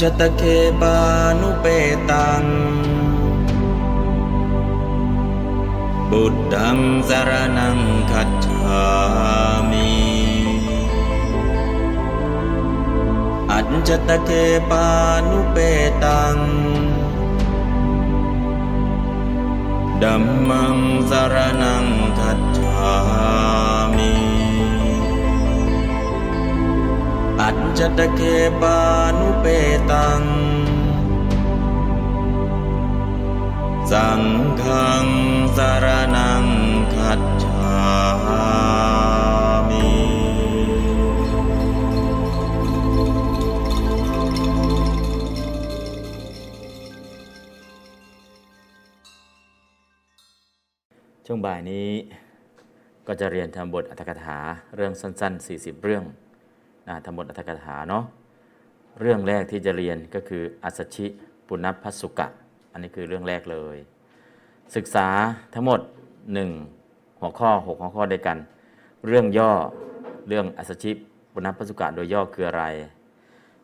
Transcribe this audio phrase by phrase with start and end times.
[0.00, 0.42] จตเค
[0.80, 0.96] ปา
[1.40, 1.66] นุเป
[2.10, 2.44] ตัง
[6.10, 6.78] บุตตัง
[7.08, 7.78] สารนัง
[8.10, 8.84] คัจฉา
[9.70, 9.90] มิ
[13.50, 14.30] อัจจตเค
[14.70, 14.86] ปา
[15.28, 15.56] นุเป
[16.04, 16.36] ตัง
[20.02, 20.76] ดัมมัง
[21.10, 21.84] สารนัง
[22.18, 22.92] คัจฉา
[23.96, 24.12] มิ
[27.40, 28.20] อัจจตเค
[28.60, 28.78] ปา
[29.11, 29.11] นุ
[29.42, 29.46] เป
[29.92, 30.22] ตัง
[33.92, 34.22] สัง
[34.62, 35.06] ฆัง
[35.56, 36.44] สารนัง
[36.94, 37.72] คัจฉา
[39.68, 39.86] มิ
[51.26, 51.88] ช่วงบ่ายนี้
[53.06, 54.38] ก็จะเรียนทำบทอัตถกถา
[54.76, 56.04] เรื่องสั้น ๆ 40 เรื่อง
[56.88, 58.04] นะทำบทอัตถกถาเนาะ
[59.00, 61.06] เรื่องแรกที่จะเรียนก็คืออัสชิ
[61.46, 62.28] ปุณพสุกะ
[62.72, 63.76] อันนี้คือเรื่องแรกเลย
[64.76, 65.08] ศึกษา
[65.54, 65.80] ทั้งหมด
[66.50, 68.38] 1 หัวข้อ 6 หัวข้อด้วยกัน
[69.06, 69.52] เรื่องย่อ
[70.28, 70.92] เรื่องอัสชิ
[71.32, 72.64] ปุณพสุกะโดยย่อคืออะไร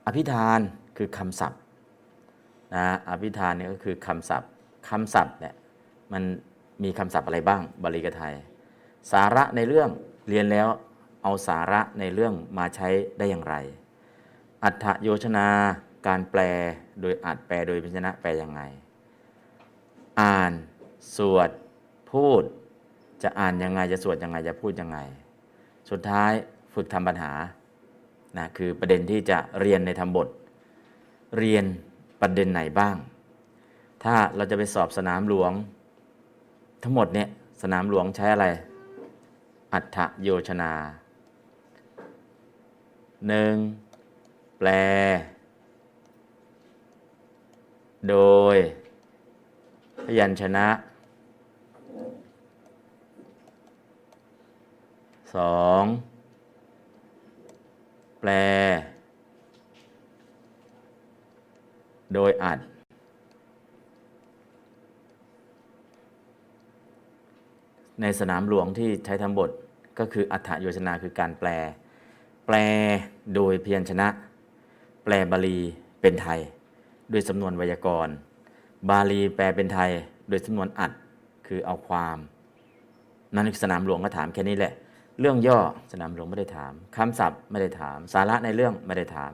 [0.07, 0.61] อภิธาน
[0.97, 1.61] คือคำศัพท์
[2.75, 4.51] นะอภิธานนี่ก็คือคำศัพท์
[4.89, 5.55] คำศัพท์เนี่ย
[6.13, 6.23] มัน
[6.83, 8.35] มีคำศัพท์อะไรบ้างบาลีกับไทย
[9.13, 9.89] สาระในเรื่อง
[10.29, 10.69] เรียนแล้ว
[11.23, 13.55] เอาสาระในเรื่องมาใช้ได้อย่างไร
[14.65, 15.47] อัฏฐโยชนา
[16.07, 16.41] การแปล
[17.01, 18.61] โดยอัดแปลโดยพิจนะแปลยังไง
[20.21, 20.53] อ่าน
[21.17, 21.51] สวด
[22.11, 22.43] พูด
[23.23, 24.99] จะอ่านยังไงจะสวดยังไงจะพูดยังไง
[25.91, 26.33] สุดท้าย
[26.75, 27.33] ฝึกทำปัญหา
[28.39, 30.29] นะคือประเด็นที่จะเรียนในธรรมบท
[31.39, 31.65] เรียน
[32.21, 32.97] ประเด็นไหนบ้าง
[34.05, 35.53] ถ้าเราจะไปสอบสนามหลวง
[36.83, 37.29] ทั้งหมดเนี่ย
[37.63, 38.47] สนามหลวงใช้อะไร
[39.73, 40.73] อัฏฐโยชนา
[43.29, 43.55] หนึ่ง
[44.59, 44.69] แปล
[48.09, 48.17] โด
[48.55, 48.57] ย
[50.05, 50.67] พยัญชนะ
[55.35, 55.85] สอง
[58.21, 58.31] แปล
[62.15, 62.59] โดยอัด
[68.01, 69.51] ในสนามหลวงที่ใช้ทำบท
[69.99, 71.49] ก็คืออัฏฐโยชนาคือการแปล
[72.47, 72.57] แปล
[73.35, 74.09] โดยเพียญชนะ
[75.13, 75.59] ลบาลี
[76.01, 76.41] เป็นไทย
[77.13, 78.15] ด้วยสำนวนไวยากรณ์
[78.91, 79.91] บาลีแปลเป็นไทย
[80.29, 80.93] โดยสำนวนอัด
[81.47, 82.19] คือเอาความ
[83.35, 84.73] นั่นคือสนามหลวงก็ถามแค่นี้แหละ
[85.21, 85.59] เรื่องย่อ
[85.93, 89.33] สนามหลวงไม่ได้ถามคำศัพท์ไม่ได้ถาม สาระในเรื่องไม่ได้ถาม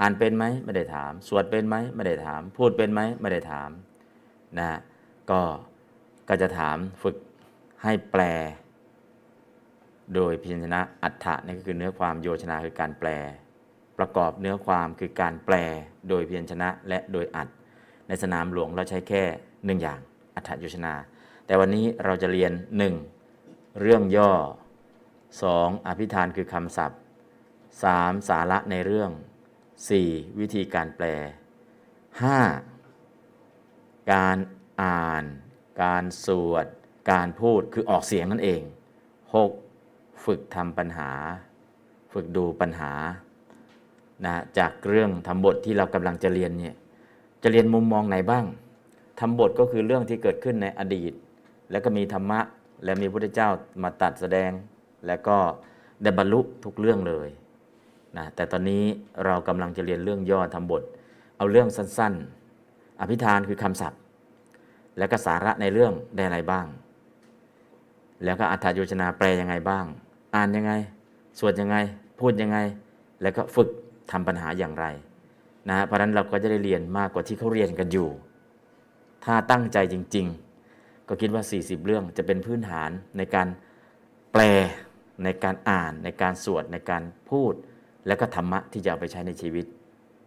[0.00, 3.70] อ่านเป็นไหมไม่ได้ถาม สวดเป็นไหมไม่ได้ถาม พูดเป็นไหมไม่ได้ถาม
[4.58, 4.70] นะ
[5.30, 5.40] ก็
[6.28, 7.16] ก็จะถามฝึก
[7.82, 8.22] ให้แปล
[10.14, 13.08] โดยพิจญนะอัฏฐะนี่ก็คือเนื้อความโยชนาคือการแปล
[14.02, 15.54] ประกอบเนื้อความคือการแปล
[16.08, 17.48] โดยเพียญชนะและโดยอัด
[18.08, 19.22] ในสนามหลวงเราใช้แค่
[19.66, 20.00] หนึ่งอย่าง
[20.34, 20.94] อัฏฐโยชนา
[21.46, 22.52] แต่วันนี้เราจะเรียน
[23.16, 23.80] 1.
[23.80, 24.32] เรื่องย่อ
[25.10, 25.86] 2.
[25.86, 27.00] อภิธานคือคำศัพท์
[27.62, 28.28] 3.
[28.28, 29.10] สาระในเรื่อง
[29.74, 30.38] 4.
[30.38, 31.06] วิธีการแปล
[33.18, 34.12] 5.
[34.12, 34.38] การ
[34.82, 35.24] อ่าน
[35.82, 36.66] การสวด
[37.10, 38.62] การพูดคือออกเสียงนั่นเอง
[39.44, 40.24] 6.
[40.24, 41.10] ฝึกทำปัญหา
[42.12, 42.92] ฝึกดูปัญหา
[44.24, 46.74] นะจากเรื่องทำบทที่เรากำลังจะเรียนเนี่ย
[47.42, 48.44] จะเรียนมุมมองไหนบ้าง
[49.20, 51.12] ทำบทก็คือเรื่องที่เกิดขึ้นในอดีต
[51.70, 52.40] แล้วก็มีธรรมะ
[52.84, 53.48] และมีพระพุทธเจ้า
[53.82, 54.50] มาตัดแสดง
[55.06, 55.36] แล้วก็
[56.02, 57.28] ได้บรรลุทุกเรื่องเลย
[58.16, 58.84] นะแต่ตอนนี้
[59.24, 60.82] เรากำลังจะเรียนเรื่องย่อทำบท
[61.36, 64.00] เอาเรื่องสั้นๆ อภิธานคือคำศัพท์
[64.98, 66.66] แล้วก็สาระในเรื่องได้อะไรบ้าง
[68.24, 69.84] แล้วก็อัธยโยชนาแปลยังไงบ้าง
[70.34, 70.72] อ่านยังไง
[71.38, 71.76] สวดยังไง
[72.20, 72.58] พูดยังไง
[73.22, 73.68] แล้วก็ฝึก
[74.10, 74.86] ทำปัญหาอย่างไร
[75.68, 78.08] นะเพราะฉะนั้นเราก็จะได้เรียนมากกว่าที่เขาเรียนกันอยู่
[79.24, 80.26] ถ้าตั้งใจจริง
[80.66, 83.48] ๆ ก็คิดว่า 40 เรื่องจะเป็นพื้นฐานในการ
[84.32, 84.42] แปล
[85.24, 87.52] ในการอ่าน ในการสวดในการพูด
[88.06, 89.66] แล้วก็ธรรมะที่จะเอาไปใช้ในชีวิต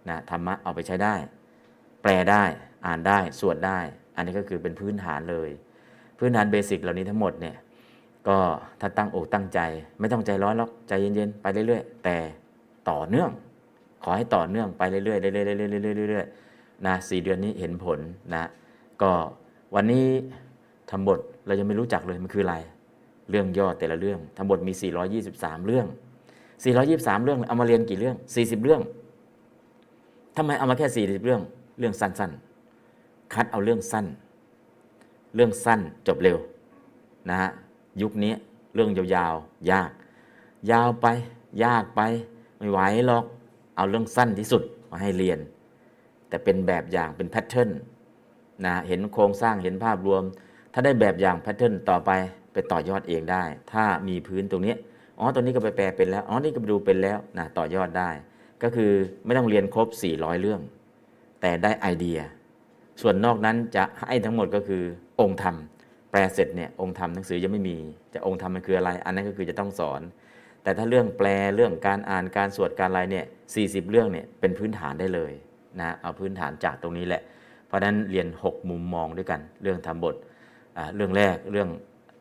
[0.10, 1.16] นะธรรมะเอาไปใช้ได้
[2.01, 2.44] แปลได้
[2.86, 3.80] อ่านได้สวดได้
[4.16, 5.50] อันนี้ก็คือเป็นพื้นฐานเลย
[6.19, 7.56] พื้นฐานเบสิกเหล่านี้ทั้งหมดเนี่ย
[8.28, 8.38] ก็
[8.81, 9.60] ถ้าตั้งอกตั้งใจ
[10.00, 12.18] ไม่ต้องใจร้อนหรอกใจเย็นๆไปเรื่อยๆ แต่
[12.89, 13.30] ต่อเนื่อง
[14.06, 18.00] ขอให้ต่อเนื่องไปเรื่อยๆเรื่อยๆเรื่อยๆเรื่อยๆนะสี่เดือนนี้เห็นผล
[18.34, 18.44] นะ
[19.02, 19.12] ก็
[19.75, 20.07] วันนี้
[20.90, 22.56] ทำบทเรายังไม่รู้จักเลยมันคืออะไร
[23.30, 24.74] เรื่องย่อแต่ละเรื่องทำบทมี
[25.19, 25.88] 423 เรื่อง
[26.56, 28.81] 423 เรื่อง เอามาเรียนกี่เรื่อง 40 เรื่อง
[30.38, 31.42] ทำไมเอามาแค่ 40 เรื่อง
[31.80, 34.06] เรื่องสั้นๆ คัดเอาเรื่องสั้น
[35.36, 36.38] เรื่องสั้นจบเร็ว
[37.30, 37.50] นะฮะ
[38.02, 38.34] ยุคนี้
[38.75, 39.92] เรื่องยาวๆ ยาก
[40.72, 41.07] ยาวไป
[41.63, 42.02] ยากไป
[42.57, 43.25] ไม่ไหวหรอก
[43.75, 45.39] เอาเรื่องสั้นที่สุดมาให้เรียน
[46.30, 47.69] แต่เป็นแบบอย่างเป็น pattern
[48.66, 50.24] นะเห็นโครงสร้างเห็นภาพรวม
[50.74, 52.12] ถ้าได้แบบอย่าง pattern ต่อไป
[52.54, 54.75] ไปต่อยอดเองได้ ถ้ามีพื้นตรงนี้
[55.19, 58.10] อ๋อตรงนี้ก็ไปแปลเป็นแล้วอ๋อนี่ก็ไปดูเป็นแล้วนะต่อยอดได้
[58.63, 58.92] ก็คือ
[59.25, 60.62] ไม่ต้องเรียนครบ 400 เรื่อง
[61.42, 62.19] แต่ได้ไอเดีย
[63.01, 64.83] ส่วนนอกนั้นจะให้ทั้งหมดก็คือ
[65.21, 65.56] องค์ธรรม
[66.12, 67.78] แปลเสร็จเนี่ยองค์ธรรมหนังสือยังไม่มี
[68.13, 70.01] จะองค์ธรรมมันคืออะไร อันนั้นก็คือจะต้องสอน
[70.66, 75.32] แต่ถ้าเรื่องแปลเรื่องการอ่านการสวดการอะไรเนี่ยสีเรื่องเนี่ยเป็นพื้นฐานได้เลย
[75.80, 77.22] นะเอาพื้นฐานจากตรงนี้แหละ
[77.68, 80.16] เพราะฉะนั้นเรียน 6 มุมมองด้วยกัน เรื่องทำบท
[80.96, 81.70] เรื่องแรกเรื่อง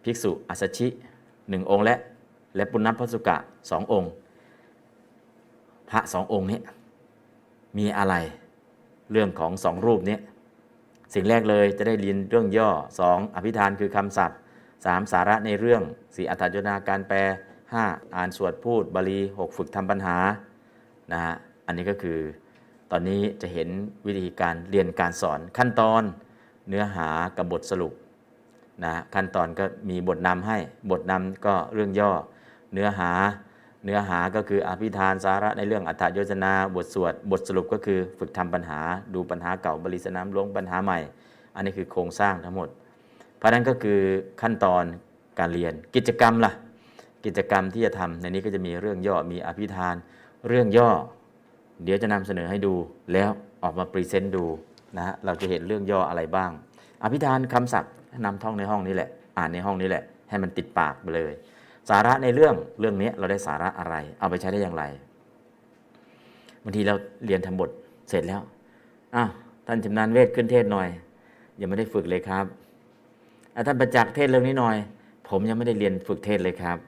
[0.05, 0.88] ภิกษุอัสชิ
[1.49, 1.99] หนึ่งองค์และ
[2.56, 3.37] และปุณณพสุกะ
[3.70, 4.11] สององค์
[5.91, 6.61] พระสององค์นี้
[7.79, 8.14] มีอะไร
[9.12, 10.19] เรื่องของสองรูปนี้
[11.14, 12.70] สิ่งแรกเลยจะได้เรียนเรื่องย่อ
[13.05, 13.35] 2.
[13.35, 14.38] อภิธานคือคำศัพท์
[14.75, 15.12] 3.
[15.12, 16.31] สาระในเรื่อง 4.
[16.31, 17.19] อัตถยนาการแปล
[17.72, 18.16] 5.
[18.16, 19.56] อ่านสวดพูดบาลี 6.
[19.56, 20.16] ฝึกทำปัญหา
[21.12, 21.34] นะฮะ
[21.66, 22.19] อันนี้ก็คือ
[22.90, 23.69] ตอนนี้จะเห็น
[24.06, 26.02] วิธีการเรียนการสอนขั้นตอน
[26.69, 27.93] เนื้อหากับบทสรุป
[28.84, 30.58] นะขั้นตอนก็มีบทนำให้
[30.90, 32.12] บทนำก็เรื่องย่อ
[32.72, 33.11] เนื้อหา
[33.84, 38.81] เนื้อหาก็คืออภิธานสาระในเรื่องอัตถโยชนา บทสวด บทสรุปก็คือฝึกทำปัญหา
[39.14, 40.99] ดูปัญหาเก่าบริสนามลงปัญหาใหม่
[41.55, 42.69] อันนี้คือโครงสร้างทั้งหมด
[43.37, 44.00] เพราะนั้นก็คือ
[44.43, 44.84] ขั้นตอน
[45.38, 46.52] การเรียนกิจกรรมล่ะ
[47.24, 49.94] กิจกรรมที่จะทำในนี้ก็จะมีเรื่องย่อมีอภิธาน
[50.48, 50.90] เรื่องย่อ
[51.84, 52.74] เดี๋ยวจะนำเสนอให้ดู
[53.12, 53.30] แล้ว
[53.62, 54.44] ออกมา present ดู
[54.96, 56.50] นะฮะเราจะเห็นเรื่องย่ออะไรบ้าง
[57.02, 57.92] อภิธานคำศัพท์
[58.24, 61.32] นำท่องในห้องนี้แหละ อ่านในห้องนี้แหละ ให้มันติดปากไปเลย
[61.90, 64.84] สาระในเรื่องเรื่องนี้เราได้สาระอะไร เอาไปใช้ได้อย่างไร
[66.62, 66.94] บางทีเรา
[67.26, 67.70] เรียนทำบท
[68.08, 68.40] เสร็จแล้ว
[69.14, 69.30] อ้าว
[69.66, 70.88] ท่านชำนาญเวทขึ้นเทศหน่อย
[71.60, 72.44] ยังไม่ได้ฝึกเลยครับ
[73.66, 74.76] ท่านประจักษ์เทศเรื่องนี้หน่อย
[75.28, 76.78] ผมยังไม่ได้เรียนฝึกเทศเลยครับ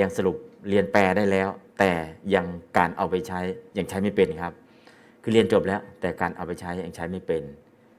[0.00, 0.36] ยังสรุป
[0.68, 1.48] เรียนแปลได้แล้ว
[1.78, 1.92] แต่
[2.34, 2.46] ยัง
[2.78, 3.40] การเอาไปใช้
[3.78, 4.52] ยังใช้ไม่เป็นครับ
[5.22, 7.42] คือเรียนจบแล้ว แต่การเอาไปใช้ยังใช้ไม่เป็น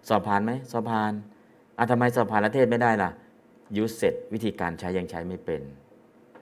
[0.08, 1.12] สอบผ่านไหมสอบผ่าน
[1.78, 3.10] อะทำไมสอบผ่านละเทศไม่ได้ล่ะ
[3.76, 5.62] ยูเสร็จวิธีการใช้ยังใช้ไม่เป็น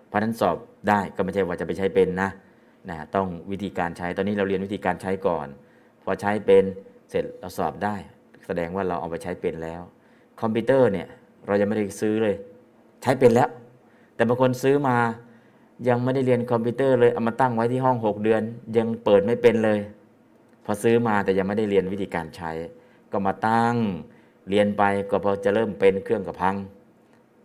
[0.07, 0.57] เพราะนั้นสอบ
[0.89, 2.29] ได้ก็ไม่ใช่ว่าจะไปใช้เป็นนะ
[2.89, 5.47] นะต้องวิธีการใช้ตอนนี้เราเรียนวิธีการใช้ก่อน
[6.03, 6.63] พอใช้เป็น
[7.09, 7.95] เสร็จเราสอบได้
[8.45, 9.81] แสดงว่าเราเอาไปใช้เป็นแล้ว
[10.41, 11.07] คอมพิวเตอร์เนี่ย
[11.47, 12.35] เรายังไม่ได้ซื้อเลย
[13.03, 13.49] ใช้เป็นแล้ว
[14.15, 14.97] แต่บางคนซื้อมา
[15.87, 18.41] ยังไม่ได้เรียนคอมพิวเตอร์เลยเอามาตั้งไว้ที่ห้อง 6 เดือน
[18.77, 19.79] ยังเปิดไม่เป็นเลย
[20.65, 22.51] พอซื้อมาแต่ยังไม่ได้เรียนวิธีการใช้
[23.11, 23.75] ก็มาตั้ง
[24.49, 26.55] เรียนไปก็พอจะเริ่มเป็นเครื่องกับพัง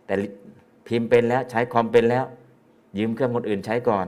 [0.05, 0.13] แต่
[0.87, 2.25] พิมพ์เป็นแล้วใช้คอมเป็นแล้ว
[2.97, 4.07] ยืมเครื่องคนอื่นใช้ก่อน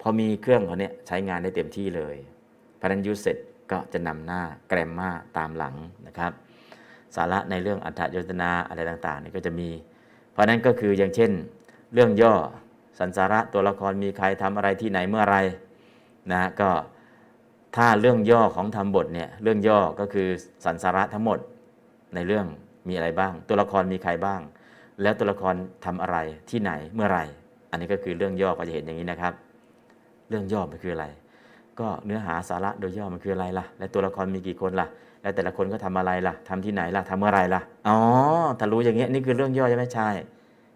[0.00, 2.16] พอมีเครื่องเขาเนี่ยใช้งานได้เต็มที่เลย
[2.80, 3.36] พนันยูเสร็จ
[3.70, 5.74] ก็จะนำหน้าแกรมมาตามหลัง
[6.06, 6.32] นะครับ
[7.16, 9.68] สาระในเรื่องอัฏฐยตนาอะไรต่างๆนี่ก็จะมี
[10.32, 11.30] เพราะนั้นก็คืออย่างเช่น
[11.94, 12.34] เรื่องย่อ
[13.00, 15.36] สันสาระตัวละครมีใครทำอะไรที่ไหนเมื่อไร
[16.32, 16.70] นะก็
[17.76, 20.28] ถ้าเรื่องย่อของทำบทเนี่ยเรื่องย่อก็คือ
[20.64, 21.38] สันสาระทั้งหมด
[22.14, 22.46] ในเรื่อง
[22.88, 24.40] มีอะไรบ้าง ตัวละครมีใครบ้าง
[25.02, 25.54] แล้วตัวละคร
[25.84, 26.16] ทำอะไร
[26.50, 27.18] ที่ไหนเมื่อไร
[27.70, 29.32] อันนี้ก็คือเรื่องย่อก็จะเห็นอย่างนี้นะครับ
[30.28, 31.06] เรื่องย่อมันคืออะไร
[31.80, 34.86] ก็เนื้อหาสาระโดยย่อมันคืออะไรล่ะ และตัวละครมีกี่คนล่ะ
[35.22, 37.98] และแต่ละคนก็ทำอะไรล่ะทำที่ไหนล่ะทำเมื่อไรล่ะอ๋อ
[38.58, 40.08] ถ้ารู้อย่างเงี้ยนี่คือเรื่องย่อใช่ไหมใช่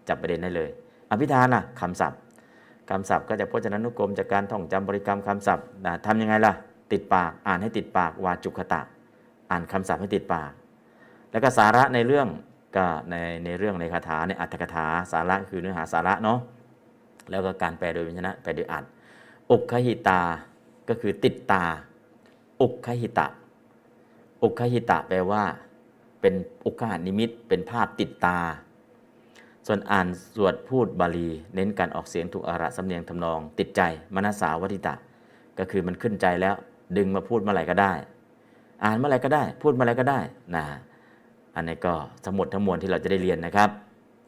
[0.07, 0.69] จับประเด็นได้เลย
[1.11, 2.19] อภิธานล่ะคำศัพท์
[2.89, 6.53] คำศัพท์ก็จะพจนานุกรมจากการท่องจำบริกรรมคำศัพท์นะทำยังไงล่ะ
[6.91, 8.81] ติดปากอ่านให้ติดปากวาจุคตะ
[9.51, 10.51] อ่านคำศัพท์ให้ติดปาก
[11.31, 12.27] แล้วก็สาระในเรื่อง
[12.75, 16.39] ก็ในในเรื่องในคาถาในอัตถกถาสาระคือเนื้อหาสาระเนาะ
[17.29, 18.83] แล้วก็การแปลโดยวิญญาณแปลโดยอัด
[19.51, 20.21] อุคหิตา
[20.89, 21.63] ก็คือติดตา
[22.61, 23.27] อุคหิตะ
[24.43, 25.43] อุคหิตะแปลว่า
[26.21, 26.33] เป็น
[26.65, 28.37] อุคหานิมิตเป็นภาพติดตา
[29.67, 33.81] ส่วนอ่านสวดพูดบาลี เน้นการออกเสียงถูกอาระสำเนียงทำนอง ติดใจ
[34.13, 34.95] มนสาวติตะ
[35.59, 36.55] ก็คือมันขึ้นใจแล้ว
[36.97, 37.93] ดึงมาพูดเมื่อไหร่ก็ได้
[38.83, 40.19] อ่านเมื่อไหร่ก็ได้ พูดเมื่อไหร่ก็ได้
[40.55, 40.65] นะ
[41.55, 41.93] อันนี้ก็
[42.25, 43.69] สมุดทั้งมวลที่เราจะได้เรียนนะครับ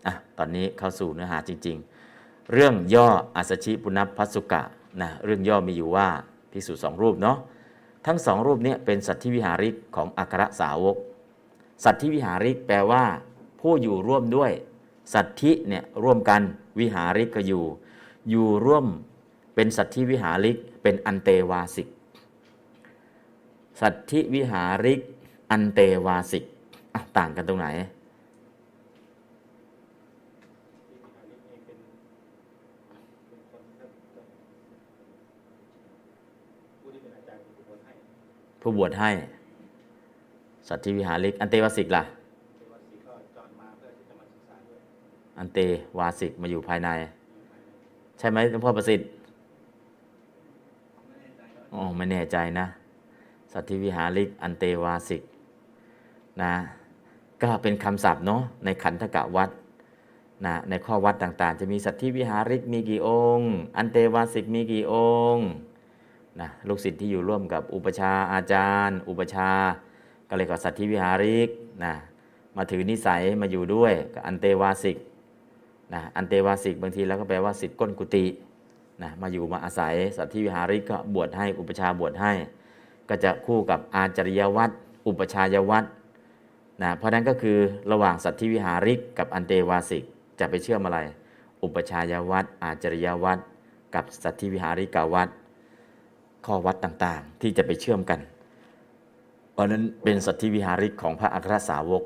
[0.07, 1.77] อะตอนนี้เข้าสู่เนื้อหาจริง
[2.15, 4.63] ๆ เรื่องย่ออัสชิปุณพัสุกะ
[5.01, 6.07] นะเรื่องย่อมีอยู่ว่า
[6.51, 7.37] ภิกษุสองรูปเนาะ
[8.05, 10.97] ทั้งสองรูปนี้เป็นสัตธิวิหาริกของอัครสาวก
[11.83, 13.03] สัตธิวิหาริกแปลว่า
[13.61, 14.51] ผู้อยู่ร่วมด้วย
[15.13, 16.41] สัตธิเนี่ยร่วมกัน
[16.79, 17.63] วิหาริกก็อยู่
[18.29, 18.85] อยู่ร่วม
[19.55, 21.87] เป็นสัตธิวิหาริกเป็นอันเตวาสิก
[23.81, 25.01] สัตธิวิหาริก
[25.51, 26.43] อันเตวาสิก
[27.17, 27.67] ต่างกันตรงไหน
[38.61, 39.11] ผู้บวชให้
[40.67, 42.03] สัตธิวิหาริก อันเตวสิกล่ะ
[45.37, 45.59] อันเต
[45.97, 46.89] วาสิกมาอยู่ภายใน
[48.19, 49.07] ใช่ไหมหลวงพ่อประสิทธิ์
[51.73, 52.67] อ๋อไม่แน่ใจนะ
[53.51, 55.21] สัตธิวิหาริกอันเตวาสิก
[56.41, 56.53] นะ
[57.43, 59.49] ก็เป็นคำศัพท์เนาะในขันธกะวัด
[60.45, 64.95] นะในข้อวัดต่างๆ จะมีสัตธิวิหาริกมีกี่องค์ อันเตวาสิกมีกี่อ
[65.33, 65.47] งค์
[66.41, 69.51] นะลูกศิษย์ที่อยู่ร่วมกับอุปชาอาจารย์ อุปชา
[70.29, 71.49] ก็เลยก็สัตธิวิหาริก
[71.83, 71.93] นะ
[72.55, 74.97] มาถือนิสัยมาอยู่ด้วยกับอันเตวาสิก
[75.93, 78.25] นะอันเตวาสิกบางทีแล้วก็แปลว่าสิทธิ์ก้นกุฏิ
[79.03, 82.31] นะมาอยู่มาอาศัยสัตธิวิหาริกก็บวชให้อุปชาบวชให้
[83.09, 84.73] ก็จะคู่กับอาจริยวัตร
[85.07, 85.87] อุปชายวัตร
[86.81, 87.57] นะเพราะนั้นก็คือ
[87.91, 90.03] ระหว่างสัตธิวิหาริกกับอันเตวาสิก
[90.39, 90.99] จะไปเชื่อมอะไร
[91.63, 93.41] อุปชายวัตรอาจริยวัตร
[93.95, 95.31] กับสัตธิวิหาริกาวัตร
[96.45, 98.19] ข้อวัดต่างๆ ที่จะไปเชื่อมกัน
[99.53, 102.03] เพราะนั้นเป็นสัตธิวิหาริกของพระอัครสาวก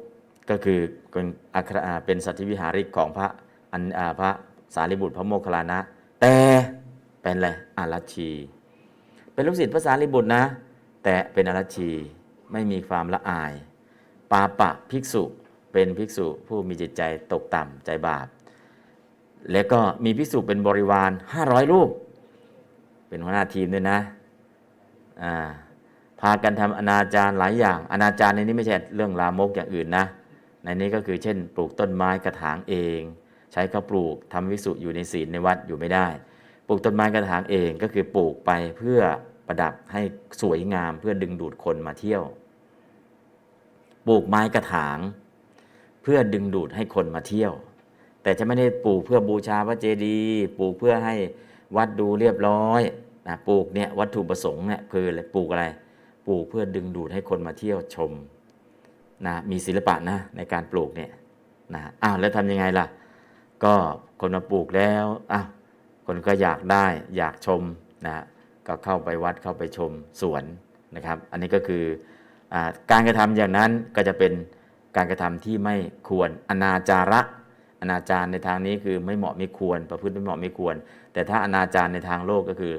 [0.50, 0.80] ก็คือ
[1.12, 3.28] เป็นอัครเป็นสัตธิวิหาริกของพระ
[3.72, 3.84] อัน
[4.20, 4.32] พระ
[4.75, 5.80] สารีบุตรพระโมคคัลลานะ
[6.22, 6.36] แต่
[7.22, 7.48] เป็นอะไร
[7.78, 8.30] อารัชี
[9.34, 10.44] เป็นลูกศิษย์พระสารีบุตรนะ
[11.04, 11.90] แต่เป็นอารัชี
[12.51, 13.54] ไม่มีความละอาย
[14.32, 15.24] ปาปะภิกษุ
[15.74, 17.01] เป็นภิกษุผู้มีจิตใจ
[17.32, 18.28] ตกต่ำใจบาป
[19.51, 21.12] และก็มีภิกษุเป็นบริวาร
[21.42, 21.90] 500 รูป
[23.08, 24.00] เป็นหัวหน้าทีมด้วยนะ
[26.22, 30.06] พากันทำอนาจารหลายอย่าง อนาจารในนี้ไม่ใช่เรื่องลามกอย่างอื่นนะ
[30.63, 33.01] ในนี้ก็คือเช่น ปลูกต้นไม้กระถางเอง
[33.51, 36.08] ใช้เขาปลูกทำวิสุอยู่ในศีลในวัดอยู่ไม่ได้
[36.67, 39.00] ปลูกต้นไม้กระถางเองก็คือปลูกไปเพื่อ
[39.48, 40.01] ประดับให้
[40.41, 42.24] สวยงามเพื่อดึงดูดคนมาเที่ยว
[44.08, 45.00] ปลูกไม้กระถาง
[46.03, 47.53] เพื่อดึงดูดให้คนมาเที่ยว
[48.24, 51.15] แต่จะไม่ได้ปลูกเพื่อบูชาพระเจดีย์ปลูกเพื่อให้
[51.77, 52.81] วัดดูเรียบร้อย
[53.27, 55.65] นะปลูกเนี่ยวัตถุประสงค์เนี่ยคืออะไรปลูกอะไร
[56.27, 58.12] ปลูกเพื่อดึงดูดให้คนมาเที่ยวชม
[59.25, 61.12] นะมีศิลปะนะในการปลูกเนี่ย
[61.74, 62.86] นะอ้าวแล้วทำยังไงล่ะ
[63.63, 63.75] ก็
[64.22, 65.48] คนมาปลูกแล้วอ้าว
[66.08, 66.86] คนก็อยากได้
[67.18, 67.62] อยากชม
[68.06, 68.25] นะ
[68.68, 69.91] ก็เข้าไปวัดเข้าไปชม
[70.22, 70.44] สวน
[70.96, 71.84] นะครับ อันนี้ก็คือ
[72.53, 72.56] อ
[72.91, 74.34] การกระทำอย่างนั้นก็จะเป็น
[74.96, 75.75] การกระทำที่ไม่
[76.10, 77.22] ควรอนาจาระ
[77.82, 80.75] อนาจารในทางนี้คือไม่เหมาะไม่ควร ประพฤติไม่เหมาะไม่ควร
[81.13, 82.74] แต่ถ้าอนาจารในทางโลกก็คือ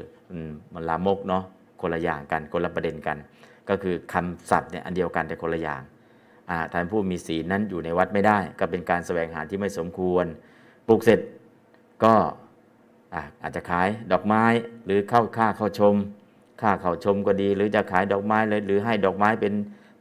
[0.74, 1.44] มันลามกเนาะ
[1.80, 3.16] คนละอย่างกันคนละประเด็นกัน
[3.68, 5.82] ก็คือคำศัพท์เนี่ยอันเดียวกันแต่คนละอย่าง
[6.72, 10.26] ท่านผู้มีศีลนั้นอยู่ในวัดไม่ได้ ก็เป็นการแสวงหาที่ไม่สมควร
[10.86, 11.20] ปลูกเสร็จ
[12.04, 12.14] ก็
[13.42, 14.44] อาจจะขายดอกไม้
[14.84, 15.94] หรือเข้าค่าเข้าชม
[16.62, 19.52] ค่าเข้าชมก็ดี หรือจะขายดอกไม้เลยหรือให้ดอกไม้เป็น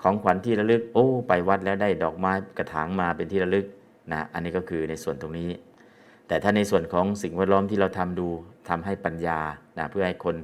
[0.02, 3.66] ของขวัญที่ระลึก โอ้ไปวัดแล้วได้ดอกไม้กระถางมาเป็นที่ระลึก
[4.12, 5.50] นะอันนี้ก็คือในส่วนตรงนี้
[6.28, 8.28] แต่ถ้าในส่วนของสิ่งแวดล้อมที่เราทำดู
[8.70, 9.40] ทำให้ปัญญา
[9.78, 10.36] นะเพื่อให้คน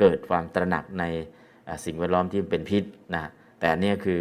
[0.00, 1.04] เกิดความตระหนักใน
[1.84, 2.84] สิ่งแวดล้อมที่เป็นพิษ
[3.14, 3.24] นะ
[3.58, 4.20] แต่อันนี้คือ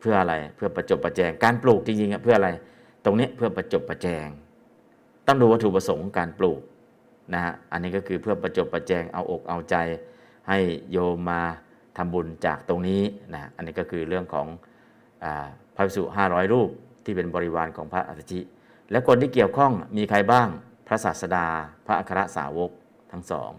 [0.00, 2.50] เพื่ออะไรเพื่อประจบประแจงการปลูกจริงๆเพื่ออะไร
[3.04, 4.28] ตรงนี้เพื่อประจบประแจง
[5.26, 6.60] ต้องดูวัตถุประสงค์การปลูก
[7.34, 9.76] นะฮะอันนี้ก็คือเพื่อประจบประแจงเอาอกเอาใจ
[10.48, 10.58] ให้
[10.92, 11.40] โยมมา
[11.96, 13.02] ทำบุญจากตรงนี้
[13.34, 14.46] นะอันนี้ก็คือเรื่องของ
[15.24, 15.26] อ
[15.74, 16.68] พระภิกษุห้าร้อยรูป
[17.04, 18.40] ที่เป็นบริวารของพระอัสชิ
[18.90, 20.48] และคนที่เกี่ยวข้องมีใครบ้าง
[20.86, 21.46] พระศาสดา
[21.86, 22.70] พระอัครสาวก
[23.12, 23.50] ทั้งสอง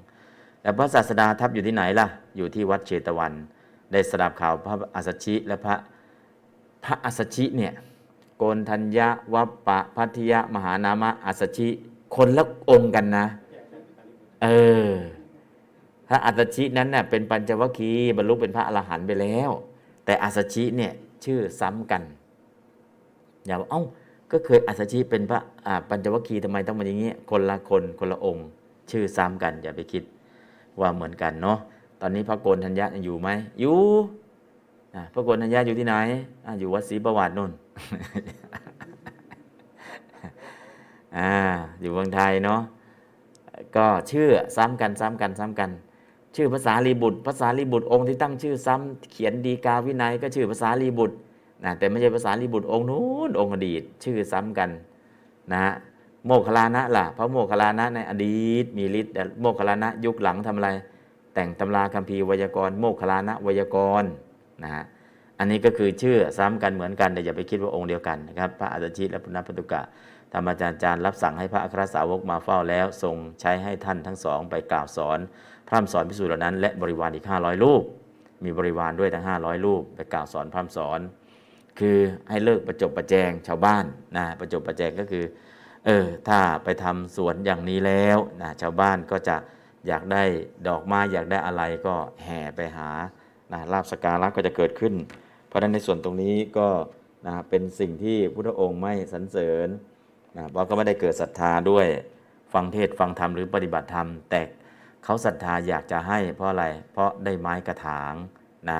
[0.61, 2.07] แต่พระศาสดาทับอยู่ที่ไหนล่ะ
[2.37, 3.33] อยู่ที่วัดเชตวัน
[3.91, 5.75] ได้สดับข่าวพระอัสชิและพระ
[6.83, 7.73] พระอัสชิเนี่ย
[8.37, 11.69] โกนทัญญาวัปปะพัทยะมหานามะอัสชิ
[12.15, 13.25] คนละองค์กันนะ
[14.43, 14.47] เอ
[14.87, 14.89] อ
[16.07, 19.51] พระอัสชินั้นเน่ยเป็นปัญจวัคคีย์บรรลุเป็นพระอรหันต์ไปแล้ว
[20.05, 20.91] แต่อัสชิเนี่ย
[21.25, 22.01] ชื่อซ้ำกัน
[23.45, 23.81] อย่าว่าเอ้า
[24.31, 25.39] ก็เคยอัสชิเป็นพระ
[25.89, 28.45] ปัญจวัคคีย์ทำไมต้องมาอย่างนี้คนละคนคนละองค์
[28.91, 30.03] ชื่อซ้ำกัน อย่าไปคิด
[30.79, 31.57] ว่าเหมือนกันเนาะ
[32.01, 33.77] ตอนนี้พระโกนธัญญาอยู่ไหมอยู่
[35.13, 35.95] พระโกนัญญาอยู่ที่ไหน
[36.45, 37.51] ออยู่วัดศรีประวัตินน
[41.17, 41.31] อ่า
[41.81, 42.61] อยู่เมืองไทยเนาะ
[43.75, 45.69] ก็ชื่อซ้ำกันซ้ำกันซ้ำกัน
[46.35, 51.15] ชื่อภาษาลีบุตรภาษาลีบุตรองค์ที่ตั้งชื่อซ้ำเขียนดีกาวินัยก็ชื่อภาษาลีบุตร
[51.63, 54.69] นะแต่ไม่ใช่ภาษาลีบุตรองค์นู้นองค์อดีต ชื่อซ้ำกัน
[55.51, 55.73] นะฮะ
[56.25, 60.69] โมคลานะล่ะพระโมคลานะในอดีต มีฤทธิ์โมคลานะยุคหลังทำอะไร
[61.33, 64.09] แต่งตำราคัมภีร์วยากรณ์โมคลานะวยากรณ์
[64.63, 64.83] นะฮะ
[65.39, 69.81] อันนี้ก็คือชื่อซ้ำกันเหมือนกันแต่อย่าไปคิดว่าองค์เดียวกันนะครับ พระอัจฉิและพุทธปตุกะ
[70.33, 75.19] ธรรมอาจารย์จารย์รับสั่งให้พระอัครสาวกมาเฝ้าแล้วทรงใช้ให้ท่านทั้งสองไปกล่าวสอน
[75.67, 77.83] พร่ำสอนพิสูจน์เหล่านั้น และบริวารอีก 500 รูป
[78.43, 80.99] มีบริวารด้วยทั้ง 500 รูป ไปกล่าวสอนพร่ำสอน
[81.79, 81.97] คือ
[82.29, 83.85] ให้เลิกประจบประแจงชาวบ้าน
[84.17, 85.25] นะประจบประแจงก็คือ
[85.85, 89.37] เออถ้าไปทำสวนอย่างนี้แล้วนะชาวบ้านก็จะ
[89.87, 90.23] อยากได้
[90.67, 92.89] ดอกไม้อยากได้อะไรก็แห่ไปหา
[93.53, 94.93] นะลาบสการะก็จะเกิดขึ้น
[95.47, 96.67] เพราะฉะนั้นในส่วนตรงนี้ก็
[97.27, 99.67] นะเป็นสิ่งที่พุทธองค์ไม่สรรเสริญ
[100.37, 101.87] นะเพราะก็ไม่ได้เกิดศรัทธาด้วย
[102.53, 104.41] ฟังเทศฟังธรรมหรือปฏิบัติธรรม แต่
[105.03, 108.13] เขาศรัทธาอยากจะให้เพราะอะไร เพราะได้ไม้กระถาง
[108.69, 108.79] นะ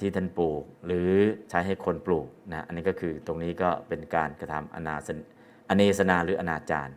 [0.00, 1.10] ที่ท่านปลูกหรือ
[1.50, 5.18] ใช้ให้คนปลูกนะอันนี้ก็คือตรงนี้ก็เป็นการกระทำอนาสน
[5.68, 6.92] อเนสนาหรืออนาจาร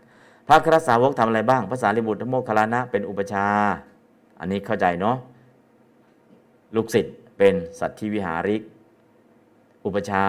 [0.47, 3.47] พระครสาวกทำอะไรบ้างภาษาลิบุตรโมคคลานะเป็นอุปชา
[4.39, 5.17] อันนี้เข้าใจเนาะ
[6.75, 8.61] ลูกศิษย์เป็นสัตธิวิหาริก
[9.85, 10.23] อุปชา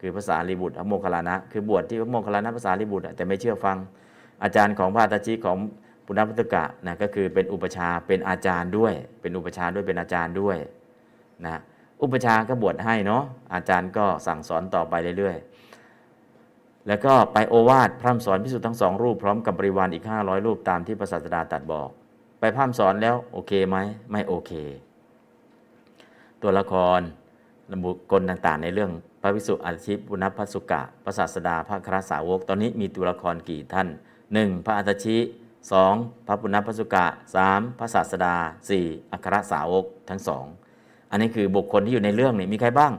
[0.00, 3.76] คือภาษาลิบุตรโมคคลานะ คือบวชที่พระโมคคลานะภาษาลิบุตรแต่ไม่เชื่อฟัง
[4.42, 5.56] อาจารย์ของพระตาจิของ
[6.06, 10.56] ปุณณพุทธกะนะก็คือเป็นอุปชาเป็นอาจารย์ด้วย เป็นอุปชาด้วยเป็นอาจารย์ด้วย
[11.44, 11.60] นะ
[12.02, 13.22] อุปชาก็บวชให้เนาะ
[13.54, 21.88] อาจารย์ก็สั่งสอนต่อไปเรื่อยๆ แล้วก็ไปโอวาทพร่ำสอนพิสุทธ์ทั้งสองรูปพร้อมกับบริวารอีก 500 รูปตามที่พระศาสดาตรัสบอก
[22.40, 23.76] ไปพร่ำสอนแล้วโอเคไหม
[24.10, 24.52] ไม่โอเค
[26.44, 27.00] ตัวละคร
[27.84, 28.90] บุคคลต่างๆ ในเรื่อง
[29.22, 33.88] พระวิสุทธิอาชิปุณพสุกะพระศาสดาพระคราสาวก ตอนนี้มีตัวละครกี่ท่าน
[34.26, 34.66] 1.
[34.66, 35.16] พระอัตชิ
[35.72, 36.26] 2.
[36.26, 37.06] พระปุณณพสุกะ
[37.44, 37.78] 3.
[37.78, 38.34] พระศาสดา
[38.74, 39.12] 4.
[39.12, 40.44] อัครสาวกทั้งสอง
[41.10, 42.92] อันนี้คือบุคคลที่อยู่ในเรื่องนี่มีใครบ้าง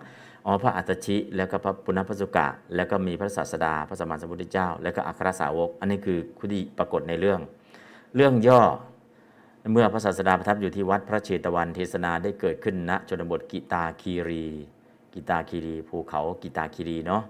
[0.46, 7.40] อ๋อพระอัตชิแล้วก็พระปุณณพสุกะ แล้วก็มีพระศาสดา พระสมานสัมพุทธเจ้า แล้วก็อัครสาวก อันนี้คือคุดีปรากฏในเรื่อง
[8.16, 8.62] เรื่องย่อ
[9.72, 14.46] เมื่อพระศาสดาประทับอยู่ที่วัดพระเชตวันเทศนาได้เกิดขึ้นณชนบทกิตาคีรี
[15.14, 17.24] กิตาคีรี ภูเขากิตาคีรีเนาะ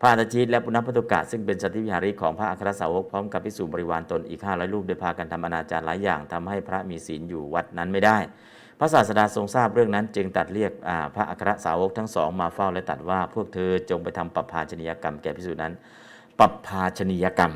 [0.00, 8.18] พระอัตชิตและปุณณพตุกะซึ่งเป็นสัตวิหาริของพระอัครสาวกพร้อมกับพิสูจบริวารตนอีกห้าร้อยรูปได้พากันทำอนาจารหลายอย่างทำให้พระมีศีลอยู่วัดนั้นไม่ได้
[8.78, 10.72] พระศาสดาทรงทราบเรื่องนั้นจึงตัดเรียก
[11.14, 15.72] พระอัครสาวกทั้งสองมาเฝ้าและตัดว่าพวกเธอจงไปทำปรับภาชนียกรรมแก่พิสูจนั้น
[16.38, 17.52] ปรับภาชนียกรรม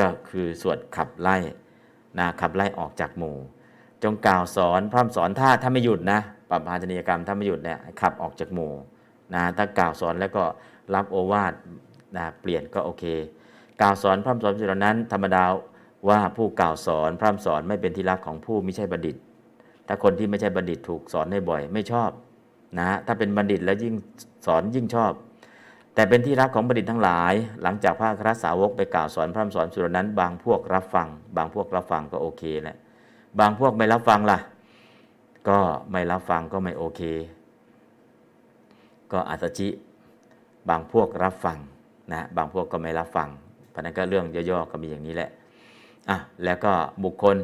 [0.00, 1.36] ก็คือสวดขับไล่
[2.18, 3.36] นะขับไล่ออกจากหมู่
[4.02, 8.72] จงกล่าวสอนพร่ำสอนถ้าถ้าไม่หยุดนะปรับภาชนียกรรมถ้าไม่หยุดเนี่ยขับออกจากหมู่
[9.34, 10.44] นะถ้ากล่าวสอนแล้วก็
[10.94, 11.52] รับโอวาท
[12.16, 13.04] นะเปลี่ยนก็โอเค
[13.80, 15.44] กล่าวสอนพร่ำสอนสิ่งนั้น ธรรมดา
[16.08, 19.16] ว่าผู้กล่าวสอนพร่ำสอนไม่เป็นที่รักของผู้ไม่ใช่บัณฑิต
[19.86, 22.10] ถ้าคนที่ไม่ใช่บัณฑิตถูกสอนได้บ่อย ไม่ชอบ
[22.78, 23.94] นะถ้าเป็นบัณฑิตแล้วยิ่ง
[24.46, 25.12] สอนยิ่งชอบ
[25.94, 32.76] แต่เป็นที่รักของบัณฑิตทั้งหลาย หลังจากพระครสาวกไปกล่าวสอนพร่ำสอนส่วนนั้น บางพวกรับฟัง บางพวกรับฟังก็โอเคแหละ
[33.40, 34.38] บางพวกไม่รับฟังล่ะ
[35.48, 35.58] ก็
[35.92, 37.00] ไม่รับฟังก็ไม่โอเค
[39.12, 39.68] ก็อัตจิ
[40.68, 41.58] บางพวกรับฟัง
[42.12, 43.28] นะบางพวกก็ไม่รับฟัง
[43.70, 45.30] เพราะนั้นก็เรื่องย่อๆก็มีอย่างนี้แหละ
[46.10, 46.72] อะแล้วก็
[47.04, 47.36] บุคคล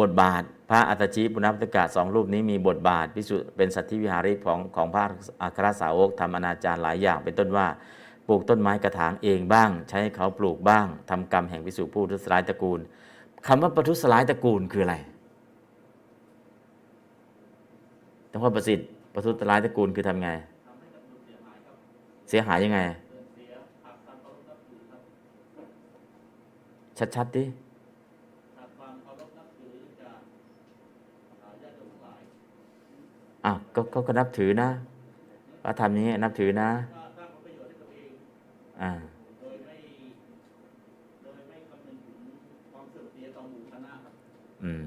[0.00, 5.04] บทบาท พระอัตชิปุณพตกะสองรูปนี้มีบทบาทพิสุเป็นสัตธิวิหาริของของพระ
[5.42, 7.66] อัครสาวกทำอนาจารหลายอย่างเป็นต้นว่า
[8.28, 12.80] ปลูกต้นไม้กระถางเองบ้าง ใช้เขาปลูกบ้างทำกรรมแห่งพิสุผู้ทุสลายตระกูล
[13.46, 14.96] คำว่าปทุสลายตระกูลคืออะไร
[18.30, 20.28] ต้องว่าประสิทธิ์ปทุสลายตระกูลคือทำไง
[22.28, 22.80] เสียหายยังไง
[27.16, 27.44] ชัดๆดิ
[33.46, 34.68] อ้าวก็ก็นับถือนะ
[35.62, 36.70] ว่าทำนี้นับถือนะ
[38.82, 38.92] อ่า
[44.64, 44.86] อืม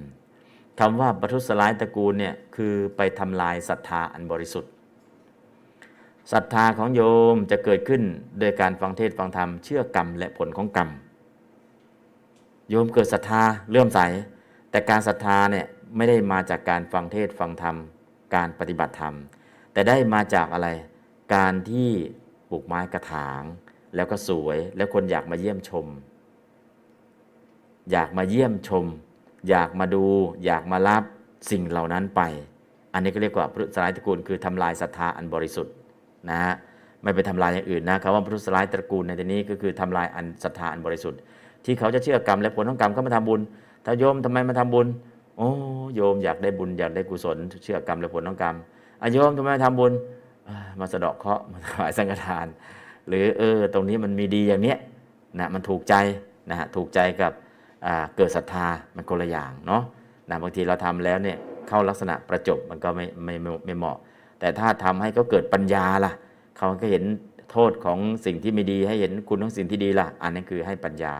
[0.79, 4.71] คำว่าปทุสลายตระกูลเนี่ยคือไปทำลายศรัทธาอันบริสุทธิ์
[6.31, 7.01] ศรัทธาของโย
[7.33, 8.01] มจะเกิดขึ้น
[8.39, 10.89] โดยการฟังเทศฟังธรรมเชื่อกรรมและผลของกรรม
[12.69, 13.99] โยมเกิดศรัทธาเลื่อมใส
[14.71, 17.75] แต่การศรัทธาเนี่ยไม่ได้มาจากการฟังเทศฟังธรรม
[18.35, 19.15] การปฏิบัติธรรม
[19.73, 20.67] แต่ได้มาจากอะไร
[21.35, 21.89] การที่
[22.49, 23.43] ปลูกไม้กระถาง
[23.95, 25.85] แล้วก็สวยแล้วคนอยากมาเยี่ยมชม
[27.91, 28.85] อยากมาเยี่ยมชม
[29.49, 30.05] อยากมาดู
[30.45, 31.03] อยากมารับ
[31.51, 32.21] สิ่งเหล่านั้นไป
[32.93, 35.73] อันนี้ก็เรียกว่าพุทธสลายตระกูลคือทำลายศรัทธาอันบริสุทธิ์
[36.29, 36.53] นะฮะ
[37.03, 41.19] ไม่ไปทำลายอย่างอื่นนะคำว่าพุทธสลายตระกูลในที่นี้ก็คือทำลายอันศรัทธาอันบริสุทธิ์
[41.65, 43.41] ที่เขาจะเชื่อกรรมและผลของกรรมเขามาทำบุญ
[43.85, 44.87] ถ้าโยมทำไมมาทำบุญ
[45.39, 45.51] โอ้
[45.95, 48.55] โยมอยากได้บุญอยากได้กุศล เชื่อกรรมและผลของกรรม
[49.01, 49.93] อโยมทำไมมาทำบุญ
[50.79, 52.47] มาสะเดาะเคราะห์มาถวายสังฆทาน
[53.07, 54.77] หรือเออตรงนี้มันมีดีอย่างเนี้ย
[55.39, 55.95] นะมันถูกใจ
[56.49, 57.31] นะฮะถูกใจกับ
[58.15, 59.83] เกิดศรัทธามันคนละอย่างเนาะ
[60.29, 63.97] นะบางทีเราทำแล้วเนี่ยเข้าลักษณะประจบมันก็ไม่ไม่ไม่เหมาะ
[64.39, 66.11] แต่ถ้าทำให้เขาเกิดปัญญาล่ะ
[66.57, 67.03] เขาก็เห็น
[67.51, 71.13] โทษของสิ่งที่ไม่ดีให้เห็นคุณของสิ่งที่ดีล่ะ อันนั้นคือให้ปัญญา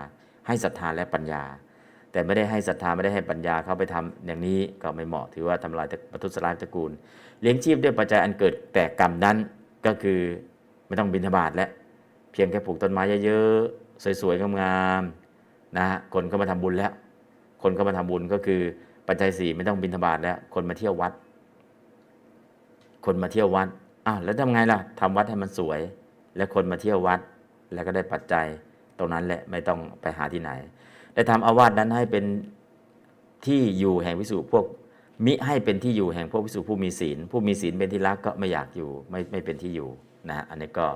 [0.48, 1.44] ให้ศรัทธาและปัญญา
[2.12, 6.92] แต่ไม่ได้ให้ศรัทธาไม่ได้ให้ปัญญาเขาไปทำอย่างนี้ก็ไม่เหมาะถือว่าทำลายปทุสลายตระกูล
[7.42, 9.38] เลี้ยงชีพด้วยปัจจัยอันเกิดแต่กรรมนั้น
[9.86, 10.20] ก็คือ
[10.88, 11.68] ไม่ต้องบินทบาทและ
[12.32, 16.92] เพียงแค่ปลูกต้นไม้เยอะๆสวยๆงามๆนะฮะคนก็มาทำบุญแล้ว
[17.64, 18.62] คนก็มาทำบุญก็คือ
[19.08, 21.12] ปัจจัยสี่ไม่ต้องบินทบาทแล้ว คนมาเที่ยววัด
[23.06, 23.68] คนมาเที่ยววัด
[24.08, 25.80] อ้าวแล้วทำไงล่ะทำวัดให้มันสวย
[26.38, 27.20] แล้วคนมาเที่ยววัด
[27.74, 28.46] แล้วก็ได้ปัจจัย
[28.98, 30.52] ตรงนั้นแหละไม่ต้องไปหาที่ไหน
[31.14, 32.26] ได้ทำอาวาสนั้นให้เป็น
[33.46, 34.66] ที่อยู่แห่งวิสุพวก
[35.26, 39.90] มิให้เป็นที่อยู่แห่งพวกพิสุผู้มีศีล ผู้มีศีลเป็นที่รักก็ไม่อยากอยู่ไม่ไม่เป็นที่อยู่
[40.30, 40.88] นะอันนี้ก็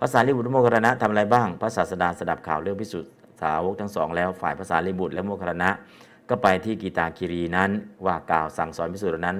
[0.00, 3.00] ภาษาลิบุตรโมครณะทำอะไรบ้างพระศาสดาสดับข่าวเรื่องพิสุ
[3.42, 5.70] สาวกทั้งสองแล้วฝ่ายภาษาลิบุตรและโมครณะ
[6.28, 7.70] ก็ไปที่กีตาคิรีนั้น
[8.06, 9.36] ว่ากล่าวสั่งสอนพิสุนั้น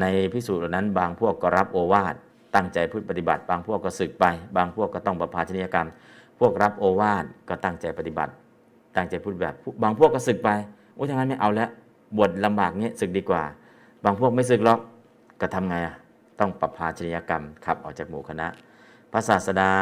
[0.00, 2.14] ในพิสุนั้น บางพวกก็รับโอวาท
[2.54, 4.24] ตั้งใจพูดปฏิบัติ บางพวกก็ศึกไป
[4.56, 5.88] บางพวกก็ต้องประพาชนียกรรม
[6.38, 8.32] พวกรับโอวาทก็ตั้งใจปฏิบัติ
[8.96, 10.50] ตั้งใจพูดแบบ บางพวกก็ศึกไป
[10.94, 11.68] โอ้ยทางนั้นไม่เอาแล้ว
[12.16, 13.42] บวชลำบากเนี้ยศึกดีกว่า
[14.04, 14.80] บางพวกไม่ศึกหรอก
[15.40, 15.94] ก็ทำไงอะ
[16.40, 18.46] ต้องปรับภาชนียกรรมขับออกจากหมู่คณะ
[19.12, 19.72] พระศาสดา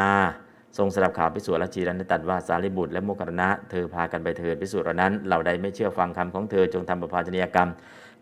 [0.77, 7.69] ทรงสดับข่าวพิสูจน์และจีรันตัดว่าสารีบุตรและโมคคณะ เธอพากันไปเถิดพิสูจน์นั้น เหล่าใดไม่เชื่อฟังคำของเธอจงทำปรพาชนียกรรม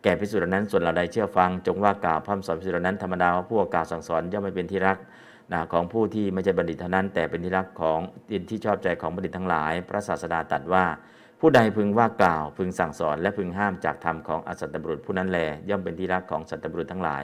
[0.04, 4.98] แก่พิสูจน์นั้นส่วนเหล่าใดเชื่อฟัง จงว่ากล่าวพร่ำสอนพิสูจน์นั้นธรรมดาว่าผู้กล่าวสั่งสอนย่อมไม่เป็นที่รัก
[5.54, 8.00] นะของผู้ที่ไม่ใช่บัณฑิตเท่านั้น แต่เป็นที่รักของ
[8.50, 10.86] ที่ชอบใจของบัณฑิตทั้งหลาย พระศาสดาตรัสว่า
[11.40, 15.40] ผู้ใดพึงว่ากล่าว พึงสั่งสอนและพึงห้ามจากธรรมของอสัตตบุรุษผู้นั้นแล
[15.70, 17.24] ย่อมเป็นที่รักของสัตตบุรุษทั้งหลาย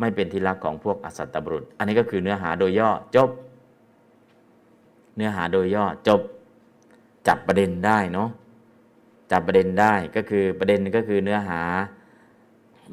[0.00, 3.30] ไม่เป็นที่รักของพวกอสัตตบุรุษ อันนี้ก็คือเนื้อหาโดยย่อจบ
[5.16, 6.20] เนื้อหาโดยย่อจบ
[7.28, 8.28] จับประเด็นได้เนาะ
[9.32, 11.60] จับประเด็นได้ก็คือประเด็นก็คือเนื้อหา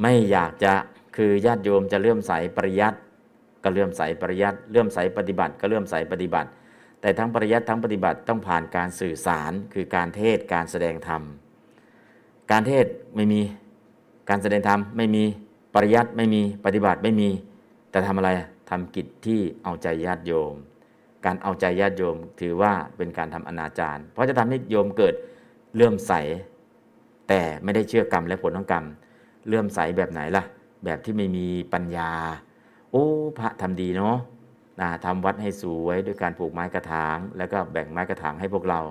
[0.02, 0.74] ไม่อยากจะ
[1.16, 2.98] คือญาติโยมจะเลื่อมใสปริยัติ
[3.64, 6.50] ก็เลื่อมใสปริยัติเลื่อมใสปฏิบัติก็เลื่อมใสปฏิบัติ
[7.02, 11.22] แต่ทั้งปริยัติทั้งปฏิบัติต้องผ่านการสื่อสารคือการเทศการแสดงธรรม
[12.52, 13.42] การเทศไม่มี
[14.30, 15.24] การแสดงธรรมไม่มี
[15.76, 17.30] ปริยัติไม่มีปฏิบัติไม่มี
[17.92, 18.30] แต่ทำอะไร
[18.70, 20.54] ทำกิจที่เอาใจญาติโยม
[21.26, 25.14] การเอาใจญาติโยมถือว่าเป็นการทำอนาจารเพราะจะทำให้โยมเกิด
[25.76, 26.14] เลื่อมใส
[27.30, 28.86] แต่ไม่ได้เชื่อกรรมและผลของกรรม
[29.48, 30.44] เลื่อมใสแบบไหนล่ะ
[30.86, 32.12] แบบที่ไม่มีปัญญา
[32.92, 33.06] โอ้
[33.38, 34.18] พระทำดีเนาะ
[34.82, 38.82] นะทำวัดให้สวยด้วยการปลูกไม้กระถาง แล้วก็แบ่งไม้กระถางให้พวกเรา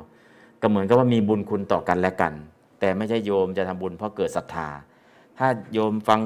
[0.61, 2.33] ก็เหมือนกับว่ามีบุญคุณต่อกันและกัน
[2.81, 4.69] แต่ไม่ใช่โยมจะทำบุญเพราะเกิดศรัทธา
[5.39, 6.21] ถ้าโยมฟัง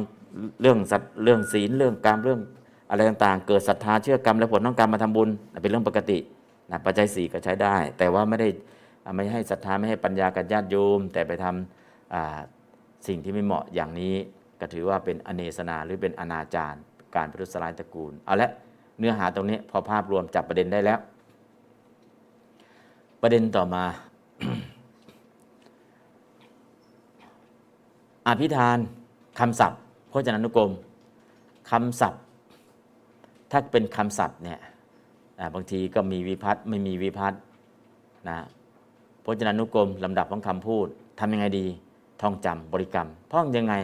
[0.61, 2.41] เรื่องสัตเรื่องศีลเรื่องกรรมเรื่อง
[2.91, 5.29] อะไรต่างๆ เกิดศรัทธาเชื่อกรรมและผลของกรรมาทำบุญ
[5.63, 6.19] เป็นเรื่องปกติ
[6.71, 8.49] นะปัจจัยสี่ก็ใช้ได้ แต่ว่าไม่ได้
[9.17, 14.15] ไม่ให้ศรัทธาไม่ให้ปัญญากับญาติโยม แต่ไปทำสิ่งที่ไม่เหมาะอย่างนี้
[14.61, 16.75] ก็ถือว่าเป็นอเนสนาหรือเป็นอนาจาร
[17.17, 18.51] การประทุษร้ายตระกูล เอาละ
[18.99, 20.99] เนื้อหาตรงนี้พอภาพรวมจับประเด็นได้แล้ว
[23.23, 23.85] ประเด็นต่อมา
[28.29, 28.79] อภิธาน
[29.39, 29.81] คำศัพท์
[30.13, 30.71] พจนานุกรม
[31.71, 32.21] คำศัพท์
[33.51, 34.61] ถ้าเป็นคำศัพท์เนี่ย
[35.55, 37.41] บางทีก็มีวิพัฒน์ไม่มีวิพัฒน์
[38.29, 38.39] นะ
[39.25, 40.87] พจนานุกรมลำดับของคำพูด
[41.21, 41.67] ทำยังไงดี
[42.21, 43.75] ท่องจำบริกรรมท่องยังไง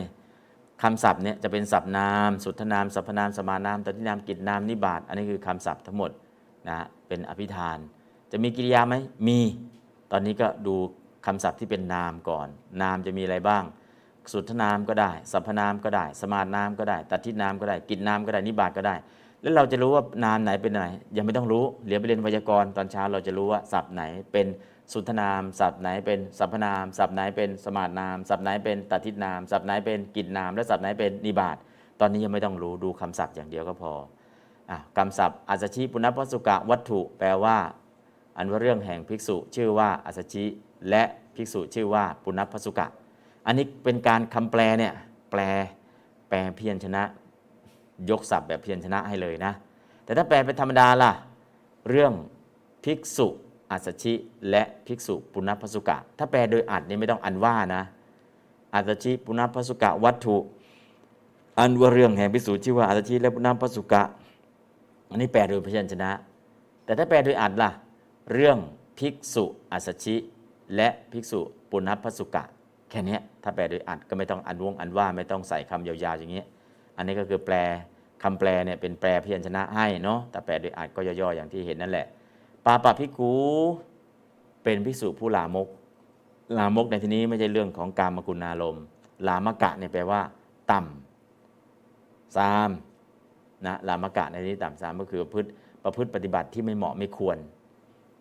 [0.82, 6.10] คำศัพท์เนี่ยจะเป็นศัพท์นาม สุทธนามสรรพนามสมานามตตินามกิจนามนิบาตอันนี้คือคำศัพท์ทั้งหมด
[6.68, 7.78] นะเป็นอภิธาน
[8.32, 8.94] จะมีกิริยาไหม
[9.26, 9.38] มี
[10.12, 10.74] ตอนนี้ก็ดู
[11.26, 12.48] คำศัพท์ที่เป็นนามก่อน
[12.82, 13.64] นามจะมีอะไรบ้าง
[14.32, 18.96] สุทธนามก็ได้สรรพนามก็ได้ สมานนามก็ได้ตัทินามก็ได้ กิจนามก็ได้นิบาตก็ได้
[19.42, 24.46] แล้วเราจะรู้ว่านามไหนเป็นไหนยังไม่ต้องรู้เหลือไปเรียนไวยากรณ์ตอนเช้าเราจะรู้ว่าศัพท์ไหนเป็น
[24.92, 31.56] สุนทนามศัพท์ไหนเป็นสัพพนามศัพท์ไหนเป็นสมาตนามศัพท์ไหนเป็นตัทินามศัพท์ไหนเป็นกิจนาม และศัพท์ไหนเป็นนิบาต
[32.00, 33.92] ตอนนี้ยังไม่ต้องรู้ดูคำศัพท์อย่างเดียวก็พอ
[34.70, 37.56] อคำศัพท์อัศชิปุณพสุกะวัตถุ แปลว่า
[38.36, 40.44] อันว่าเรื่องแห่งภิกษุชื่อว่าอัศชิ
[40.90, 41.02] และ
[41.34, 42.86] ภิกษุชื่อว่าปุณพสุกะ
[43.46, 44.94] อันนี้เป็นการคำแปลเนี่ย
[45.30, 45.40] แปล
[46.28, 47.02] แปลเพียรชนะ
[48.10, 49.52] ยกศัพท์แบบเพียรชนะให้เลยนะ
[50.04, 51.12] แต่ถ้าแปลเป็นธรรมดาล่ะ
[51.88, 52.12] เรื่อง
[52.84, 53.28] ภิกษุ
[53.70, 54.14] อัสชิ
[54.50, 57.82] และภิกษุปุณพสุกะ ถ้าแปลโดยอัดนี่ไม่ต้องอันว่านะ
[58.74, 60.36] อัสชิปุณพสุกะวัตถุ
[61.58, 64.02] อันว่าเรื่องแห่งภิกษุชื่อว่าอัสชิและปุณพสุกะ
[65.10, 66.10] อันนี้แปลโดยพยัญชนะ
[66.84, 67.70] แต่ถ้าแปลโดยอัดล่ะ
[68.32, 68.58] เรื่อง
[68.98, 70.16] ภิกษุอัสชิ
[70.76, 72.44] และภิกษุปุณพสุกะ
[72.90, 76.42] แค่นี้ถ้าแปลโดยอัดก็ไม่ต้องอันวงอันว่าไม่ต้องใส่คำยาวๆอย่างนี้
[76.96, 77.54] อันนี้ก็คือแปล
[78.22, 82.06] คำแปลเนี่ยเป็นแปลพยัญชนะให้เนาะแต่แปลโดยอัดก็ย่อๆอย่างที่เห็นนั่นแหละ
[82.64, 83.32] ปาปะพิกู
[84.62, 85.68] เป็นภิกษุผู้ลามก
[86.58, 88.76] ลามกในที่นี้ไม่ใช่เรื่องของการมกุณาลม
[89.28, 90.20] ลามกะเนี่ยแปลว่า
[90.70, 92.70] ต่ำสาม
[93.66, 95.48] นะลามกะในที่ต่ำสามก็คือประพฤติ
[95.84, 97.38] ประพฤติปฏิบัติที่ไม่เหมาะไม่ควร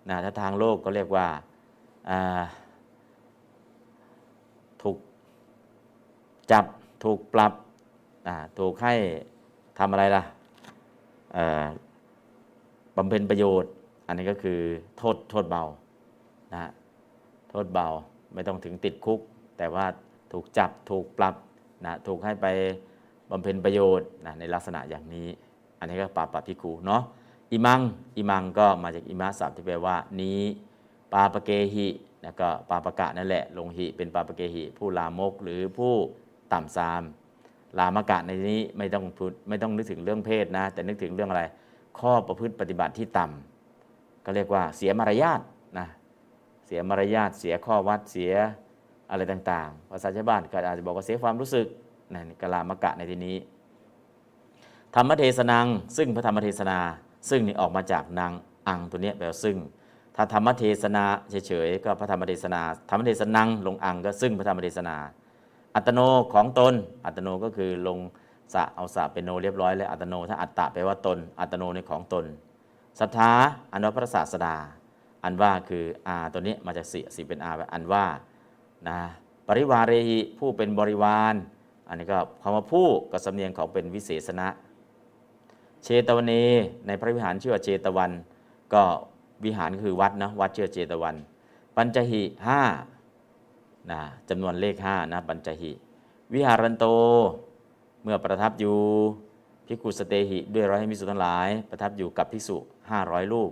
[0.09, 1.27] นะถ้าทางโลกก็เรียกว่า
[4.81, 4.97] ถูก
[6.51, 6.65] จับ
[7.03, 7.53] ถูกปรับ
[8.59, 8.93] ถูกให้
[9.79, 10.23] ทำอะไรล่ะ
[12.95, 13.71] บำเพ็ญประโยชน์
[14.09, 14.59] อันนี้ก็คือ
[14.97, 15.63] โทษโทษเบา
[16.53, 16.71] นะ
[17.49, 17.87] โทษเบา
[18.33, 19.19] ไม่ต้องถึงติดคุก
[19.57, 19.85] แต่ว่า
[20.31, 21.35] ถูกจับถูกปรับ
[21.85, 22.45] นะถูกให้ไป
[23.29, 25.27] บำเพ็ญประโยชน์นะในลักษณะอย่างนี้
[25.79, 27.01] อันนี้ก็ปาปะพิคูเนาะ
[27.51, 27.81] อิมัง
[28.17, 30.41] อิมังก็มาจากอิมาสัพที่แปลว่า นี้
[31.13, 31.87] ปาปเกหิ
[32.23, 35.93] แล้วก็ปาปกะนั่นแหละ ลงหิเป็นปาปเกหิ ผู้ลามกหรือผู้
[36.53, 37.03] ต่ำซาม
[37.79, 41.43] ลามกะในนี้ไม่ต้องพูดไม่ต้องนึกถึงเรื่องเพศนะ แต่นึกถึงเรื่องอะไร
[41.99, 43.48] ข้อประพฤติปฏิบัติที่ต่ำ
[44.35, 45.41] เรียกว่าเสียมารยาท
[45.79, 45.87] นะ
[46.67, 48.33] เสียมารยาทเสียข้อวัดเสีย
[49.11, 51.67] อะไรต่างๆภาษาชาวบ้านก็อาจจะบอกว่าเสียความรู้สึก
[52.13, 53.37] นั่นกลามกะในที่นี้
[54.95, 55.65] ธรรมเทศนัง
[55.97, 56.79] ซึ่งพระธรรมเทศนา
[57.29, 58.31] ซึ่งนี่ออกมาจากนาง
[58.67, 59.57] อังตัวนี้แปลว่าซึ่ง
[60.15, 61.03] ถ้าธรรมเทศนา
[61.47, 64.95] เฉยๆก็พระธรรมเทศนา ธรรมเทศนังลงอังก็ซึ่งพระธรรมเทศนา
[65.75, 65.99] อัตโน
[66.33, 66.73] ของตน
[67.05, 67.99] อัตโนก็คือลง
[68.53, 72.25] สะเอาสะเป็นโนเรียบร้อยแล้วอัตโนถ้าอัตตะแปลว่าตน อัตโนในของตน
[72.99, 73.31] ศรัทธา
[73.71, 74.55] อันว่าพระศาสดา
[75.23, 78.05] อันว่าคืออาตัวนี้มาจากสีสีเป็นอาอันว่า
[78.87, 78.99] นะ
[79.47, 81.35] ปริวาเรหิผู้เป็นบริวาร
[81.87, 84.47] อันนี้ก็คำว่าผู้กับสำเนียงของเป็นวิเศษณะ
[85.83, 86.33] เชตวเน
[86.87, 88.11] ในพระวิหารชื่อว่าเชตวัน
[88.73, 88.83] ก็
[89.45, 91.15] วิหารคือวัดนะวัดชื่อเจตวัน
[91.75, 92.61] ปัญจหิห้า
[93.91, 95.71] นะจำนวนเลขห้านะปัญจหิ
[96.33, 96.85] วิหารันโต
[98.03, 98.77] เมื่อประทับอยู่
[99.67, 102.57] พิกุสเตหิ ด้วยร้อยให้มิสุทั้งหลาย ประทับอยู่กับภิกษุ
[102.91, 103.51] ห้าร้อยรูป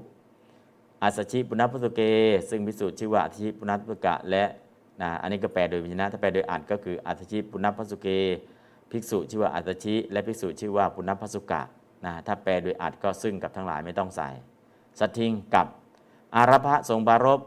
[1.04, 2.02] อาสชิปุณพุสุเก
[2.50, 4.43] ซึ่งภิกษุชื่อว่าอาสชิปุณพุสุกะและ
[5.02, 8.08] นะอันนี้ก็แปลโดยวิญญาณถ้าแปลโดยอ่านก็คืออาสชิปุณพุสุเก
[8.91, 11.62] ภิกษุชื่อว่าอาสชิและภิกษุชื่อว่าปุณพสุกะ
[12.06, 14.30] นะถ้าแปลโดยอัดก็ซึ่งกับทั้งหลายไม่ต้องใส่
[15.00, 15.67] สัตทิงกับ
[16.36, 17.39] อารพะทรงปารบ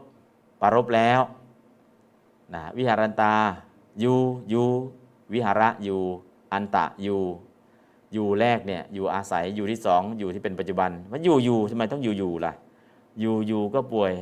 [0.61, 1.21] ปารบแล้ว
[2.53, 3.33] นะวิหารันตา
[4.03, 4.13] ยู
[4.53, 4.63] ยู
[5.33, 5.97] วิหาระยู
[6.53, 7.17] อันตะยู
[8.13, 12.53] อยู่แรกเนี่ยอยู่อาศัยอยู่ที่สองอยู่ที่เป็นปัจจุบันว่าอยู่อยู่ทำไมต้องอยู่อยู่ล่ะ
[13.19, 14.13] อยู่อยู่ก็ป่วย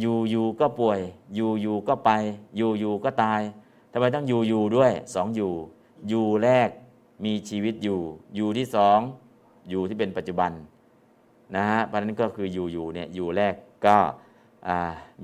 [0.00, 1.00] อยู่อยู่ก็ป่วย
[1.34, 2.10] อยู่อยู่ก็ไป
[2.56, 3.40] อยู่อยู่ก็ตาย
[3.92, 5.52] ทำไมต้องอยู่อยู่ด้วยสองอยู่
[6.08, 6.68] อยู่แรก
[7.24, 8.00] มีชีวิตอยู่
[8.36, 8.98] อยู่ที่สอง
[9.70, 10.52] อยู่ที่เป็นปัจจุบัน
[11.56, 13.54] นะฮะเพราะนั้นก็คืออยู่อยู่เนี่ยอยู่แรก
[13.86, 13.96] ก็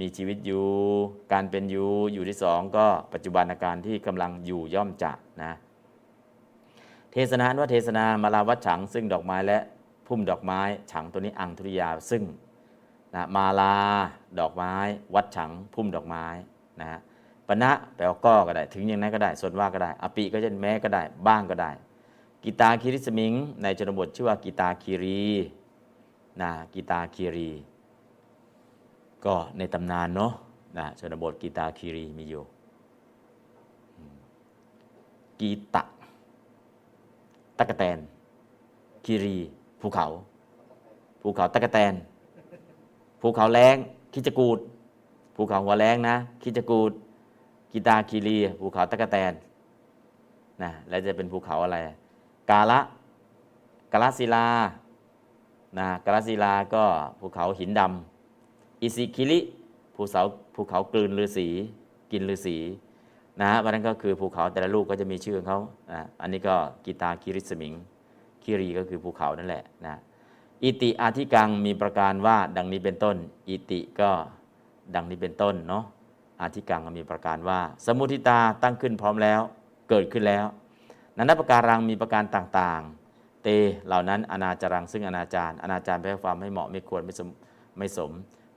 [0.01, 0.65] มีชีวิตอยู่
[1.33, 5.53] การเป็นอยู่อยู่ที่สองก็ปัจจุบันอาการที่กำลังอยู่ย่อมจะนะ
[7.15, 9.59] เทศนาว่าเทศนามาลาวัดฉัง ซึ่งดอกไม้และ
[10.07, 10.61] พุ่มดอกไม้
[10.93, 12.23] ฉังตัวนี้อังธุริยาซึ่ง
[13.15, 13.77] นะมาลา
[14.39, 14.75] ดอกไม้
[15.15, 16.25] วัดฉัง พุ่มดอกไม้
[16.81, 17.01] นะ
[17.47, 21.71] ปณะแปลว่าก็ก็ได้ ถึงอย่างนั้นก็ได้ส่วนว่าก็ได้ อปิก็จะแม้ก็ได้ บ้างก็ได้
[22.45, 25.25] กีตาคีริสมิง ในชนบทชื่อว่ากีตาคีรี
[26.41, 27.51] นะกีตาคีรี
[29.25, 30.33] ก็ในตำนานเนาะ
[30.79, 32.45] นะชนบทกีตาคีรีมีอยู่
[35.41, 35.83] กีตะ
[37.59, 37.99] ตะกะแตน
[39.05, 39.37] คีรี
[39.81, 40.07] ภูเขา
[41.23, 41.95] ภูเขาตะกะแตน
[43.21, 43.77] ภูเขาแรง
[44.13, 44.59] คิจกูด
[45.37, 46.93] ภูเขาหัวแรงนะคิจกูด
[47.73, 49.33] กีตาคีรี ภูเขาตะกะแตน
[50.63, 51.79] นะแล้วจะเป็นภูเขาอะไร
[52.51, 52.81] กาละ
[53.93, 54.47] กาลศิลา
[55.79, 56.85] นะกาลศิลาก็
[57.21, 59.41] ภูเขาหินดำอิสิคิริ
[59.95, 60.23] ภูเขา
[60.55, 61.49] ภูเขากลืนฤาษี
[62.13, 62.57] กินฤาษี
[63.43, 65.61] นะวันนั้นก็คือภูเขาแต่ละลูกก็จะมีชื่อของเขา
[65.93, 67.75] นะอันนี้ก็กีตาคิริสมิง
[68.45, 69.95] คิรีก็คือภูเขานั่นแหละนะ
[70.63, 73.17] อิติอาธิกังมีประการว่าดังนี้เป็นต้น
[73.49, 74.11] อิติก็
[74.95, 75.85] ดังนี้เป็นต้นเนาะ
[76.41, 79.41] อาธิกังมีประการว่า สมุทิตาตั้งขึ้นพร้อมแล้ว
[79.89, 80.45] เกิดขึ้นแล้ว
[81.17, 83.49] นันทประการังมีประการต่างๆ เต
[83.87, 87.29] เหล่านั้นอนาจารังซึ่งอนาจารอนาจารแปลความไม่เหมาะไม่ควรไม่สม
[87.79, 88.11] ไม่สม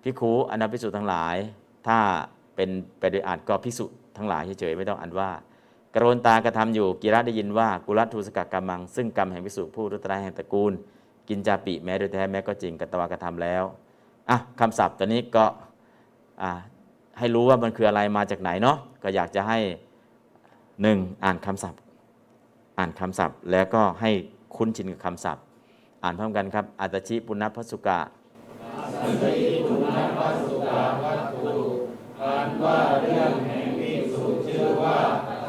[0.04, 1.36] พิคูอนาพิสุทั้งหลาย
[1.88, 2.00] ถ้า
[2.56, 3.86] เป็นไปโดยอาจก็พิสุ
[4.18, 5.30] ทั้งหลายเฉยๆไม่ต้องอันว่า
[5.96, 10.74] กรนตากระทำอยู่กิระได้ยินว่ากุลทูสกักกรรมัง ซึ่งกรรมแห่งพิสุผู้รุตรายแห่งตระกูล
[11.30, 13.64] กินจาปิแม้โดยแท้แม้ก็จริงกตวากระทำแล้ว
[14.30, 15.46] อะคำศัพท์ตัวนี้ก็
[16.42, 16.52] อ่า
[17.18, 19.60] ให้รู้ว่ามันคืออะไรมาจากไหนเนาะก็อยากจะให้
[20.82, 21.82] หนึ่งอ่านคำศัพท์
[22.78, 24.12] อ่านคำศัพท์ แล้วก็ให้
[24.56, 25.44] คุ้นชินกับคำศัพท์
[26.04, 28.00] อ่านพร้อมกันครับอัตชิปุณณพสุกะ
[29.04, 31.56] อัตชิปุณณพสุกะวัตถุ
[32.22, 33.67] อ่านว่าเรื่องแห่ง
[34.88, 35.02] ว่า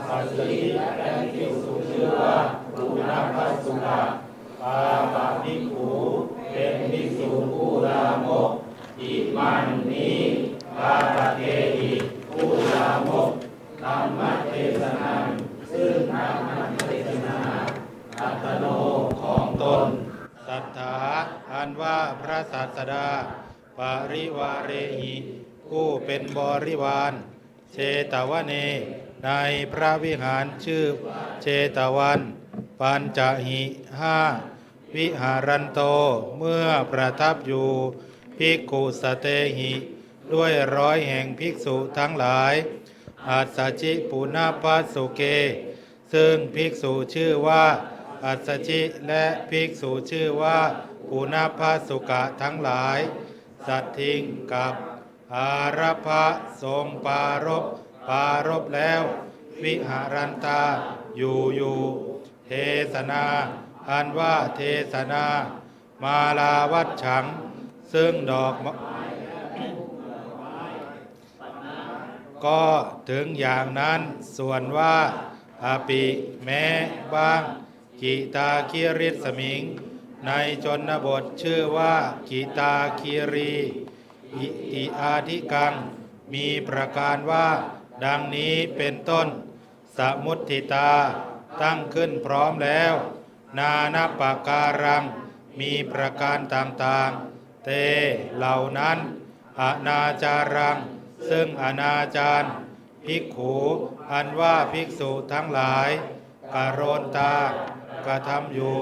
[0.08, 0.60] อัตชิ
[0.98, 2.34] และวิสุชื่อว่า
[2.74, 4.00] ปุณณพสุกะ
[4.60, 4.78] ปา
[5.12, 5.90] ปะภิกขุ
[6.50, 8.50] เป็นวิสุผู้ลามก
[9.00, 10.18] อิมันนี้
[10.76, 11.42] ปาปะเท
[11.76, 11.92] หิ
[12.28, 13.30] ผู้ลามก
[13.82, 15.14] ธรรมเทศนา
[15.72, 17.38] ซึ่งธรรมเทศนา
[18.20, 18.64] อัตโน
[19.22, 19.82] ของตน
[20.48, 20.96] ศรัทธา
[21.52, 23.08] อันว่าพระศาสดา
[23.78, 23.80] ป
[24.12, 25.14] ริวาเรหิ
[25.68, 27.12] ผู้เป็นบริวาร
[27.72, 27.76] เช
[28.12, 28.54] ตวเน
[29.24, 29.30] ใน
[29.72, 30.84] พระวิหารชื่อ
[31.42, 32.20] เชตวัน
[32.80, 33.62] ปัญจหิ
[34.00, 34.18] ห้า
[34.96, 35.80] วิหารันโต
[36.38, 37.70] เมื่อประทับอยู่
[38.36, 39.26] ภิกขุสเต
[39.58, 39.72] หิ
[40.32, 42.54] ด้วยร้อยแห่งภิกษุทั้งหลาย
[43.28, 45.22] อัสจิปุณปัสสุเก
[46.12, 47.64] ซึ่งภิกษุชื่อว่า
[48.24, 50.58] อัสจิและภิกษุชื่อว่า
[51.10, 52.98] ปุณปัสสุกะทั้งหลาย
[53.66, 54.20] สัตทิง
[54.52, 54.74] กับ
[55.34, 56.24] อารพะ
[56.62, 57.64] ทรงปารบ
[58.08, 59.02] ปารบแล้ว
[59.62, 60.62] วิหารันตา
[61.16, 61.78] อยู่อยู่
[62.46, 62.52] เท
[62.94, 63.24] ศนา
[63.90, 65.24] อันว่าเทศนา
[66.02, 67.24] มาลาวัดฉัง
[67.92, 68.72] ซึ่งดอกมะ
[72.44, 72.64] ก็
[73.10, 74.00] ถึงอย่างนั้น
[74.36, 74.96] ส่วนว่า
[75.64, 76.04] อาปิ
[76.44, 76.64] แม้
[77.14, 77.42] บ้าง
[78.00, 79.62] กิตาคิริสมิง
[80.26, 80.30] ใน
[80.64, 81.94] ชนบทชื่อว่า
[82.28, 83.54] กิตาคีรี
[84.36, 85.74] อิติอาธิกัง
[86.32, 87.48] มีประการว่า
[88.04, 89.28] ดังนี้เป็นต้น
[89.98, 90.92] สมุติตา
[91.62, 92.94] ตั้งขึ้นพร้อมแล้ว
[93.58, 95.04] นานาปาการัง
[95.60, 97.70] มีประการต่างๆ เต
[98.36, 98.98] เหล่านั้น
[99.60, 100.78] อนาจารัง
[101.30, 102.44] ซึ่งอนาจาร
[103.04, 103.54] ภิกขู
[104.12, 105.90] อันว่าภิกษุทั้งหลาย
[106.54, 107.34] กโรนตา
[108.06, 108.76] กระทำอยู่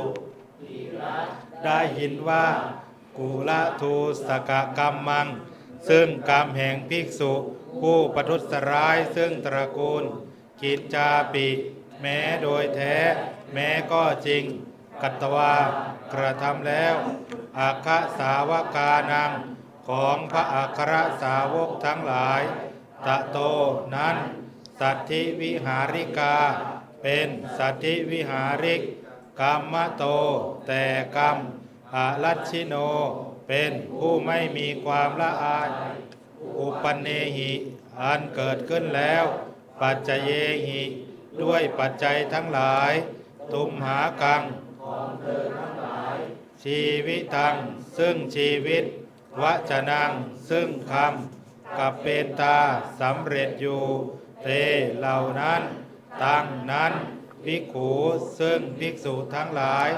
[1.64, 2.46] ได้ยินว่า
[3.18, 3.94] กุละทู
[4.26, 5.26] สกกรรมมัง
[5.88, 7.32] ซึ่งกรรมแห่งภิกษุ
[7.80, 10.04] ผู้ประทุษร้ายซึ่งตระกูล
[10.62, 11.48] กิจจาปิ
[12.00, 12.96] แม้โดยแท้
[13.52, 14.44] แม้ก็จริง
[15.02, 15.54] กัตตวา
[16.12, 16.96] กระทำแล้ว
[17.58, 19.32] อาคสาวกานัง
[19.88, 22.42] ของพระอัครสาวกทั้งหลาย
[23.06, 23.38] ตะโต
[23.94, 24.16] นั้น
[24.80, 26.36] สัตธิวิหาริกา
[27.02, 28.82] เป็นสัตธิวิหาริก
[29.40, 30.04] กรรมโต
[30.66, 30.84] แต่
[31.16, 31.38] กรรม
[31.94, 32.74] อาลัชชิโน
[33.48, 35.68] เป็นผู้ไม่มีความละอาย
[36.58, 37.52] อุปเนหิ
[38.02, 39.24] อันเกิดขึ้นแล้ว
[39.80, 40.30] ปัจจเย
[40.66, 40.82] หิ
[41.42, 42.92] ด้วยปัจจัยทั้งหลาย
[43.52, 44.42] ตุมหากัง
[44.82, 46.18] ของเธอทั้งหลาย
[46.64, 47.54] ชีวิตัง
[47.98, 48.84] ซึ่งชีวิต
[49.40, 50.10] วจนัง
[50.50, 52.58] ซึ่งคำกับเป็นตา
[53.00, 53.82] สำเร็จอยู่
[54.42, 54.48] เต
[54.98, 55.62] เหล่านั้น
[56.22, 56.92] ตั้งนั้น
[57.44, 57.90] ภิกขู
[58.38, 59.88] ซึ่งภิกษุทั้งหลาย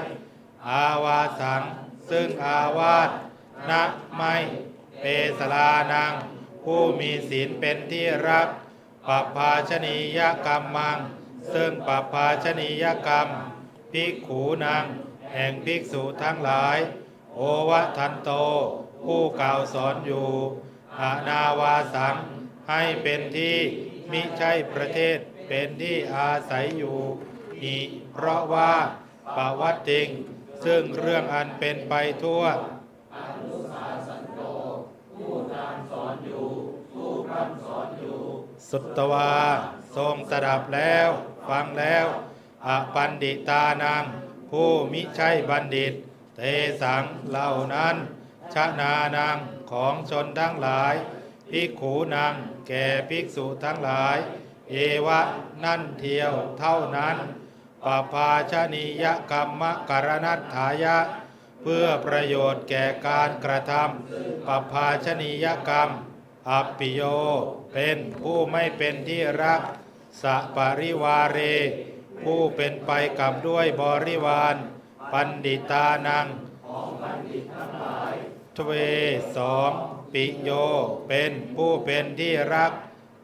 [0.69, 1.61] อาวาสัง
[2.09, 3.09] ซึ่งอาวาส
[3.69, 3.83] นะ
[4.17, 4.35] ไม่
[4.99, 5.05] เป
[5.39, 6.13] สลานัง
[6.63, 8.47] ผู้มีศีลเป็นที่รัก
[9.07, 10.97] ปภาชนียกรรมมัง
[11.53, 13.27] ซึ่งปภาชนียกรรม
[13.91, 14.85] ภิกขูนาง
[15.33, 16.77] แห่งภิกษุทั้งหลาย
[17.35, 18.31] โอวะทันโต
[19.05, 20.29] ผู้กล่าวสอนอยู่
[20.99, 22.15] อานาวาสัง
[22.69, 23.57] ให้เป็นที่
[24.11, 25.17] มิใช่ประเทศ
[25.47, 26.99] เป็นที่อาศัยอยู่
[27.63, 27.81] นี่
[28.13, 28.73] เพราะว่า
[29.35, 30.07] ปวัตติง
[30.65, 31.93] ซึ่งเรื่องอันเป็นไป
[32.23, 32.43] ทั่ว
[33.47, 33.57] สุ
[35.41, 36.48] ตต
[38.71, 39.33] สุตวา
[39.95, 41.09] ทรงสดับแล้ว
[41.47, 42.05] ฟังแล้ว
[42.67, 44.03] อปันดิตานัง
[44.49, 45.93] ผู้มิใช่บัณฑิต
[46.35, 46.41] เต
[46.81, 47.95] สังเหล่านั้น
[48.53, 49.37] ชนานัง
[49.71, 50.93] ของชนทั้งหลาย
[51.49, 52.33] ภิกขูนัง
[52.67, 54.17] แก่ภิกษุทั้งหลาย
[54.69, 55.21] เอวะ
[55.63, 57.17] นั่นเทียวเท่านั้น
[57.83, 60.97] ปภาชนียกรรมกรณัตถายะ
[61.61, 65.89] เพื่อประโยชน์แก่การกระทำปภาชนียกรรม
[66.49, 67.01] อัปปิโย
[67.73, 69.61] เป็นผู้ไม่เป็นที่รัก
[70.21, 71.39] สะปริวาเร
[72.23, 74.55] ผู้เป็นไปกับด้วยบริวาร
[75.11, 76.27] ปันดิตานัง
[78.55, 78.71] ทเว
[79.37, 79.71] สอง
[80.13, 80.49] ปิโย
[81.07, 82.71] เป็นผู้เป็นที่รัก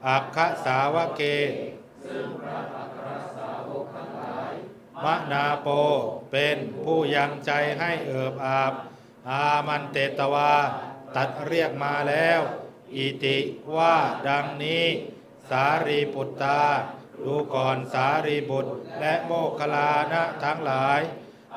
[0.08, 1.22] อัคคสาวเก
[5.04, 5.68] มะนาโป
[6.32, 8.74] เป็นผู้ยังใจให้เอิบอาบ
[9.30, 10.54] อามันเตตวา
[11.16, 12.42] ตัดเรียกมาแล้ว
[12.98, 13.38] อิติ
[13.76, 13.96] ว่า
[14.28, 14.86] ดังนี้
[15.50, 16.62] สารีปุตตา
[17.24, 21.02] ดูก่อนสารีบุตรและโมคลานะทั้งหลาย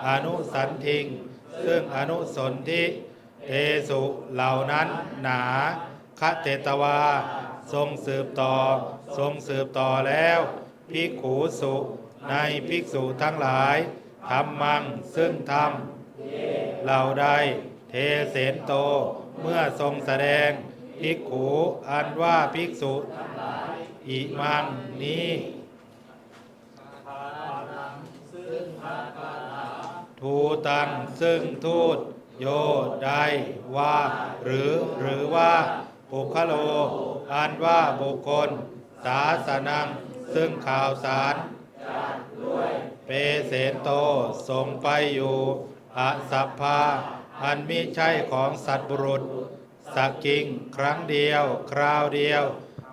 [0.06, 1.04] อนุสันทิง
[1.64, 2.84] ซึ่งอนุสนธิ
[3.44, 3.50] เท
[3.88, 4.02] สุ
[4.34, 4.88] เหล่านั้น
[5.22, 5.42] หนา
[6.20, 7.02] คเตตวา
[7.72, 8.54] ทรงสืบต่อ
[9.18, 10.40] ทรงสืบต่อแล้ว
[10.90, 11.74] ภิกขูสุ
[12.30, 12.34] ใน
[12.68, 13.76] ภิกษุทั้งหลาย
[14.28, 14.82] ทำมัง
[15.16, 17.26] ซึ่งทำเหล่าใด
[17.90, 17.94] เท
[18.30, 18.72] เสนโต
[19.40, 20.50] เมื่อทรงแสดง
[21.00, 21.46] ภิกขู
[21.90, 22.94] อันว่าภิกษุ
[24.08, 24.64] อิมัง
[25.02, 25.28] นี้
[30.20, 30.34] ทู
[30.68, 30.88] ตัง
[31.20, 31.98] ซึ่งทูต
[32.40, 32.46] โย
[33.04, 33.24] ได้
[33.76, 33.96] ว่า
[34.44, 35.52] หรือหรือว่า
[36.10, 36.52] ปุคโล
[37.32, 38.48] อันว่าบุคคล
[39.04, 39.86] สาสนัง
[40.34, 41.34] ซึ่งข่าวสาร
[43.06, 43.10] เป
[43.48, 43.90] เสนโต
[44.48, 45.36] ส่งไปอยู่
[45.98, 46.80] อสัพพา
[47.42, 49.22] อันมิใช่ของสัตว์บุรุษ
[49.94, 52.44] สักกิง ครั้งเดียว คราวเดียว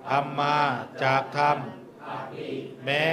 [0.09, 0.57] ทำมา
[1.03, 1.57] จากธรรม
[2.83, 3.05] แม้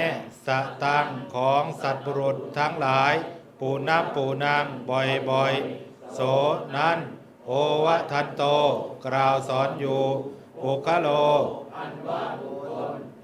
[0.45, 0.47] ส
[0.83, 3.13] ตังของสัตว์บุรุษทั้งหลาย
[3.59, 6.19] ปูน้ำปูนางบ่อยๆ โส
[6.77, 6.99] นั้น
[7.47, 7.51] โอ
[7.85, 8.43] วะทันโต
[9.05, 10.03] กล่าวสอนอยู่
[10.61, 11.09] ปุคโล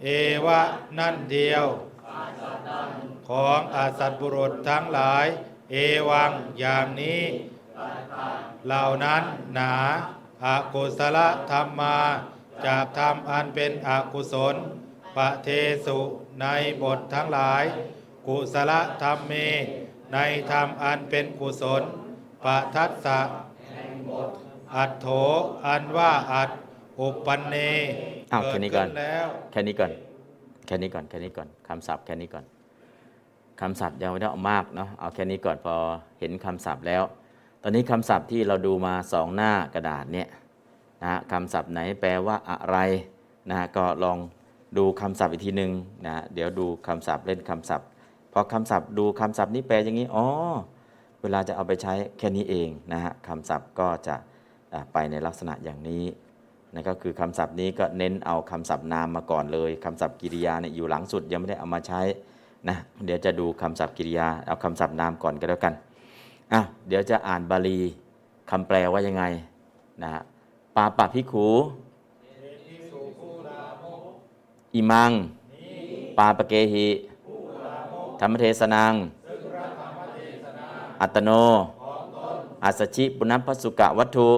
[0.03, 0.07] เอ
[0.45, 0.62] วะ
[0.97, 1.66] นั่นเดียว
[3.28, 5.26] ของอาสัตบุรุษทั้งหลาย
[5.72, 5.76] เอ
[6.10, 7.22] วังอย่างนี้
[8.68, 9.24] เหล่านั้น
[9.55, 9.74] หนา
[10.45, 11.19] อากุศล
[11.51, 11.95] ธรรมมา
[12.65, 14.55] จากธรรมอันเป็นอกุศล
[15.15, 15.47] ปะเท
[15.85, 15.99] สุ
[16.41, 16.45] ใน
[16.81, 17.63] บททั้งหลาย
[18.23, 18.71] โกุศล
[19.01, 19.33] ธรรมเม
[20.13, 20.17] ใน
[20.51, 21.81] ธรรมอันเป็นกุศล
[22.45, 23.19] ปะทัสสะ
[24.75, 25.07] อัตโถ
[25.65, 26.49] อันว่าอัต
[26.99, 27.55] อุปปันเน
[28.31, 29.91] อ้าวเกิแค่ดนี้ก่อขึ้นนแล้วแค่นี้ก่อน
[30.65, 32.45] แค่นี้ก่อน แค่นี้ก่อนคำศัพท์แค่นี้ก่อน
[33.61, 35.75] คำศัพท์ยังไม่ได้เอามากเนาะเอาแค่นี้ก่อนพอ
[36.19, 37.03] เห็นคำศัพท์แล้ว
[37.64, 40.28] ตอนนี้คำศัพท์ที่เราดูมาสองหน้ากระดาษเนี่ย
[41.03, 42.78] นะคำศัพท์ไหนแปลว่าอะไร
[43.49, 44.18] นะก็ลอง
[44.78, 45.72] ดูคำศัพท์อีกทีหนึ่ง
[46.05, 47.88] นะเดี๋ยวดูคำศัพท์เล่นคำศัพท์
[48.34, 50.26] พอคำศัพท์ดูคำศัพท์นี้แปลอย่างนี้อ๋อ
[51.22, 54.16] เวลาจะเอาไปใช้แค่นี้เองนะฮะคำศัพท์ก็จะ
[54.93, 56.03] ไปในลักษณะอย่างนี้
[56.74, 62.01] นั่นก็คือคำศัพท์นี้ก็เน้นเอาคำศัพท์นามมาก่อนเลยคำศัพท์กิริยาเนี่ยอยู่หลังสุดยังไม่ได้เอามาใช้
[62.70, 65.74] นะเดี๋ยวจะดูคำศัพท์กิริยาเอาคำศัพท์นามก่อนก็แล้วกัน
[66.54, 67.80] อะเดี๋ยวจะอ่านบาลี
[68.50, 69.24] คำแปลว่ายังไง
[70.02, 70.22] นะฮะ
[70.76, 71.47] ปาปะพิขู
[74.74, 75.12] อิมัง
[76.18, 76.88] ปาปะเกหิ
[78.20, 78.93] ธรรมเทศนัง
[81.02, 81.30] อัตโน
[82.64, 84.30] อัสชิปุณพพสุกะวัตถุ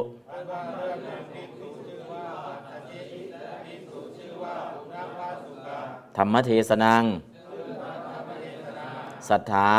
[6.18, 7.04] ธรรมเทศนัง
[9.28, 9.70] สัทธา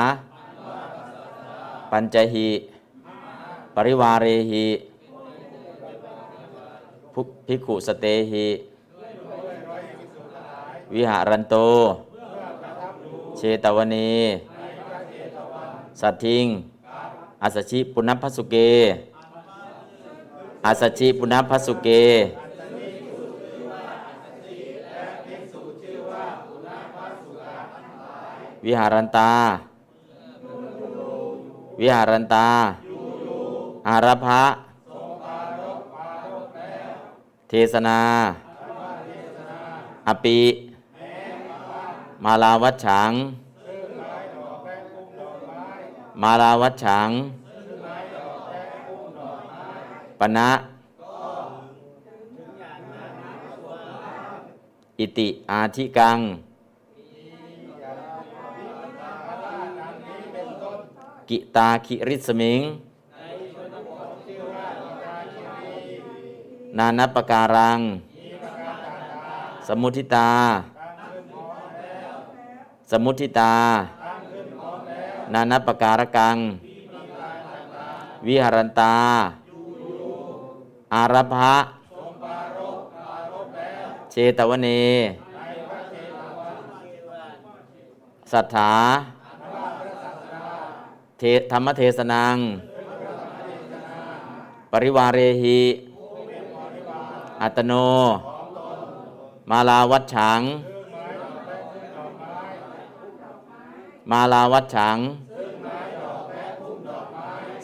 [1.94, 2.48] ปัญจหิ
[3.74, 4.66] ปริวาเรหิ
[7.12, 8.46] ภุภิกขุสเตหิ
[10.94, 11.56] วิหารันโต
[13.36, 13.96] เชตวเน
[16.00, 16.46] สัททิง
[17.42, 18.56] อัสชิปุณพพสุเก
[20.66, 21.88] อัสชิปุณพสุเก
[28.64, 29.32] วิหารันตา
[31.82, 32.48] วิหารันตา
[33.88, 34.42] อาราภะ
[37.48, 38.00] เทศนา
[40.08, 40.40] อปิ
[42.24, 43.10] มาลาวัชฉัง
[46.22, 47.08] มาลาวัชฉัง
[50.18, 50.50] ปณะ
[54.98, 56.18] อิติอาธิกัง
[61.32, 62.62] กิตาคิริสมิง
[66.78, 67.80] นานัปการัง
[69.66, 70.30] สมุทิตา
[72.90, 73.54] สมุทิตา
[75.32, 76.36] นานัปการกัง
[78.26, 78.94] วิหารันตา
[80.94, 81.54] อารัภะ
[84.10, 84.68] เชตวเน
[88.32, 88.72] สัทธา
[91.52, 92.36] ธรรมเทศนัง
[94.72, 95.60] ปริวาเรหิ
[97.40, 97.72] อัตโน
[99.50, 100.40] มาลาวัชฉัง
[104.10, 104.96] มาลาวัชฉัง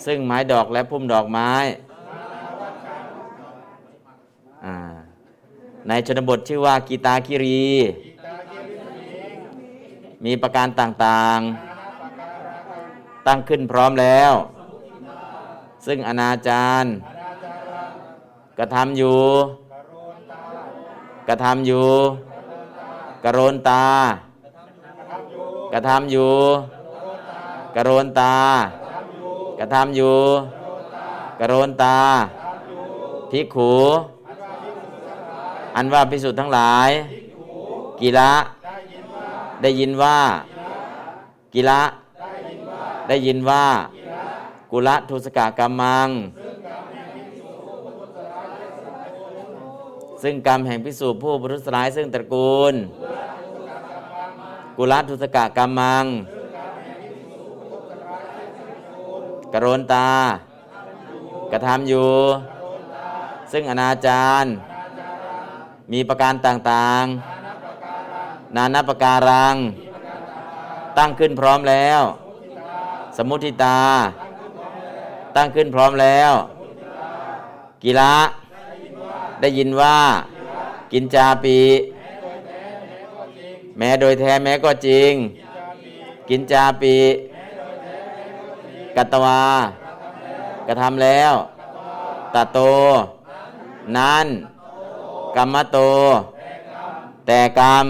[0.04, 1.50] ซึ่งไม้ดอกและพุ่มดอกไม้
[5.88, 7.66] ในชนบทชื่อว่ากีตาคิรี
[10.24, 11.67] มีประการต่างๆ
[13.28, 14.32] ตั้งขึ้นพร้อมแล้ว
[15.86, 16.84] ซึ่งอนาจาร
[18.58, 19.20] กระทำอยู่
[21.28, 21.88] กระทำอยู่
[23.24, 23.86] กระโรนตา
[25.72, 26.32] กระทำอยู่
[27.76, 28.34] กระโรนตา
[29.58, 30.16] กระทำอยู่
[31.40, 31.96] กระโรนตา
[33.30, 33.72] ภิกขู
[35.76, 36.90] อันว่าพิสุทธ์ทั้งหลาย
[38.00, 38.32] กีละ
[39.62, 40.18] ได้ยินว่า
[41.54, 41.80] กีละ
[43.08, 43.66] ได้ยินว่า
[44.70, 46.08] กุละทุสกากรรมัง
[50.22, 52.74] ซึ่งกรรมแห่งพิสูจผู้บรุษร้ายซึ่งตระกูล
[54.76, 56.04] กุละทุสกากรรมัง
[59.52, 60.10] กระโรนตา
[61.52, 62.10] กระทำอยู่
[63.52, 64.44] ซึ่งอนาจาร
[65.92, 69.56] มีประการต่างๆ นานาประการัง
[70.98, 72.02] ตั้งขึ้นพร้อมแล้ว
[73.20, 73.80] สมุทิตา
[75.36, 76.32] ตั้งขึ้นพร้อมแล้ว
[77.82, 78.14] กีฬะ
[79.40, 79.98] ได้ยินว่า
[80.92, 81.58] กินจาปี
[83.78, 85.12] แม้โดยแท้แม้ก็จริง
[86.28, 86.94] กินจาปี
[88.96, 89.42] กัตวา
[90.66, 91.32] กระทำแล้ว
[92.34, 92.58] ตะโต
[93.96, 94.26] นั้น
[95.36, 95.78] กรรมโต
[97.26, 97.86] แต่กรรม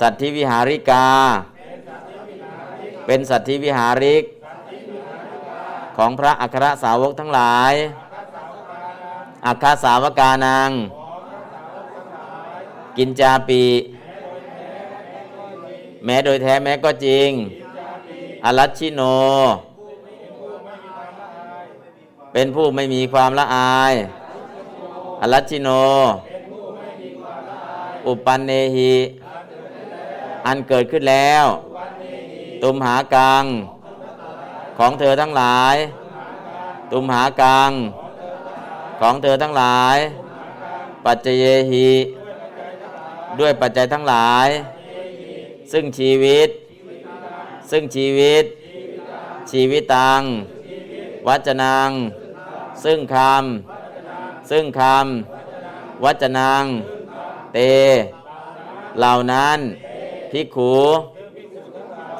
[0.00, 1.06] สัตธิวิหาริกา
[3.06, 4.24] เป็นสัตธิวิหาริก
[5.96, 7.74] ของพระอัครสาวกทั้งหลาย
[9.46, 10.70] อัครสาวกานัง
[12.96, 13.62] กินจาปี
[16.04, 17.30] แม้โดยแท้แม้ก็จริง
[18.44, 19.00] อรัชชิโน
[22.32, 23.94] เป็นผู้ไม่มีความละอาย
[25.20, 25.68] อรัชชิโน
[28.06, 28.94] อุปันเนหิ
[30.46, 31.46] อันเกิดขึ้นแล้ว
[32.62, 33.44] ตุมหากัง
[34.78, 35.76] ของเธอทั้งหลาย
[36.92, 37.70] ตุมหากัง
[39.00, 39.96] ของเธอทั้งหลาย
[41.04, 41.90] ปัจเจเยหิ
[43.38, 44.48] ด้วยปัจจัยทั้งหลาย
[45.72, 46.48] ซึ่งชีวิต
[47.70, 48.44] ซึ่งชีวิต
[49.50, 50.22] ชีวิตตัง
[51.26, 51.90] วัจนัง
[52.84, 56.64] ซึ่งคำ ซึ่งคำ วัจนัง
[57.52, 57.58] เต
[58.98, 59.58] เหล่านั้น
[60.30, 60.74] ภิกขุ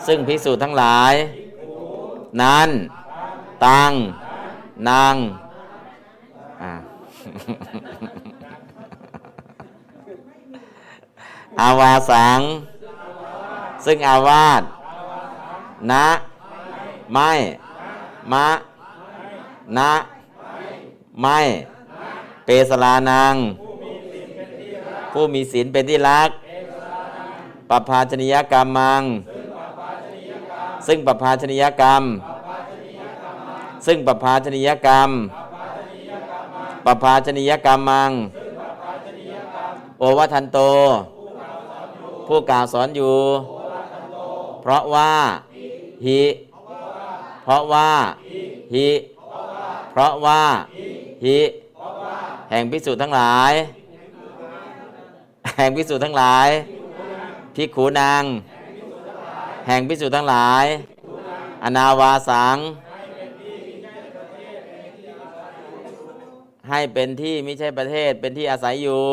[0.06, 1.14] ซึ่งภิกษุทั้งหลาย
[2.42, 2.68] นั้น
[3.64, 3.92] ตัง
[4.88, 5.14] นาง
[11.60, 12.40] อาวาสัง
[13.84, 14.62] ซึ่งอาวาส
[15.92, 16.08] นะ
[17.14, 17.32] ไม่
[18.32, 18.48] มะ
[19.78, 19.92] นะ
[21.22, 21.38] ไม่
[22.44, 23.34] เปสลานัง
[25.12, 26.30] ผู้มีศีลเป็นที่รัก
[27.68, 29.02] ปภาชนิยกรรมมัง
[30.86, 32.02] ซึ่งปภาชนิยกรรม
[33.86, 35.10] ซึ่งปภาชนิยกรรม
[36.86, 38.12] ปภาชนิยกรรมมัง
[39.98, 40.58] โอวทันโต
[42.26, 43.16] ผู้กล่าวสอนอยู่
[44.62, 45.10] เพราะว่า
[46.04, 46.20] หิ
[47.44, 47.90] เพราะว่า
[48.74, 48.88] หิ
[49.92, 50.40] เพราะว่า
[51.24, 51.38] หิ
[52.50, 53.52] แห่งพิสุทั้งหลาย
[55.56, 56.48] แห่งพิสุทั้งหลาย
[57.54, 58.22] พิขูนาง
[59.66, 60.66] แห่งพิสุทั้งหลาย
[61.64, 62.56] อนาวาสัง
[66.68, 69.04] ให้เป็นที่ไม่ใช่ประเทศเป็นที่อาศัยอยู่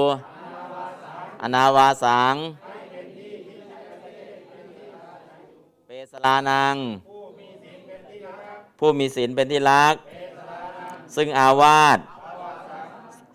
[1.41, 2.35] อนาวาสัง
[5.87, 6.75] เปสลานัง
[8.79, 9.95] ผู้มีศีลเป็นที่รัก
[11.15, 11.99] ซึ่งอาวาส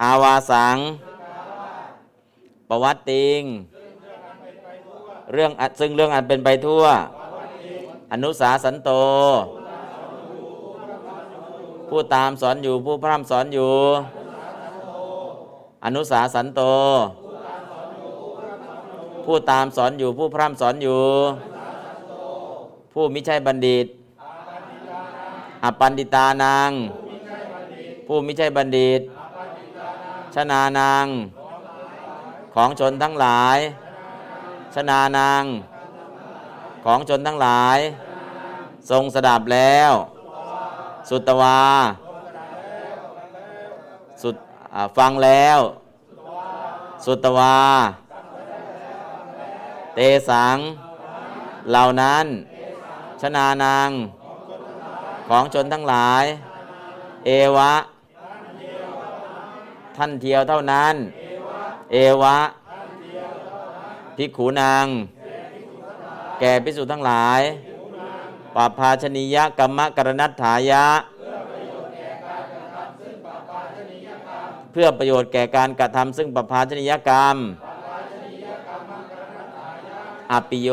[0.02, 0.76] อาวาสัง
[2.68, 3.42] ประวัติติง
[5.32, 6.84] เรื่องอันซึ่งเรื่องอันเป็นไปทั่ว
[8.12, 8.90] อนุสาสันโต
[11.88, 13.72] ผู้ตามสอนอยู่ผู้พร่ำสอนอยู่
[15.84, 16.60] อนุสาสันโต
[19.24, 21.02] ผู้ตามสอนอยู่ผู้พร่ำสอนอยู่
[22.92, 23.86] ผู้มิใช่บัณฑิต
[25.64, 26.70] อปันดิตานัง
[28.06, 29.00] ผู้มิใช่บัณฑิต
[30.34, 31.06] ชนานัง
[32.54, 33.58] ของชนทั้งหลาย
[34.80, 35.44] ชนานัง
[36.84, 37.78] ของชนทั้งหลาย
[38.90, 39.92] ทรงสดับแล้ว
[41.08, 41.60] สุตวา
[44.22, 44.36] สุด
[44.96, 45.58] ฟังแล้ว
[47.04, 47.58] สุตวา
[49.94, 49.98] เต
[50.28, 50.58] สัง
[51.70, 52.26] เหล่านั้น
[53.20, 53.90] ชนานัง
[55.28, 56.24] ของชนทั้งหลาย
[57.26, 57.74] เอวะ
[59.96, 60.94] ท่านเทียวเท่านั้น
[61.92, 62.38] เอวะ
[64.18, 64.86] ภิกขูนาง
[66.40, 67.40] แก่พิสุทั้งหลาย
[68.54, 70.86] ปาภาชนียกรรมกรณัตถายะ
[74.72, 77.36] เพื่อประโยชน์แก่การกระทำซึ่งปภาชนียกรรม
[80.32, 80.70] อปิโย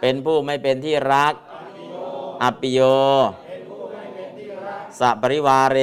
[0.00, 1.34] เป็นผู้ไม่เป็นที่รัก
[2.42, 2.80] อปิโย
[4.98, 5.78] สัปริวาเร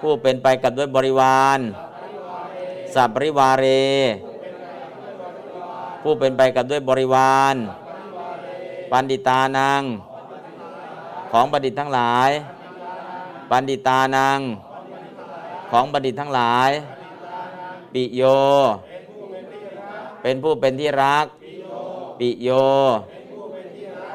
[0.00, 1.60] ผู้เป็นไปกับด้วยบริวาร
[2.94, 3.66] สัปริวาเร
[6.02, 7.54] ผู้เป็นไปกับด้วยบริวาร
[8.90, 9.82] ปันดิตานัง
[11.32, 12.30] ของบัณฑิตทั้งหลาย
[13.50, 14.40] ปันดิตานัง
[15.70, 16.70] ของบัณฑิตทั้งหลาย
[17.92, 18.22] ปิโย
[20.22, 21.26] เป็นผู้เป็นที่รัก
[22.18, 22.48] ปิโย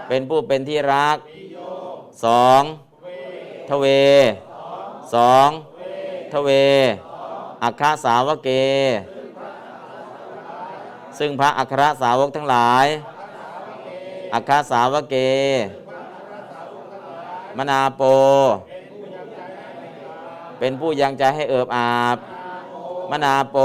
[0.08, 1.18] เป็นผู้เป็นที่รัก
[2.24, 2.64] สอง
[3.70, 3.86] ทเว
[5.14, 5.50] สอง
[6.34, 6.50] ทเว
[7.64, 8.50] อัคคสาวเก
[11.20, 12.88] ซึ่งพระอัครสาวกทั้งหลาย
[14.34, 15.16] อัคคสาวเก
[17.58, 18.02] มนาโป
[20.60, 22.18] เป็นผู้ยังใจให้เอิบอาบ
[23.12, 23.58] มนาโป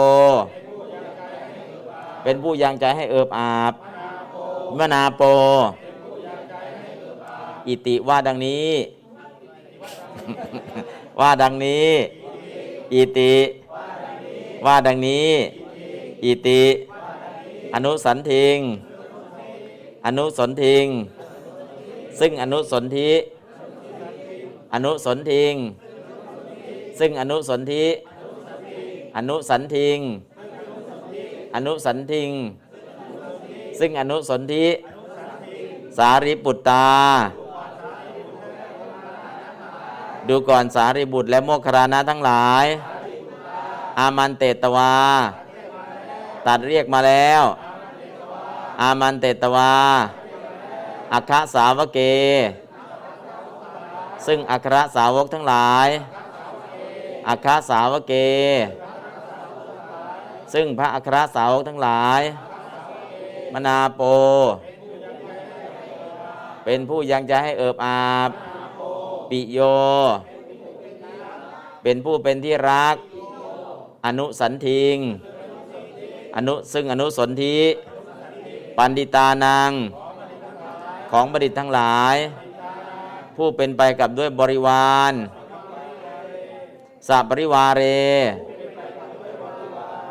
[2.23, 3.73] เป็นผู้ยังใจให้เอิบอาบ
[4.79, 5.23] มนาโป
[7.67, 8.71] อิติว่าดังนี้
[11.21, 11.91] ว่าดังนี้
[12.95, 13.35] อิติ
[14.65, 15.29] ว่าดังนี้
[16.25, 16.63] อิติ
[17.75, 18.59] อนุสันทิง
[20.07, 20.87] อนุสนทิง
[22.19, 23.11] ซึ่งอนุสนธิ
[24.75, 25.55] อนุสนทิง
[26.99, 27.85] ซึ่งอนุสนธิ
[29.17, 29.99] อนุสันทิง
[31.55, 32.31] อนุสันทิง
[33.79, 34.67] ซึ่งอนุสนธิ
[35.97, 36.89] สารีบุตตา
[40.29, 42.67] ดูก่อนสารีบุตรและโมคคารณะทั้งหลาย
[43.99, 44.95] อามันเตตวา
[46.47, 47.43] ตัดเรียกมาแล้ว
[48.81, 49.73] อามันเตตวา
[51.13, 52.01] อัคคสาวเก
[54.27, 55.89] ซึ่งอัครสาวกทั้งหลาย
[57.29, 58.15] อัคคสาวเก
[60.55, 62.21] ซึ่งพระอัครสาวกทั้งหลาย
[63.53, 64.03] มนาโป
[66.65, 68.31] เป็นผู้ยังจะให้เอิบอาบ
[69.31, 69.59] ปิโย
[71.83, 72.97] เป็นผู้เป็นที่รัก
[74.07, 74.97] อนุสันทิง
[76.37, 77.59] อนุซึ่งอนุสนธิ
[78.77, 79.73] ปันดิตานัง
[81.11, 82.17] ของบดิตทั้งหลาย
[83.37, 85.13] ผู้เป็นไปกับด้วยบริวาร
[87.09, 87.83] สัปริวาเร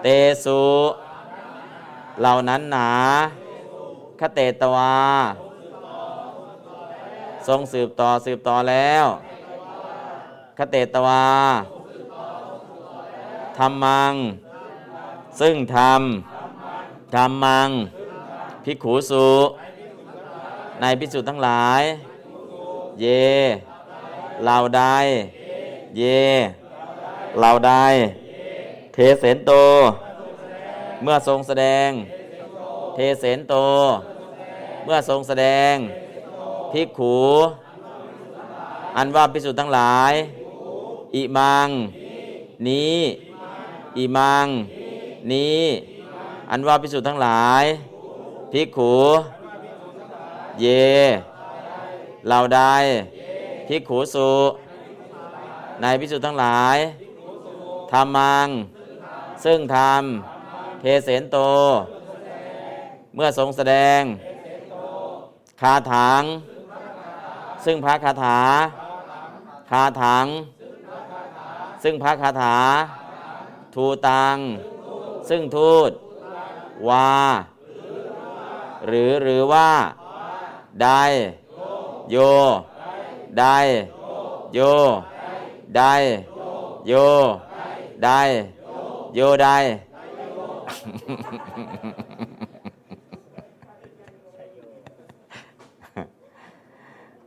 [0.02, 0.08] เต
[0.44, 0.64] สุ
[2.20, 2.92] เหล่านั้นหนา
[4.20, 4.96] คเตตวา
[7.48, 9.06] ทรงสืบต่อสืบต่อแล้ว
[10.58, 11.26] คเตตวา
[13.58, 14.14] ธรรมัง
[15.39, 16.01] ซึ่งธรรม
[17.16, 17.70] ธรรมัง
[18.64, 19.30] พิกขูสุ
[20.82, 21.82] ในพิสุทั้งหลาย
[23.01, 23.05] เย
[24.43, 24.84] เหล่าใด
[25.97, 26.03] เย
[27.39, 27.74] เหล่าใด
[28.93, 29.51] เทเสนโต
[31.03, 31.89] เมื่อทรงแสดง
[32.95, 33.55] เทเสนโต
[34.86, 35.74] เมื่อทรงแสดง
[36.72, 37.18] พิกขู
[38.97, 40.14] อันว่าพิสุทั้งหลาย
[41.16, 41.70] อิมัง
[42.68, 42.97] นี้
[43.98, 44.48] อิมัง
[45.32, 45.62] นี้
[46.50, 47.64] อันว่าพิสุทั้งหลาย
[48.52, 48.93] พิกขู
[50.62, 50.66] เย
[52.28, 52.62] เหล่าใด
[53.68, 54.32] พิกขูสุ
[55.82, 56.78] ในพิสุทั้งหลาย
[57.91, 58.48] ธรรมัง
[59.45, 60.04] ซึ่งธรรม
[60.82, 61.38] เทเสนโต
[63.16, 64.02] เมื่อทรงแสดง
[65.62, 66.24] คาถัง
[67.66, 68.39] ซึ่งพระคาถา
[69.72, 70.26] คาถัง
[71.84, 72.58] ซึ่งพระคาถา
[73.78, 74.38] ทูตัง
[75.30, 75.92] ซึ่งทูต
[76.90, 77.12] วา
[78.88, 79.70] หรือหรือว่า
[80.82, 81.04] ได้
[82.12, 82.18] โย
[83.40, 83.58] ได้
[84.54, 84.60] โย
[85.76, 85.94] ได้
[86.88, 86.94] โย
[88.04, 88.22] ได้
[89.16, 89.58] โยได้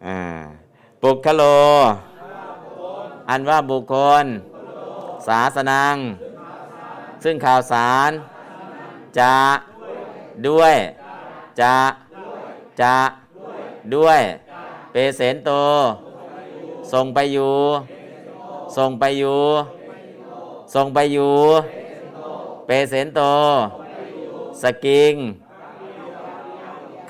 [0.07, 0.19] อ่า
[1.03, 1.43] ปุคโล
[3.29, 3.95] อันว่าบุคค
[4.25, 4.27] ล
[5.27, 5.97] ศาสนัง
[7.25, 8.11] ซึ่งข่าวสาร
[9.19, 9.35] จะ
[10.47, 10.75] ด้วย
[11.61, 11.75] จะ
[12.81, 12.97] จะ
[13.95, 14.21] ด้วย
[14.93, 15.51] เปเสนโต
[16.93, 17.57] ส่งไปอยู่
[18.77, 19.43] ส่งไปอยู่
[20.75, 21.35] ส่งไปอยู่
[22.67, 23.21] เปเสนโต
[24.63, 25.15] สกิง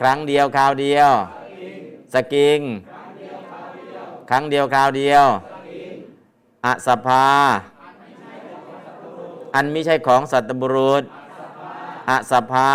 [0.01, 1.11] ครั้งเดียวคราวเดียว
[2.15, 2.61] สกิง
[4.31, 5.27] ครั้งเดียวคราวเดียว
[6.65, 7.27] อสภา
[9.55, 11.03] อันไม่ใช่ของสัตบุรุษ
[12.11, 12.73] อสภา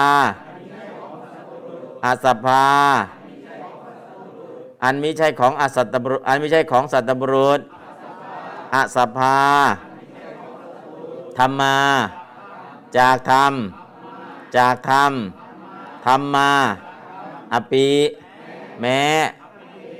[2.05, 2.65] อสภา
[4.83, 7.59] อันไม่ใช่ของอสัตบุรุษ อันไม่ใช่ของสัตบุรุษ
[8.75, 9.37] อสภา
[11.37, 11.77] ธรรมา
[12.97, 13.53] จากธรรม
[14.57, 15.11] จากธรรม
[16.05, 16.49] ธรรมา
[17.53, 17.87] อปี
[18.81, 19.01] แม้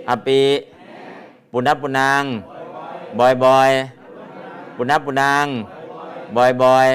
[0.09, 0.39] อปี
[1.51, 2.23] ปุณณปุนัง
[3.17, 3.71] บอยบอย
[4.75, 5.45] ปุณปุนัง
[6.35, 6.87] บอยบอย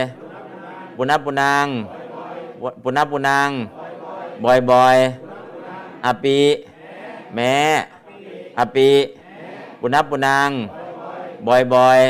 [0.96, 1.66] ปุณปุนัง
[2.82, 3.50] ปุณปุนัง
[4.44, 4.96] บอยบอย
[6.04, 6.38] อปี
[7.34, 7.56] แม้
[8.58, 8.88] อปี
[9.80, 10.50] ปุณปุนัง
[11.46, 12.00] บอยบอย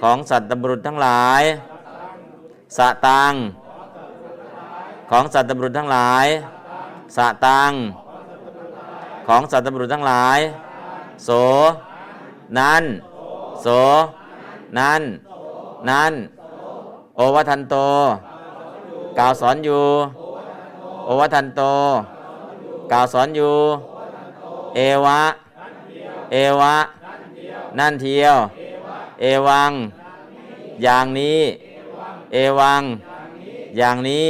[0.00, 1.42] ของสัตว์ตบรุษทั้งหลาย
[2.76, 3.32] สะตัง
[5.10, 6.26] ของสัตว์ตบรุษทั้งหลาย
[7.16, 7.72] สะตัง
[9.26, 10.38] ของสัตว์ตบรุษทั้งหลาย
[11.24, 11.30] โส
[12.58, 12.84] นั้น
[13.62, 13.66] โส
[14.78, 15.00] นั้น
[15.90, 16.12] นั้น
[17.16, 17.76] โอวัทันโต
[19.18, 19.84] กล่าวสอนอยู่
[21.04, 21.62] โอวัทันโต
[22.92, 23.54] กล่าวสอนอยู่
[24.74, 25.20] เอวะ
[26.32, 26.76] เอวะ
[27.78, 28.36] นั่นเทียว
[29.20, 29.72] เอวัง
[30.82, 31.40] อย่างนี้
[32.32, 32.82] เอวัง
[33.78, 34.28] อย่างนี้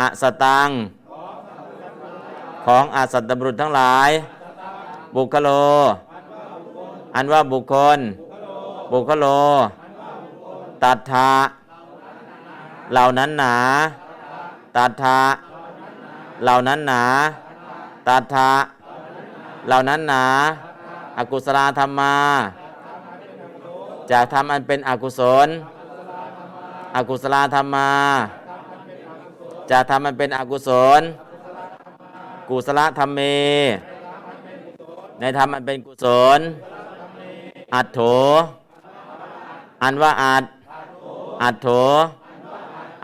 [0.00, 0.68] อสตัง
[2.64, 4.10] ของอาสัตตบุรุษทั้งหลาย
[5.14, 5.48] บุคโล
[7.14, 7.98] อันว่าบุคคล
[8.92, 9.26] บุคโล
[10.84, 11.30] ตัทธะ
[12.92, 13.56] เหล่านั้นหนา
[14.76, 15.18] ตัทธะ
[16.42, 17.02] เหล่านั้นหนา
[18.08, 18.50] ตัทธะ
[19.66, 20.24] เหล่านั้นหนา
[21.18, 22.14] อกุศลธรรมา
[24.10, 25.48] จากทำอันเป็นอกุศล
[26.96, 27.90] อกุศลธรรมา
[29.70, 31.00] จะทำมันเป็นอกุศล
[32.48, 33.20] กุศลธรรมเม
[35.20, 36.06] ในธรรมมันเป็นกุศ
[36.36, 36.40] ล
[37.74, 38.00] อัตโถ
[39.82, 40.44] อันว่าอัด
[41.42, 41.68] อัตโถ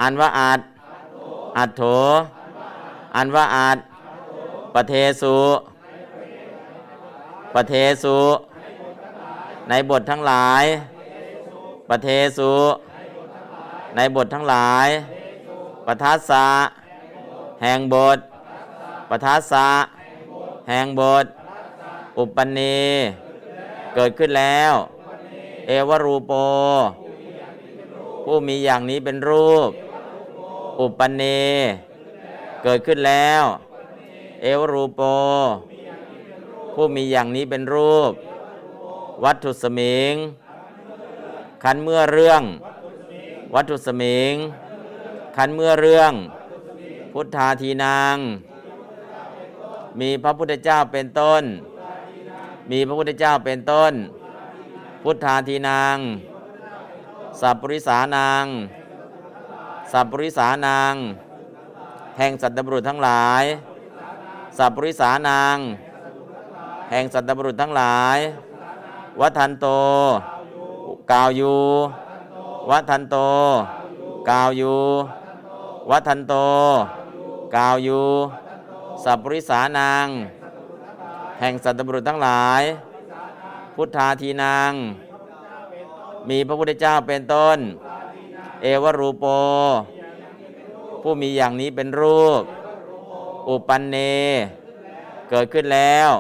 [0.01, 0.61] อันว่าอัด
[1.59, 1.83] อัตโถ
[3.17, 3.79] อันว่าอัด
[4.75, 5.39] ปเทสุ
[7.55, 8.19] ปเทสุ
[9.69, 10.65] ในบททั้งหลาย
[11.89, 12.09] ปเท
[12.39, 12.53] สุ
[13.97, 14.89] ในบททั้งหลาย
[15.87, 16.49] ปทัสสะ
[17.63, 18.19] แห่งบท
[19.11, 19.69] ปทัสสะ
[20.69, 21.25] แห่งบท
[22.19, 22.81] อุปนี
[23.95, 24.73] เกิดขึ้นแล้ว
[25.67, 26.33] เอวรูโป
[28.25, 29.71] ผู้มีอย่างนี้เป็นรูป
[30.81, 31.45] อุปนี
[32.63, 33.45] เกิดขึ้นแล้ว
[34.43, 35.01] เอวรูปโป
[36.75, 38.13] ผู้มีอย่างนี้เป็นรูป
[39.25, 40.15] วัตถุสมิง
[41.63, 42.43] คันเมื่อเรื่อง
[43.55, 44.33] วัตถุสมิง
[45.37, 46.13] คันเมื่อเรื่อง
[47.13, 48.17] พุทธาทีนาง
[50.01, 51.43] มีพระพุทธเจ้าเป็นต้น
[52.71, 53.93] มีพระพุทธเจ้าเป็นต้น
[55.03, 55.97] พุทธาทีนาง
[57.41, 58.47] สัพปริสานาง
[59.93, 60.95] สัพปริสานาง
[62.19, 63.45] แห่งสัตว์บุรุษทั้งหลาย
[64.59, 65.57] สัพปริสานาง
[66.91, 68.19] แห่งสัตว์บุรุษทั้งหลาย
[69.21, 69.67] วัฒนโต
[71.13, 71.57] กาวยู
[72.71, 73.17] วัฒนโต
[74.31, 74.77] กาวยู
[75.91, 76.35] วัฒนโต
[77.57, 78.03] กาวยู
[79.05, 80.07] สัพปริสานาง
[81.41, 82.63] แห่งสัตว์บุรุษทั้งหลาย
[83.75, 84.73] พุทธาทีนาง
[86.29, 87.59] มีพระพุทธเจ้าเป็นต้น
[88.63, 89.25] เอวรูปโป
[91.03, 92.43] ผู้มีอย่างนี้เป็นรูป
[93.49, 93.97] อุปันเน
[95.31, 96.11] เกิดขึ้นแล้ว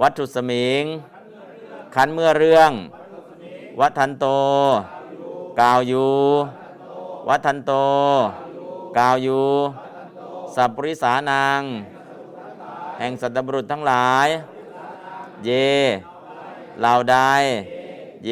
[0.00, 0.84] วัตถุสมิง
[1.94, 2.70] คันเมื่อเรื่อง
[3.80, 4.26] วัฒนโต
[5.60, 6.08] กาวยู
[7.28, 7.72] วัฒนโต
[8.98, 9.42] กาวยู
[10.54, 11.62] สัพปริสานาง
[12.98, 14.28] แห่งสัตว์บุรุษทั้งหลาย
[15.44, 15.50] เย
[16.80, 17.16] เหล่าใด
[18.26, 18.30] เย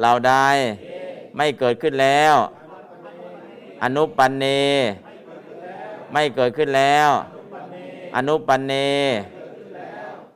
[0.00, 0.32] เหล่าใด
[1.36, 2.34] ไม่เกิดขึ้นแล้ว
[3.82, 4.44] อนุปันเน
[6.12, 7.10] ไม่เกิดขึ้นแล้ว
[8.16, 8.72] อนุปันเน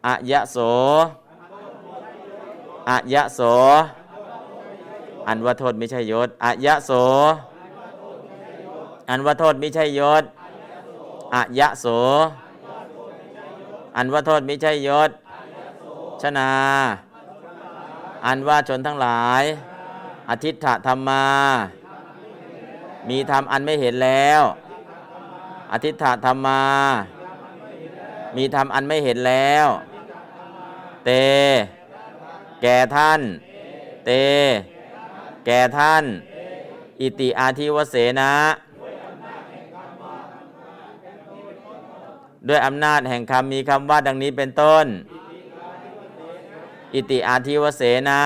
[0.07, 0.57] อะยะโส
[2.89, 3.41] อะยะโส
[5.27, 6.91] อันว่าโทษไม่ใช่ยศอะยะโส
[9.09, 10.25] อันว่าโทษไม่ใช่ยศ
[11.35, 11.87] อะยะโส
[13.97, 15.11] อันว่าโทษไม่ใช่ยศ
[16.23, 16.51] ชนา
[18.27, 19.43] อันว่าชนทั้งหลาย
[20.31, 21.27] อธิษฐธรรมา
[23.09, 24.43] มีธรรมอันไม่เห็นแล้ว
[25.73, 26.63] อธิษฐธรรมา
[28.37, 29.67] มีธรรมอันไม่เห็นแล้ว
[31.05, 31.11] เต
[32.63, 33.21] แก่ท่าน
[34.07, 34.11] เต
[35.47, 36.05] แก่ท่าน
[37.01, 38.35] อิติอาทิวเสนะ
[42.49, 44.87] ด้วยอำนาจแห่งคำมีคำว่าดังนี้เป็นต้น
[46.95, 48.23] อิติอาทิวเสนะ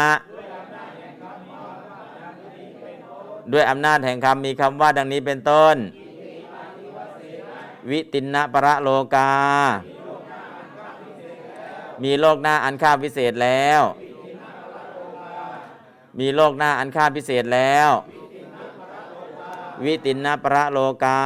[3.53, 5.77] ด้วยอำนาจแห่งคำมีคำว่าดังนี้เป็นต้น
[7.91, 9.33] วิตินะประโลกา
[12.03, 13.81] มีโลกหน้าอันค่าพิเศษแล้ว
[16.19, 17.91] มีโลกหน้าอันค่าพิเศษแล้ว
[19.85, 21.21] วิตินนะประโลกา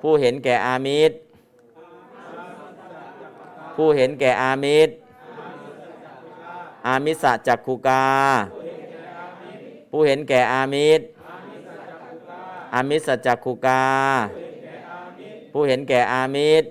[0.00, 1.16] ผู้เห็นแก่อามิตร
[3.76, 4.92] ผู้เห็นแก่อามิตร
[6.86, 8.06] อามิสะจักขุกา
[9.90, 11.04] ผู้เห็นแก่อามิตร
[12.74, 13.84] อามิสะจักขุกา
[15.52, 16.66] ผู้เห็นแก่อามิตร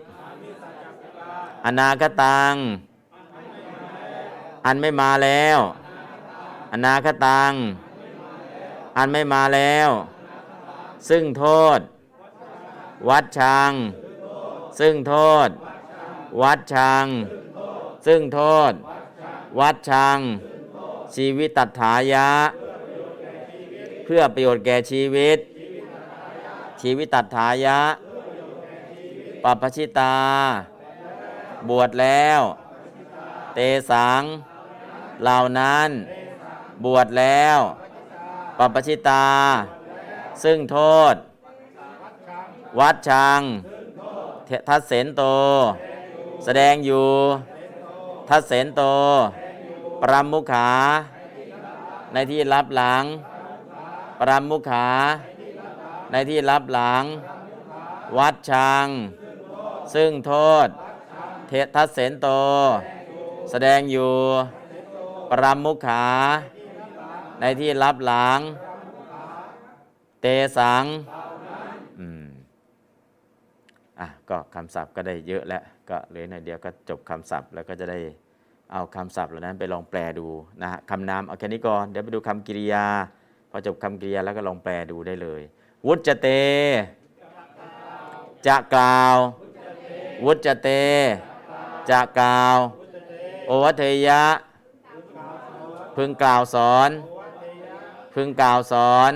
[1.65, 2.53] อนาคตัง
[4.65, 5.59] อันไม่มาแล้ว
[6.73, 7.51] อนาคตัง
[8.97, 9.89] อันไม่มาแล้ว
[11.09, 11.45] ซึ่งโท
[11.77, 11.79] ษ
[13.09, 13.71] วัดชัง
[14.79, 15.15] ซึ่งโท
[15.47, 15.49] ษ
[16.41, 17.05] วัดชัง
[18.05, 18.71] ซึ่งโทษ
[19.59, 20.17] วัดชัง
[21.15, 22.29] ชีวิตตัถายะ
[24.05, 25.39] เพื่อประโยชน์แก่ชีวิต
[26.81, 27.79] ชีวิตตัถายะ
[29.43, 30.15] ปัปชิตา
[31.69, 32.41] บวชแล้ว
[33.53, 33.59] เต
[33.91, 34.23] สัง
[35.23, 35.89] เหล่านั้น
[36.85, 37.59] บวชแล้ว
[38.57, 39.27] ปัปปชิตา
[40.43, 40.77] ซึ่งโท
[41.13, 41.15] ษ
[42.79, 43.41] วัดชัง
[44.67, 45.23] ทัศเสนโต
[46.45, 47.07] แสดงอยู่
[48.29, 48.81] ทัศเสนโต
[50.01, 50.69] ปรามุขา
[52.13, 53.03] ในที่รับหลัง
[54.19, 54.87] ปรามุขา
[56.11, 57.03] ในที่รับหลัง
[58.17, 58.87] วัดชัง
[59.93, 60.33] ซึ่งโท
[60.65, 60.67] ษ
[61.47, 62.27] เททัศเสนโต
[63.49, 64.13] แสดงอยู่
[65.29, 66.05] ปรามุขา
[67.39, 68.39] ในที่รับหลัง
[70.21, 70.85] เตเตสัง
[71.99, 72.25] อืม
[73.99, 77.99] อะ ก็คำศัพท์ก็ได้เยอะแล้ว ก็เหลยในเดียวก็จบคำศัพท์ แล้วก็จะได้
[78.71, 80.27] เอาคำศัพท์เหล่านั้นไปลองแปลดู
[80.61, 82.85] นะฮะคำนามเอาแค่นี้ก่อนเดี๋ยวไปดูคำกริยา
[83.49, 85.41] พอจบคำกริยาแล้วก็ลองแปลดูได้เลย
[85.87, 86.27] วุจเต
[88.47, 89.15] จะกล่าว
[90.25, 90.69] วุจเต
[91.89, 92.57] จะกล่าว
[93.47, 94.23] โอวัทยะ
[95.95, 96.89] พึงกล่าวสอน
[98.13, 99.11] พึงกล่าวสอน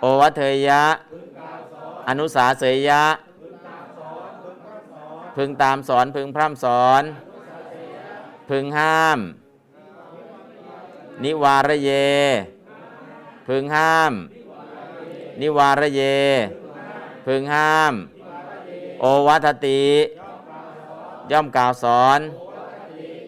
[0.00, 0.82] โอวัทยะ
[2.08, 3.02] อนุสาเสยยะ
[5.36, 7.02] พึงตามสอนพึงพร่ำสอน
[8.50, 9.18] พึงห้าม
[11.24, 11.90] นิวารเย
[13.48, 14.12] พึงห้าม
[15.40, 16.02] นิวารเย
[17.26, 17.94] พึงห้าม
[19.00, 19.84] โอวัตติ
[21.30, 22.20] ย่อมกล่าวสอน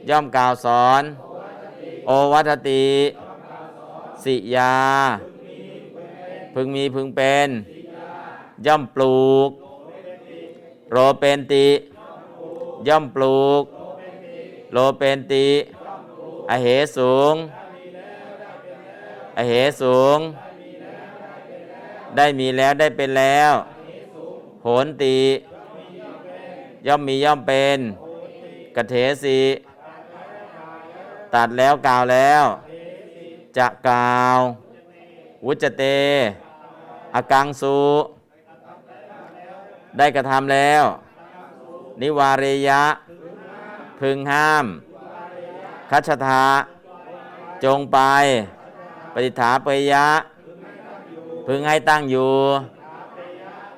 [0.08, 1.02] ย่อมกล่าวสอน
[2.06, 2.86] โอวัตติ
[4.24, 4.76] สิยา
[6.54, 7.48] พึงมีพึงเป็น
[8.66, 9.50] ย่อมปลูก
[10.92, 11.68] โรเปนติ
[12.88, 13.64] ย่อมปลูก
[14.72, 15.48] โลเปนติ
[16.50, 16.66] อเห
[16.96, 17.34] สูง
[19.36, 20.18] อเหสูง
[22.16, 23.52] ได้มีแล้วได้เป็นแล้ว
[24.62, 25.18] โหนติ
[26.86, 27.78] ย่อมมีย่อมเป็น
[28.76, 29.38] กเถสี
[31.34, 32.44] ตัดแล้วกล่าวแล้ว
[33.56, 34.38] จะกล่าว
[35.46, 35.82] วุจเต
[37.14, 37.78] อากังสุ
[39.96, 40.84] ได้กระทำแล้ว
[42.00, 42.82] นิวาเรยะ
[44.00, 44.66] พึงห้าม
[45.90, 46.44] คัชทา
[47.64, 47.98] จงไป
[49.12, 50.08] ปฏิฐาเปยะ
[51.46, 52.32] พึงให้ตั้งอยู่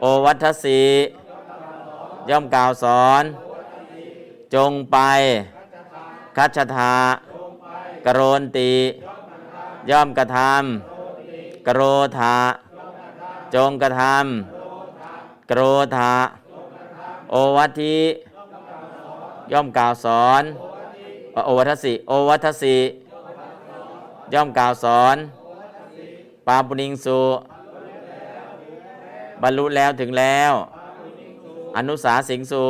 [0.00, 0.80] โอวัตสี
[2.30, 3.22] ย่อมกล่าวสอน
[4.54, 4.98] จงไป
[6.36, 6.94] คัชทา
[8.06, 8.72] กโรนติ
[9.90, 11.80] ย่อมกระทำกโร
[12.18, 12.36] ธา
[13.54, 15.60] จงกระทำกโร
[15.96, 16.12] ธา
[17.30, 17.98] โอวัตทิ
[19.52, 20.42] ย่อมกล่าวสอน
[21.46, 22.76] โอวัตสิ โอวัตสิ
[24.32, 25.16] ย่อมกล่าวสอน
[26.46, 27.20] ปาปุนิงสุ
[29.42, 30.52] บรรลุแล้วถึงแล้ว
[31.76, 32.66] อนุสาสิงสุ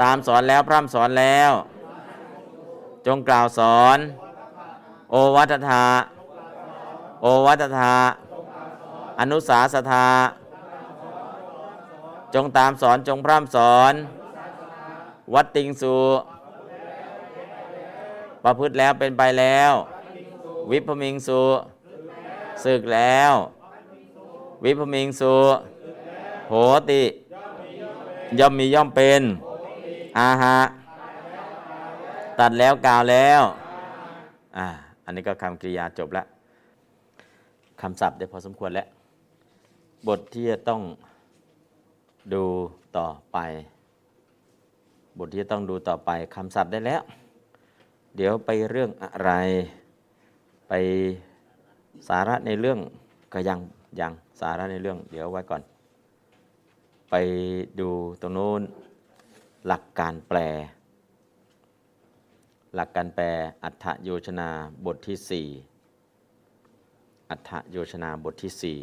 [0.00, 1.52] ตามสอนแล้วพร่ำสอนแล้ว
[3.06, 3.98] จงกล่าวสอน
[5.10, 5.84] โอวัตถา
[7.22, 7.94] โอวัตถา
[9.20, 10.06] อนุสาสธา
[12.34, 13.94] จงตามสอนจงพร่ำสอน
[15.34, 15.96] วัดติงสุ
[18.44, 19.72] ประพฤติแล้วเป็นไปแล้ว
[20.70, 21.42] วิพมิงสุ
[22.64, 23.32] ศึกแล้ว
[24.64, 25.34] วิพมิงสุ
[26.48, 26.54] โห
[26.90, 27.02] ติ
[28.38, 29.22] ย่อมมีย่อมเป็น
[30.18, 30.58] อาหะ
[32.38, 33.42] ตัดแล้วกล่าวแล้ว
[34.56, 34.66] อ่า
[35.04, 36.26] อันนี้ก็คำกริยาจบแล้ว
[37.80, 38.86] คำศัพท์ได้พอสมควรแล้ว
[40.08, 40.80] บทที่จะต้อง
[42.32, 42.44] ดู
[42.96, 43.38] ต่อไป
[45.18, 47.02] บทที่ต้องดูต่อไปคำศัพท์ได้แล้ว
[48.16, 49.30] เดี๋ยวไปเรื่องอะไร
[50.68, 50.72] ไป
[52.08, 52.78] สาระในเรื่อง
[53.32, 53.58] ก็ยัง
[54.00, 55.62] ยังสาระในเรื่อง เดี๋ยวไว้ก่อน
[57.10, 57.14] ไป
[57.80, 58.62] ดูตรงโน้น
[59.66, 60.38] หลักการแปล
[62.74, 63.24] หลักการแปล
[63.64, 64.48] อัฏฐโยชนา
[64.86, 65.46] บทที่สี่
[67.30, 68.78] อัฏฐโยชนาบทที่สี่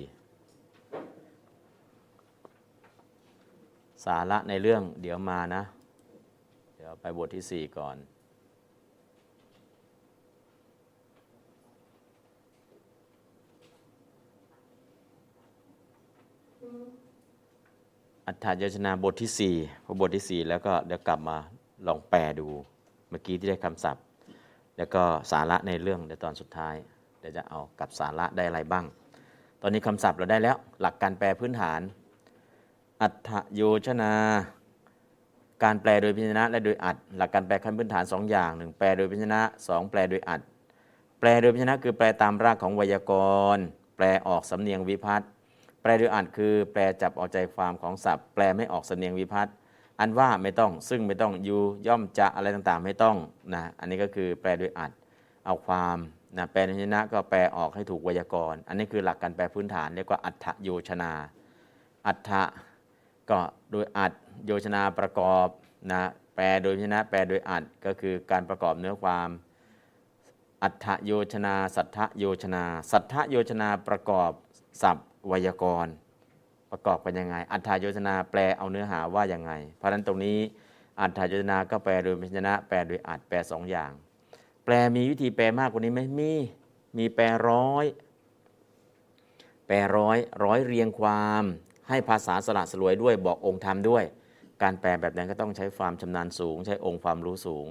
[4.06, 5.64] สาระในเรื่องเดี๋ยวมานะ
[6.76, 7.98] เดี๋ยวไปบทที่สี่ก่อน
[18.28, 21.38] อัฏฐโยชนาบทที่สี่พอบทที่สี่แล้วก็เดี๋ยวกลับมา
[21.88, 22.48] ลองแปลดู
[23.10, 24.04] เมื่อกี้ที่ได้คำศัพท์
[24.78, 26.76] แล้วก็สาระในเรื่องในตอนสุดท้าย
[27.20, 28.86] เดี๋ยวจะเอากับสาระได้อะไรบ้าง
[29.62, 31.80] ตอนนี้คำศัพท์เราได้แล้ว หลักการแปลพื้นฐาน
[33.02, 34.14] อัฏฐโยชนา
[35.64, 40.42] การแปลโดยพิจนะและโดยอัด หลักการแปลขั้นพื้นฐาน 2 อย่างหนึ่งแปลโดยพิจนะสองแปลโดยอัด
[41.20, 43.14] แปลโดยพิจนะคือแปลตามรากของไวยาก
[43.56, 43.64] รณ์
[43.98, 45.28] แปลออกสำเนียงวิพัตน์
[45.82, 49.54] แปลโดยอัดคือแปลจับเอาใจความของศัพท์ แปลไม่ออกสำเนียงวิพัตน์
[50.00, 53.16] อันว่าไม่ต้องซึ่งไม่ต้องยูย่อมจะอะไรต่างๆ ไม่ต้อง
[53.54, 54.92] นะอันนี้ก็คือแปลโดยอัด
[55.46, 55.98] เอาความ
[56.38, 61.12] นะแปลโดยพิจนะก็แปลออกให้ถูกไวยากรณ์ อันนี้คือหลักการแปลพื้นฐานเรียกว่าอัฏฐโยชนา
[62.08, 62.32] อัฏฐ
[63.32, 63.40] ก็
[63.72, 64.12] โดยอัด
[64.46, 65.48] โยชนาประกอบ
[65.92, 66.02] นะ
[66.36, 69.30] แปลโดยพิจนะแปลโดยอัดก็คือการประกอบเนื้อความ
[70.64, 74.32] อัฏฐโยชนา สัทธโยชนา สัทธโยชนาประกอบ
[74.82, 75.94] ศัพท์ไวยากรณ์
[76.72, 80.38] ประกอบกันยังไง อัฏฐโยชนาแปลเอาเนื้อหาว่ายังไง เพราะฉะนั้นตรงนี้
[81.00, 83.92] อัฏฐโยชนาก็แปลโดยพิจนะ แปลโดยอัดแปลสองอย่าง
[84.66, 86.34] แปลมีวิธีแปลมากกว่านี้ไหมมี
[86.98, 87.86] มีแปลร้อย
[89.68, 91.44] แปลร้อยร้อยเรียงความ
[91.90, 94.04] ให้ภาษาสละสลวยด้วยบอกองค์ธรรมด้วย
[94.64, 97.68] การแปลแบบนั้นก็ต้องใช้ความชำนาญสูง ใช้องค์ความรู้สูง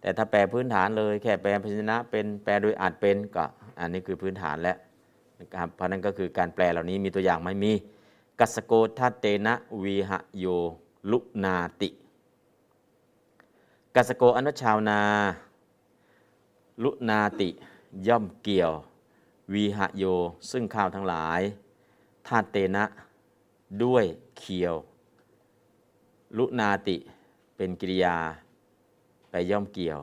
[0.00, 3.44] แต่ถ้าแปลพื้นฐานเลยแค่แปลพยัญชนะเป็นแปลโดยอาจเป็นก็
[3.78, 4.76] อันนี้คือพื้นฐานแล้ว
[5.40, 7.72] นะครับเพราะนั้นก็คือการแปลเหล่านี้มีตัวอย่างไม่มี
[8.40, 10.44] กัสโกทัตเตนะวีหโย
[11.10, 11.88] ลุนาติ
[13.96, 15.00] กัสโกอนุชาวนา
[16.84, 17.48] ลุนาติ
[18.08, 18.72] ย่อมเกี่ยว
[19.52, 20.04] วีหโย
[20.50, 21.40] ซึ่งข้าวทั้งหลาย
[22.26, 22.84] ธาเตนะ
[23.84, 24.04] ด้วย
[24.38, 24.74] เคียว
[26.36, 26.96] ลุนาติ
[27.56, 28.16] เป็นกิริยา
[29.30, 30.00] ไปย่อมเกี่ยว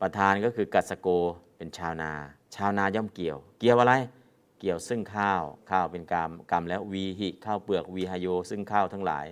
[0.00, 1.08] ประธานก็คือกัสโก
[1.56, 2.12] เป็นชาวนา
[2.54, 3.94] ชาวนาย่อมเกี่ยว เกี่ยวอะไร
[4.60, 9.26] เกี่ยวซึ่งข้าว ข้าวเป็นกรรมกรรมแล้ววีหิข้าวเปลือกวีหโย ซึ่งข้าวทั้งหลาย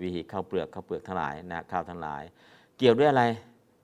[0.00, 2.22] วีหิข้าวเปลือกข้าวเปลือกทั้งหลายนะข้าวทั้งหลาย
[2.78, 3.24] เกี่ยวด้วยอะไร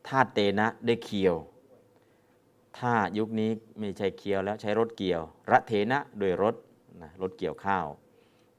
[0.08, 1.36] ธาตุเตนะด้วยเคียว
[2.78, 6.54] ถ้ายุคนี้ไม่ใช่เคียวแล้วใช้รถเกี่ยวระเทนะโดยรถ
[7.02, 7.86] นะรถเกี่ยวข้าว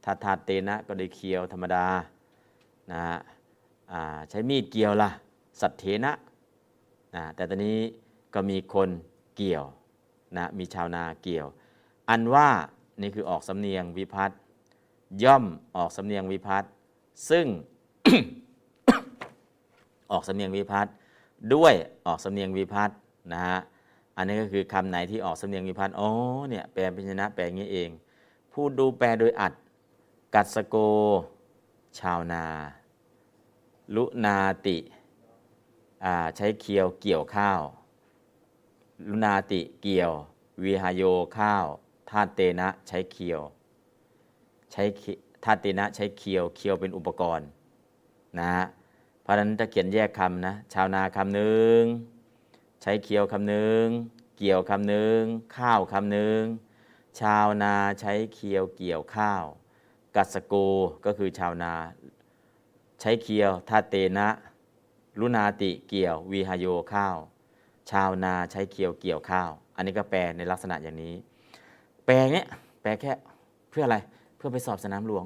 [0.03, 1.85] ถ้าธาตุเตนะก็ได้เคียวธรรมดา
[2.91, 3.01] นะ
[4.29, 5.09] ใช้มีดเกี่ยวละ
[5.61, 6.13] สัตเทนะ
[7.15, 7.79] นะแต่ตอนนี้
[8.33, 8.89] ก็มีคน
[9.35, 9.65] เกี่ยว
[10.37, 11.47] นะมีชาวนาเกี่ยว
[12.09, 12.49] อันว่า
[13.01, 14.31] นี่คือออกสำเนียงวิพัต
[15.23, 15.43] ย่อม
[15.77, 16.63] ออกสำเนียงวิพัต
[17.29, 17.45] ซึ่ง
[20.11, 20.87] ออกสำเนียงวิพัต
[21.53, 21.73] ด้วย
[22.07, 22.89] ออกสำเนียงวิพัต
[23.33, 23.59] นะฮะ
[24.17, 26.09] อันนี้ก็คือคำไหนที่ออกสำเนียงวิพัตอ๋อ
[26.49, 27.89] เนี่ยแปลเป็นชนะแปลงี้เอง
[28.53, 29.53] พูดดูแปลโดยอัด
[30.35, 30.75] กัสโก
[31.99, 32.45] ชาวนา
[33.95, 34.77] ลุนาติ
[36.35, 37.61] ใช้เคียวเกี่ยวข้าว
[39.07, 40.11] ลุนาติเกี่ยว
[40.63, 41.03] วิหโย
[41.37, 41.65] ข้าว
[42.09, 43.41] ธาเตนะใช้เคียว
[44.71, 44.83] ใช้
[45.43, 47.47] ธาเตนะใช้เคียวเคียวเป็นอุปกรณ์
[48.37, 48.63] นะฮะ
[49.21, 51.81] เพราะฉะนั้นจะเขียนแยกคำนะชาวนาคำหนึ่ง
[52.81, 53.83] ใช้เคียวคำหนึ่ง
[54.37, 55.19] เกี่ยวคำหนึ่ง
[55.57, 56.41] ข้าวคำหนึ่ง
[57.19, 59.43] ชาวนาใช้เคียวเกี่ยวข้าว
[60.15, 60.53] กัสโก
[61.05, 61.73] ก็คือชาวนา
[63.01, 64.27] ใช้เคียวทาเตนะ
[65.19, 67.15] ลุนาติเกี่ยววีหโยข้าว
[67.91, 71.13] ชาวนาใช้เคียวเกี่ยวข้าว อันนี้ก็แปลในลักษณะอย่างนี้
[72.05, 72.47] แปลเนี้ย
[72.81, 73.11] แปลแค่
[73.69, 73.97] เพื่ออะไร
[74.37, 75.25] เพื่อไปสอบสนามหลวง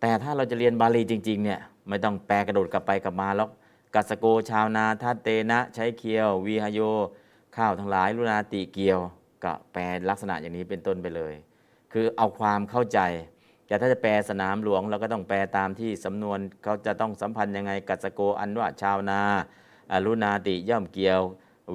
[0.00, 3.48] แต่ถ้าเราจะเรียนบาลีจริงๆเนี่ยไม่ต้องแปลกระโดดกลับไปกลับมาแล้ว
[3.94, 6.80] กัสโกชาวนาทัตเตนะ ใช้เคียววีหโย
[7.56, 8.98] ข้าวทั้งหลายลุนาติเกียว
[9.44, 11.34] ก็แปลลักษณะอย่างนี้เป็นต้นไปเลย
[11.92, 12.98] คือเอาความเข้าใจ
[13.66, 19.20] แต่ถ้าจะแปลสนามหลวงเราก็ต้องแปลตามที่สำนวนเขาจะต้องสัมพันธ์ยังไงกัสโกอันว่าชาวนา
[20.04, 21.20] ลุนาติย่อมเกี่ยว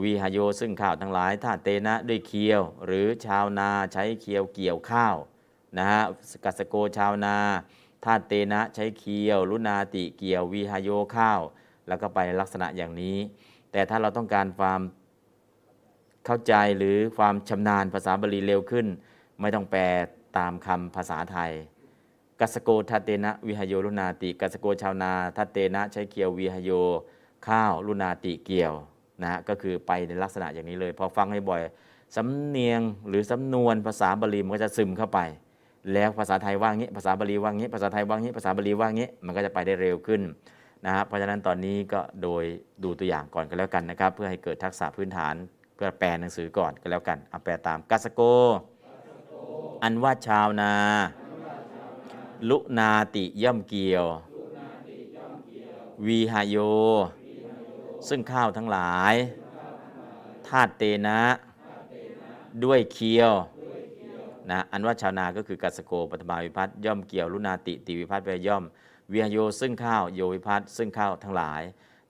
[0.02, 5.16] วีหโยซึ่งข้าวทั้งหลายถ้าเตนะด้วยเคียว หรือชาวนาใช้เคียวเกี่ยวข้าว
[5.78, 6.02] นะฮะ
[6.46, 7.36] กัสโกชาวนา
[8.06, 11.40] ถ้าเตนะใช้เคียว ลุนาติเกี่ยววีหโยข้าว
[11.88, 13.18] แล้วก็ไปลักษณะอย่างนี้
[13.72, 14.82] แต่ถ้าเราต้องการความ
[16.26, 18.88] เข้าใจหรือความชำนาญภาษาบาลีเร็วขึ้น
[19.42, 19.82] ไม่ต้องแปล
[20.38, 21.52] ตามคำภาษาไทย
[22.40, 26.72] กัสโกทัตเตนะวิหโยลุนาติกัสโกชาวนาทัตเตนะใช้เกี่ยววิหโย
[27.48, 28.74] ข้าวลุนาติเกี่ยว
[29.24, 31.62] นะก็คือไปในลักษณะอย่างนี้เลย พอฟังให้บ่อย
[32.16, 35.20] สำเนียงหรือสำนวนภาษาบาลีมันก็จะซึมเข้าไป
[35.94, 40.22] แล้วภาษาไทยว่างี้ ภาษาบาลีว่างี้ ภาษาไทยว่างี้ ภาษาบาลีว่างี้ มันก็จะไปได้เร็วขึ้น
[40.86, 42.44] นะเพราะฉะนั้นตอนนี้ก็โดย
[42.84, 45.36] ดูตัวอย่างก่อนก็แล้วกันนะครับ เพื่อให้เกิดทักษะพื้นฐาน
[45.76, 48.22] เพื่อแปลหนังสือก่อนก็แล้วกันเอาแปลตามกัสโก
[49.84, 50.72] อันว่าชาวนา
[52.50, 54.06] ลุนาติย่อมเกี่ยว
[56.06, 56.58] วีหโย
[58.08, 59.14] ซึ่งข้าวทั้งหลาย
[60.48, 61.20] ธาตุเตนะ
[62.64, 63.34] ด้วยเคียว
[64.52, 68.64] นะอันว่าชาวนาก็คือกัสโกปฐมาวิพัตย่อมเกี่ยวลุนาติติวิพัตไปย่อม
[69.10, 71.62] เวียโยซึ่งข้าวโยวิพัตซึ่งข้าวทั้งหลาย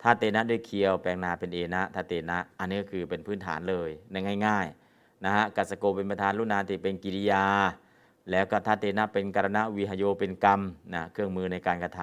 [0.02, 4.16] ถ้าเตนะด้วยเคียวแปลงนาเป็นเอนะถ้าเตนะ อันนี้ก็คือเป็นพื้นฐานเลยใน
[4.46, 7.46] ง่ายๆนะฮะกัสโกเป็นประธานลุนาติเป็นกิริยา
[8.32, 10.62] แล้วก็ทัเตนะเป็นกรณะวิหโยเป็นกรรม
[10.94, 12.00] นะเครื่องมือในการกระท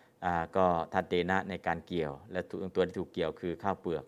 [0.00, 2.40] ำก็ทัเตนะในการเกี่ยว และ
[2.74, 4.04] ตัวที่ถูกเกี่ยวคือข้าวเปลือก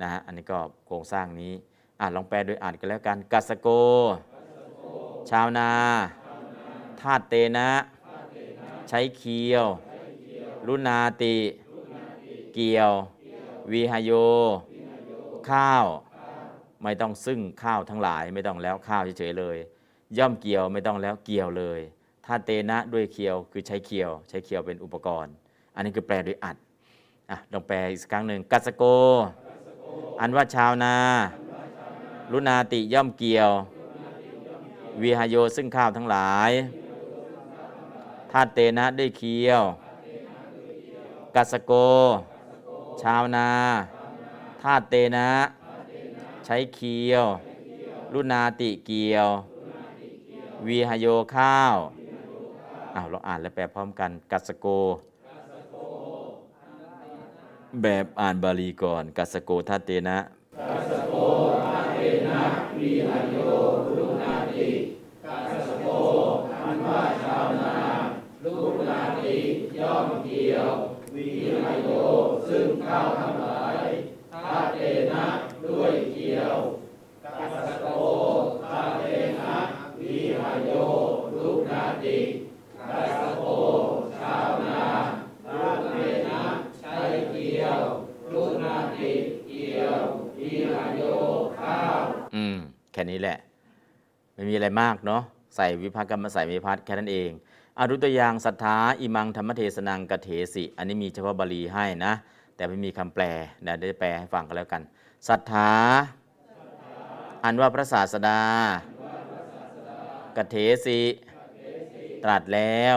[0.00, 1.52] นะฮะอันนี้ก็โครงสร้างนี้
[2.00, 3.68] อ่าลองแปลโดยอ่านกันแล้วกันกัสโก
[5.30, 5.70] ชาวนา
[7.00, 7.68] ธาตุเตนะ
[8.88, 9.66] ใช้เคียว
[10.66, 11.36] ลุนาติ
[12.54, 12.92] เกี่ยว
[13.72, 14.10] วีหโย
[15.50, 15.86] ข้าว
[16.82, 19.56] ไม่ต้องซึ่งข้าวทั้งหลายไม่ต้องแล้วข้าวเฉยๆเลย
[20.18, 21.80] ย่อมเกี่ยวไม่ต้องแล้วเกี่ยวเลย
[22.26, 25.32] ถ้าเตนะด้วยเคียวคือใช้เคียว ใช้เคียวเป็นอุปกรณ์
[25.74, 26.56] อันนี้คือแปลโดยอัด
[27.30, 28.84] อะลองแปลอีกครั้งหนึ่งกัสโก
[30.20, 30.94] อันว่าชาวนา
[32.32, 33.50] ลุนาติย่อมเกี่ยว
[35.00, 36.50] วีหโยซึ่งข้าวทั้งหลาย
[38.30, 39.62] ธาเตนะด้วยเคียว
[41.34, 41.72] กัสโก
[43.02, 43.48] ชาวนา
[44.62, 45.28] ธาเตนะ
[46.44, 47.24] ใช้เคียว
[48.14, 49.28] ลุนาติเกี่ยว
[50.66, 51.76] วีหโยข้าว
[52.94, 54.66] อ้าวเราอ่านและแปลพร้อมกัน กัสโก
[57.82, 60.18] แบบอ่านบาลีก่อน กัสโกทัตเตนะ
[63.36, 63.51] อื
[93.02, 93.38] ค่นี้แหละ
[94.34, 95.22] ไม่มีอะไรมากเนาะ
[95.56, 97.30] ใส่วิพักกรรมใส่วิพัฒน์แค่นั้นเอง
[97.78, 102.12] อารุตยางศรัทธาอิมังธรรมเทศนังกเถสิ อันนี้มีเฉพาะบาลีให้นะ
[102.56, 103.24] แต่ไม่มีคำแปล
[103.62, 104.82] เดี๋ยวได้แปลให้ฟังกันแล้วกัน
[105.28, 105.72] ศรัทธา
[107.44, 108.40] อันว่าพระศาสดา
[110.36, 111.00] กเถสิ
[112.24, 112.96] ตรัสแล้ว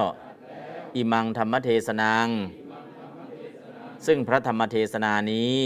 [0.96, 2.28] อิมังธรรมเทศนัง
[4.06, 5.58] ซึ่งพระธรรมเทศนานี้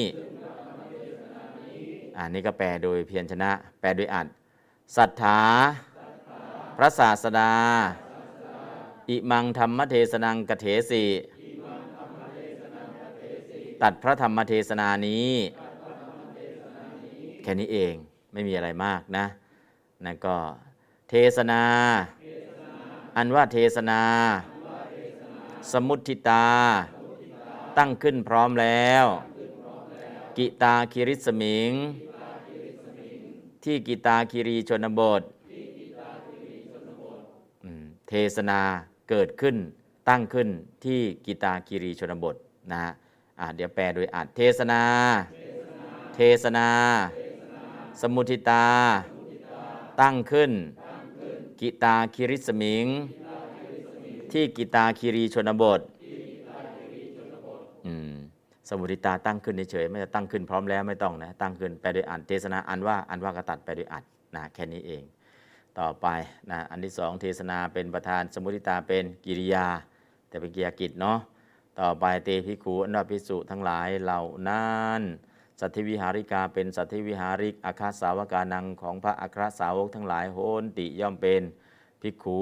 [2.20, 4.28] อันนี้ก็แปลโดยเพียรชนะ แปลโดยอัด
[4.98, 5.42] ศรัทธา
[6.78, 7.54] พระศาสดา
[9.10, 11.06] อิมังธรรมเทศนังกเถสิ
[13.82, 15.32] ตัดพระธรรมเทศนานี้
[17.42, 17.94] แค่นี้เอง
[18.34, 19.26] ไม่มีอะไรมากนะ
[20.06, 20.38] นั่นก็
[21.10, 21.62] เทศนา
[23.18, 24.02] อันว่าเทศนา
[25.72, 26.48] สมุทิตา
[27.78, 29.06] ตั้งขึ้นพร้อมแล้ว
[30.38, 31.72] กิตาคิริสมิง
[33.64, 35.22] ที่กิตาคิรีชนบท
[38.10, 38.62] เทศนา
[39.10, 39.56] เกิดขึ้น
[40.10, 40.48] ตั้งขึ้น
[40.86, 42.36] ที่กิตาคิรีชนบท
[42.72, 44.84] นะฮะะเดี๋ยวแปลโดยอัดเทศนา
[46.16, 46.68] เทศนา
[48.02, 48.66] สมุทิตา
[50.02, 50.52] ตั้งขึ้น
[51.62, 52.86] กิตาคิริสมิง
[54.32, 55.80] ที่กิตาคิรีชนบท
[58.70, 64.04] สมุทิตาตั้งขึ้นเฉยไม่จะตั้งขึ้นพร้อมแล้วไม่ต้องนะตั้งขึ้นไปโดยอัดเทศนาอันว่าอันว่ากระตัดไปโดยอัด
[64.36, 65.04] นะแค่นี้เอง
[65.80, 66.08] ต่อไป
[66.52, 69.68] นะอันที่สองเทศนาเป็นประธานสมุทิตาเป็นกิริยา
[70.30, 71.20] แต่เป็นกิยากิจเนาะ
[71.80, 75.02] ต่อไปเตพิขูอันว่าพิสุทั้งหลายเหล่านั้น
[75.60, 81.42] สัตธิวิหาริกาเป็นสัตธิวิหาริกอาคาสาวกานังของพระอัครสาวกทั้งหลายโหนติย่อมเป็น
[82.02, 82.40] พิกขู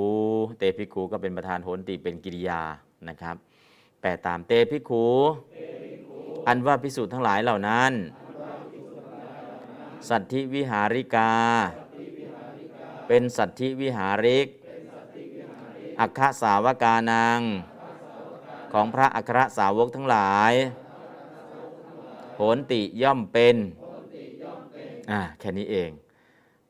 [0.60, 2.62] เตพิกขูก็เป็นประธานโหนติเป็นกิริยา
[3.10, 3.36] นะครับ
[4.02, 5.06] แปลตามเตพิกขู
[6.48, 7.94] อันว่าพิสูจน์ทั้งหลายเหล่านั้น
[10.10, 11.32] สัตธิวิหาริกา
[13.08, 14.48] เป็นสัตธิวิหาริก
[16.00, 17.42] อัคคสาวกานัง
[18.74, 20.54] ของพระอัครสาวกทั้งหลาย
[22.36, 23.56] โหนติย่อมเป็น
[25.12, 25.92] อ่า แค่นี้เอง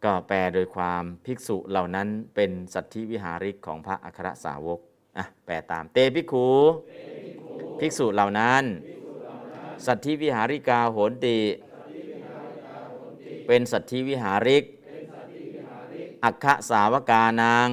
[0.03, 4.80] ก็แปลโดยความภิกษุเหล่านั้นเป็นสัตธิวิหาริกของพระอัครสาวก
[5.17, 6.47] อะ แปลตาม เตภิกขุ
[7.80, 8.63] ภิกษุเหล่านั้น
[9.86, 11.39] สัตธิวิหาริกาโหนติ
[13.47, 14.63] เป็นสัตธิวิหาริก
[16.23, 17.69] อัคคสาวกานัง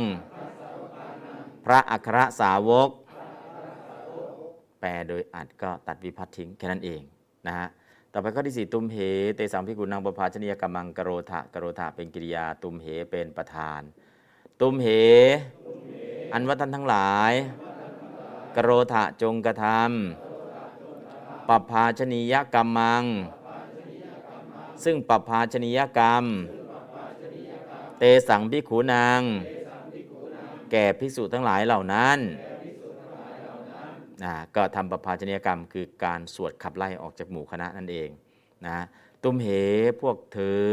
[1.64, 2.90] พระอัครสาวก
[4.80, 7.02] แปลโดยอัดก็ตัดวิพัตทิ้งแค่นั้นเอง
[7.46, 7.68] นะฮะ
[8.12, 8.98] ต่อไปข้อที่สี่ตุมเห
[9.36, 13.80] เตสังพิกุณังปภาชนียกรรมังกโรธะกโรธะเป็นกิริยา ตุมเหเป็นประธาน
[14.60, 14.86] ตุมเห
[16.32, 17.32] อันว่าท่านทั้งหลาย
[18.56, 20.23] กโรธะจงกระทำ
[21.48, 23.04] ปภาชนียกรรมัง
[24.84, 26.24] ซึ่งปภาชนียกรรม
[27.98, 29.20] เตสังพิขูนาง
[30.70, 32.18] แก่ภิกษุทั้งหลายเหล่านั้น
[34.22, 38.08] นะก็ทำปภาชนียกรรมคือการสวดขับไล่ออกจากหมู่คณะนั่นเอง
[38.66, 38.76] นะ
[39.22, 39.48] ตุมเห
[40.00, 40.70] พวกเธอ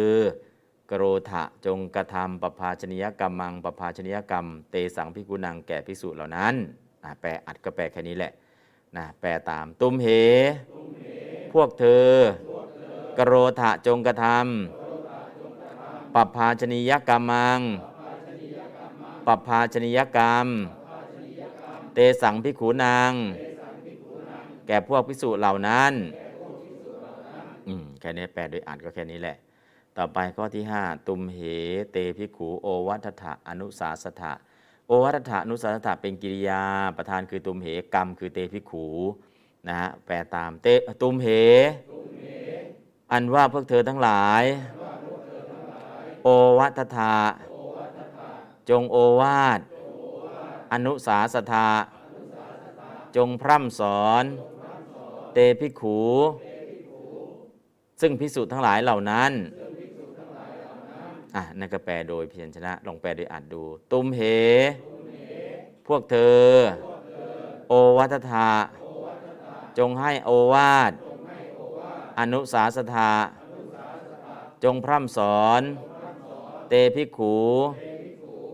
[0.91, 6.53] กโรธะจงกระทำปภาชนียกรรมมังปภาชนียกรรม เตสังพิกุนังแก่ภิกษุเหล่านั้น
[7.21, 8.31] แปลอัดก็แปลแค่นี้แหละ
[8.95, 10.07] นะแปลตาม ตุมเห
[11.51, 12.09] พวกเธอ
[13.17, 17.59] กโรธะจงกระทำปภาชนียกรรมัง
[19.25, 20.47] ปภาชนียกรรม
[21.93, 23.13] เตสังพิขูนาง
[24.67, 25.93] แก่พวกพิสูจน์เหล่านั้น
[27.67, 29.37] อืมแค่นี้แปลโดยอ่านก็แค่นี้แหละ
[29.97, 31.39] ต่อไปข้อที่ 5 ตุมเห
[31.91, 34.33] เตพิขูโอวัฏฐะอนุสาสถะ
[35.03, 36.63] วัฏฐะอนุสาสถะเป็นกิริยา
[36.97, 38.87] ประธานคือตุมเหกรรม คือเตพิขู
[39.67, 40.67] นะฮะแปลตามเต
[41.01, 41.27] ตุมเห
[43.11, 44.43] อันว่าพวกเธอทั้งหลาย
[46.23, 46.27] โอ
[46.59, 47.15] วัฏฐะ
[48.69, 49.59] จงโอวาท
[50.73, 51.67] อนุสาสถา
[53.15, 54.23] จงพร่ำสอน
[55.33, 55.99] เตพิขู
[58.01, 59.31] ซึ่งพิสุทั้งหลายเหล่านั้น
[61.35, 64.21] อะนั่นก็แปลโดยพยัญชนะ ลองแปลโดยอ่านดู ตุมเห
[65.87, 66.47] พวกเธอ
[67.69, 68.51] โอวัตถะ
[69.77, 70.91] จงให้โอวาท
[72.19, 73.11] อนุสาสธา
[74.63, 75.61] จงพร่ำสอน
[76.69, 77.35] เตภิกขู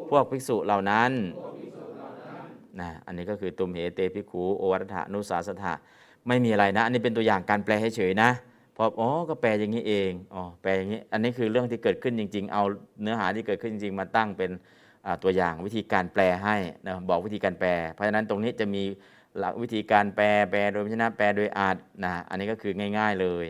[0.10, 1.12] พวกภิกษุเหล่านั้น
[2.80, 5.74] นะอันนี้ก็คือตุมเหเตภิกขูโอวัตถะอนุสาสธา
[6.28, 8.30] ไม่มีอะไรนะ อันนี้เป็นตัวอย่างการแปลให้เฉยนะ
[8.78, 12.64] พออ๋อก็แปลอย่างนี้เองอ๋อแปลอย่างนี้ อันนี้คือเรื่องที่เกิดขึ้นจริง ๆ เอา
[13.02, 14.52] เนื้อหาที่เกิดขึ้นจริง ๆ มาตั้งเป็น
[15.24, 16.56] ตัวอย่างวิธีการแปลให้
[16.86, 18.84] นะบอกวิธีการแปล เพราะฉะนั้นตรงนี้จะมี
[19.38, 23.46] หลักวิธีการแปลแปลโดยพยัญชนะแปลโดยอาจนะอันนี้ก็คือง่าย ๆเลย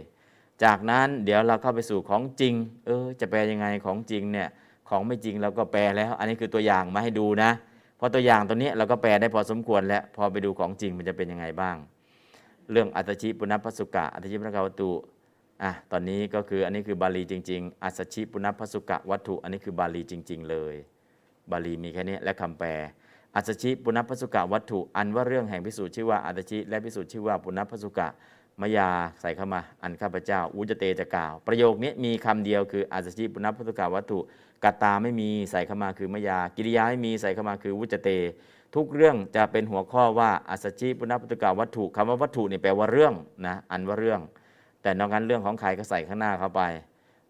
[0.63, 2.53] จากนั้นเดี๋ยวเราเข้าไปสู่ของจริง
[2.85, 4.49] เออจะแปลยังไงของจริงเนี่ย
[4.89, 7.51] ของไม่จริงเราก็แปลแล้ว อันนี้คือตัวอย่างมาให้ดูนะ
[7.99, 11.75] พอตัวอย่างตัวนี้เราก็แปลได้พอสมควรแล้วพอไปดูของจริงมันจะเป็นยังไงบ้าง
[12.71, 14.91] เรื่องอัตชิปุณพสุกะอัตชิปุณกวัตถุ
[15.63, 20.75] อะตอนนี้ก็คืออันนี้คือบาลีจริง ๆ อัสชิปุณพสุกะวัตถุ อันนี้คือบาลีจริง ๆ เลย
[21.51, 22.69] บาลีมีแค่นี้และคำแปล
[23.35, 28.07] อัสชิปุณพสุกะวัตถุ อันว่าเรื่องแห่งพิสูจน์ชื่อว่าอัตชิและพิสูจน์ชื่อว่าปุณพสุกะ
[28.61, 28.89] มยา
[29.21, 34.19] ใส่เข้ามา อันข้าพเจ้าอุจเตจะกล่าว ประโยคนี้มีคำเดียวคืออัสชิปุณพสุกะวัตถุ
[34.63, 38.09] กตาไม่มีใส่เข้ามาคือมยา กิริยาไม่มีใส่เข้ามาคือวุจเต
[38.75, 43.13] ทุกเรื่องจะเป็นหัวข้อว่าอัสชิปุณพสุกะวัตถุคำว่าวัตถุนี่แปลว่าเรื่อง
[43.45, 44.21] นะอันว่าเรื่อง
[44.81, 46.61] แต่นอกนั้นเรื่องของใครก็ใส่ข้างหน้าเข้าไป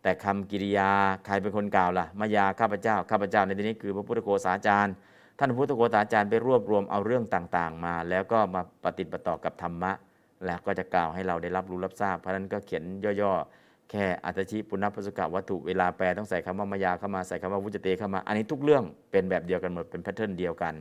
[0.01, 0.89] แต่คำกิริยา
[1.25, 4.93] ใครเป็นคนกล่าวล่ะมายาข้าพเจ้าข้าพเจ้าในที่นี้คือพระพุทธโฆษาจารย์
[5.39, 9.91] ท่านพระพุทธโฆษาจารย์ไปรวบรวมเอาเรื่องต่างๆ มา แล้วก็มาปฏิบัติต่อกับธรรมะ
[10.45, 12.83] แล้วก็จะกล่าวให้เราได้รับรู้รับทราบเพราะนั้นก็เขียน
[13.21, 20.73] ย่อๆแค่อัตชิปุณพสุกะวัตถุเวลาแปลต้องใส่คำว่ามายาเข้ามาใส่คำว่าวุจเตเข้ามา อันนี้ทุกเรื่องเป็นแบบเดียวกันหมดเป็นแพทเทิร์นเดียวกัน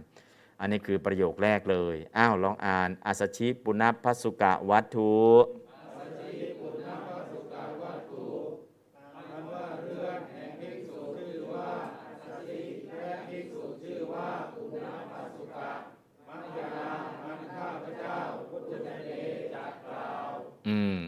[0.60, 5.12] อันนี้คือประโยคแรกเลย อ้าว ลองอ่านอัสชิปุณพสุกะวัตถุ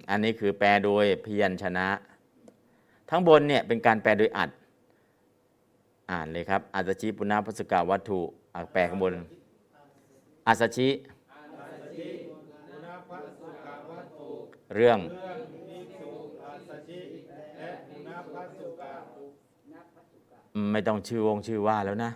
[0.08, 1.88] อันนี้คือแปลโดยพยัญชนะ
[3.10, 4.50] ทั้งบนเนี่ยเป็นการแปลโดยอัด
[6.10, 8.20] อ่านเลยครับอัสชิปุณพสกาวัตถุ
[8.72, 9.14] แปลข้างบน
[10.46, 10.88] อัสชิ
[14.74, 14.98] เรื่อง
[20.72, 22.10] ไม่ต้องชื่อวงชื่อว่าแล้วนะ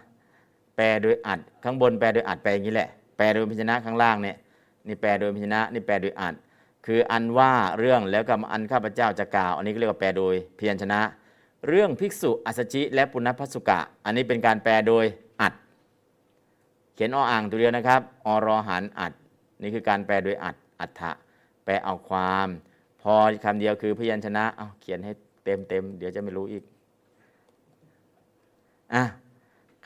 [0.76, 4.36] แปลโดยอัดข้างบนแปลโดยอัดแปลอย่างนี้แหละ แปลโดยพยัญชนะข้างล่างเนี่ย
[4.88, 6.34] นี่แปลโดยพยัญชนะนี่แปลโดยอัด
[6.86, 11.00] คืออันว่าเรื่องแล้วก็อันข้าพเจ้าจะกล่าว อันนี้ก็เรียกว่าแปลโดยเพียรชนะ
[11.68, 15.04] เรื่องภิกษุอัสชิและปุณณพสุกะ อันนี้เป็นการแปลโดย
[15.40, 15.54] อัด
[16.94, 19.12] เขียนออ่างตัวเดียวนะครับอรอหันอัด
[19.62, 21.12] นี่คือการแปลโดยอัดอัฏฐะ
[21.64, 22.48] แปลเอาความ
[23.02, 23.14] พอ
[23.44, 25.12] คำเดียวคือพยัญชนะเอาเขียนให้
[25.44, 26.62] เต็มเต็มเดี๋ยวจะไม่รู้อีก
[28.94, 29.02] อะ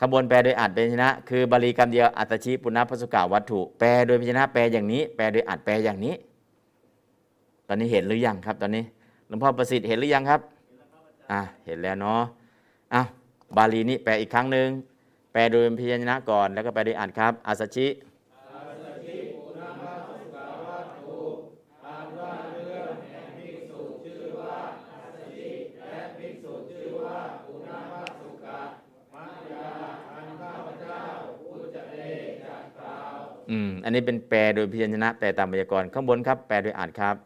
[0.00, 6.14] ขบวนแปลโดยอัดเป็นชนะ คือบาลีคำเดียวอัตชิปุณณพสุกะวัตถุ แปลโดยพยัญชนะ แปลอย่างนี้ แปลโดยอัดแปลอย่างนี้
[7.68, 8.84] ตอนนี้เห็นหรือยังครับ ตอนนี้
[9.28, 10.40] หลวงพ่อประสิทธิ์เห็นหรือยังครับ
[11.30, 12.22] อะเห็นแล้วเนาะ
[12.94, 13.02] อะ
[13.56, 14.68] บาลีนี้แปลอีกครั้งหนึ่ง
[15.32, 17.86] แปลโดยพยัญชนะก่อน แล้วก็แปลโดยอ่านครับ อาสชิ
[33.50, 37.16] อืม อันนี้เป็นแปลโดยพยัญชนะ แปลตามไวยากรณ์ข้างบนครับ แปลโดยอ่านครับ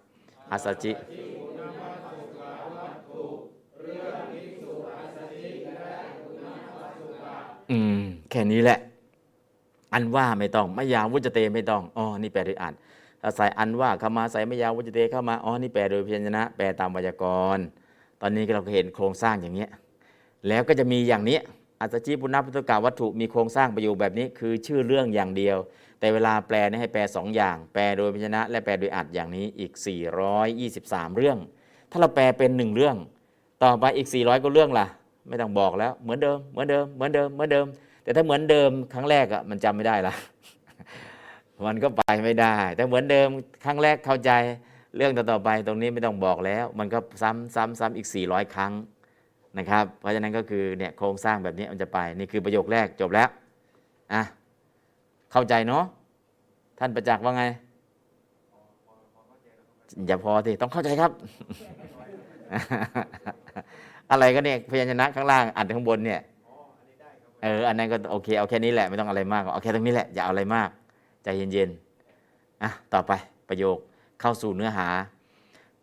[0.51, 0.93] อาสจิ
[7.71, 8.01] อืม
[8.31, 8.79] แค่นี้แหละ
[9.93, 12.75] อันว่าไม่ต้องไม่ยาววุจเตไม่ต้องอ๋อนี่แปลโดยอ่าน
[13.21, 17.25] ถ้าใส่อันว่าเข้ามาใส่ไม่ยาววุจเตเข้ามาอ๋อนี่แปลโดยพยัญชนะ แปลตามไวยาก
[17.57, 17.65] รณ์
[18.21, 19.71] ตอนนี้เราก็เห็นโครงสร้างอย่างเนี้ย
[20.49, 21.39] แล้วก็จะมีอย่างนี้
[21.83, 25.57] อัศจิปุณพุทธกาวัตถุมีโครงสร้างประโยคแบบนี้ คือชื่อเรื่องอย่างเดียว
[26.01, 29.73] แต่เวลาแปลนี่ให้แปลสองอย่าง แปลโดยพยัญชนะ และแปลโดยอัดอย่างนี้อีก
[30.45, 31.39] 423 เรื่อง
[31.91, 32.97] ถ้าเราแปลเป็นหนึ่งเรื่อง
[33.65, 34.87] ต่อไปอีก 400 ก็เรื่องล่ะ
[35.29, 37.67] ไม่ต้องบอกแล้วเหมือนเดิมเหมือนเดิมเหมือนเดิมเหมือนเดิม
[38.03, 40.15] แต่ถ้าเหมือนเดิมครั้งแรกอะมันจำไม่ได้ละ
[41.67, 43.29] มันก็ไปไม่ได้ แต่เหมือนเดิม
[43.65, 44.31] ครั้งแรกเข้าใจ
[44.97, 48.73] เรื่องต่อไปตรงนี้ไม่ต้องบอกแล้ว มันก็ซ้ำซ้ำซ้ำอีก 400 ครั้ง
[49.59, 53.29] นะครับ เพราะฉะนั้นก็คือเนี่ยโครงสร้างแบบนี้มันจะไป นี่คือประโยคแรกจบแล้ว
[54.13, 54.23] อะ
[55.33, 55.85] เข้าใจเนาะ
[56.79, 57.45] ท่านประจักษ์ว่าไง
[60.07, 61.11] อย่าพอสิต้องเข้าใจครับ
[64.11, 66.21] อะไรก็เนี่ยพยัญชนะข้างล่างอัดข้างบนเนี่ย
[67.43, 70.69] เอออันนั้นก็โอเคเอาแค่นี้แหละไม่ต้องอะไรมากเอาแค่ตรงนี้แหละอย่าเอาอะไรมาก
[71.25, 73.13] ใจเย็นๆอะต่อไป
[73.49, 73.77] ประโยค
[74.21, 74.87] เข้าสู่เนื้อหา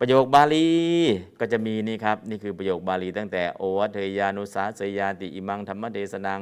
[0.00, 0.68] ประโยคบาลี
[1.40, 6.40] ก็จะมีนี่ครับ นี่คือประโยคบาลีตั้งแต่โอวัเทยานุสาสยาติอิมังธรรมเทศนัง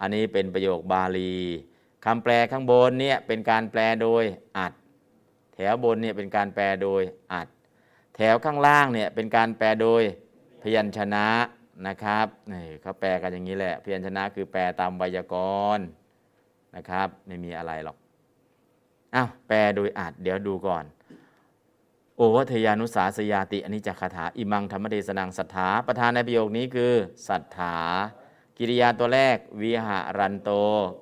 [0.00, 1.34] อันนี้เป็นประโยคบาลี
[2.04, 4.24] คำแปลข้างบนเนี่ยเป็นการแปลโดย
[4.58, 4.72] อัด
[5.54, 7.02] แถวบนเนี่ยเป็นการแปลโดย
[7.32, 7.48] อัด
[8.16, 10.02] แถวข้างล่างเนี่ยเป็นการแปลโดย
[10.62, 11.26] พยัญชนะ
[11.86, 15.34] นะครับนี่เขาแปลกันอย่างนี้แหละ พยัญชนะคือแปลตามไวยาก
[15.76, 15.84] รณ์
[16.76, 17.96] นะครับ ไม่มีอะไรหรอก
[19.14, 20.84] อ้าวแปลโดยอัดเดี๋ยวดูก่อน
[22.36, 26.94] วัทยานุสาสยาติอันนี้จากคาถาอิมังธรรมเทศนังสัทธาประธานในประโยคนี้คือ
[27.28, 27.76] สัทธา
[28.58, 30.50] กิริยาตัวแรกวิหารันโต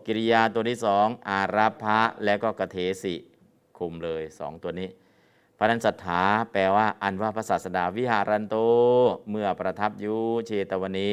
[0.07, 3.15] กิริยาตัวที่สองอาราภะและก็กเทสิ
[3.79, 4.89] คุมเลยสองตัวนี้
[5.59, 6.23] พระนันสัทธา
[6.53, 8.57] แปลว่าอันว่าพระศาสดาวิหารันโต
[9.31, 11.11] เมื่อประทับอยู่เชตวนี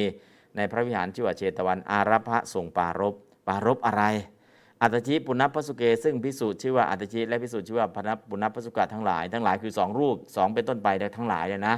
[0.55, 3.15] ในพระวิหารชื่อว่าเชตวันอาราภะส่งปารบ
[3.47, 4.03] ปารบอะไร
[4.81, 10.87] อัตจิปุณพพสุเก ซึ่งพิสูจน์ชื่อว่าอัตจิและพิสูจน์ชื่อว่าพนัปุณพพสุกะทั้งหลาย ทั้งหลายคือสองรูปสองเป็นต้นไป
[11.17, 11.75] ทั้งหลายเลยนะ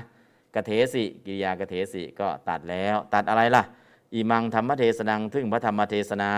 [0.55, 3.63] กเทสิกิริยากเทสิก็ตัดแล้ว ตัดอะไรล่ะ
[4.13, 6.31] อิมังธรรมเทศนังทึ่งพระธรรมเทศนา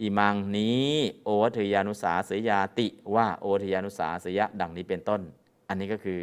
[0.00, 0.88] อิมังนี้
[1.24, 5.20] โอวัทยานุสาเสยาติว่าโอวัทยานุสาเสยะดังนี้เป็นต้น
[5.68, 6.20] อันนี้ก็คือ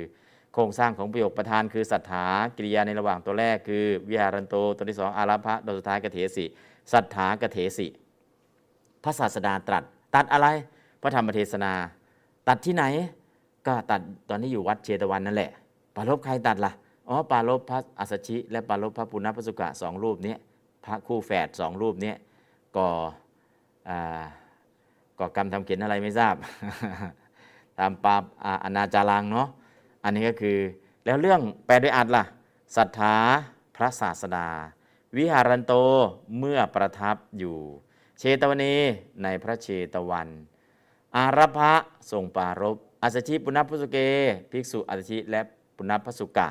[0.53, 2.25] โครงสร้างของประโยคประธานคือสัทธา
[2.57, 6.45] กิริยาในระหว่างตัวแรกคือวิหารันโตตัวที่สองอาราภะตัวสุดท้ายกเทสิ
[6.93, 7.87] สัทธากเทสิ
[9.03, 9.83] พระศาสดาตรัส
[10.15, 10.47] ตัดอะไร
[11.01, 11.73] พระธรรมเทศนา
[12.47, 12.83] ตัดที่ไหน
[13.67, 15.51] ก็ตัดตอนที่อยู่วัดเชตวันนั่นแหละ
[15.95, 16.73] ปารลบใครตัดละ่ะ
[17.07, 20.35] อ๋อปารลบพระอัสชิ และปารลบพระปุณณพสุกะสองรูปนี้
[20.85, 22.13] พระคู่แฝดสองรูปนี้
[22.77, 22.87] ก่อ
[25.19, 26.35] ก่อกรรมทำเขียนอะไรไม่ทราบ
[27.79, 29.47] ตามปาปอ่าอนาจารังเนาะ
[30.03, 30.57] อันนี้ก็คือ
[31.05, 32.23] แล้วเรื่องแปลด้วยอัดล่ะ
[32.75, 33.15] ศรัทธา
[33.75, 34.47] พระศาสดา
[35.17, 35.73] วิหารันโต
[36.39, 37.57] เมื่อประทับอยู่
[38.23, 38.75] เชตวนี
[39.23, 40.29] ในพระเชตวัน
[41.15, 41.73] อารัพะ
[42.11, 43.97] ทรงปารบอัสชิปุณพุสุเก
[44.51, 45.41] ภิกษุอัสชิและ
[45.77, 46.49] ปุณพสุกะ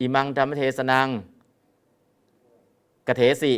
[0.00, 1.08] อิมังธรรมเทศนัง
[3.06, 3.52] กเทสิ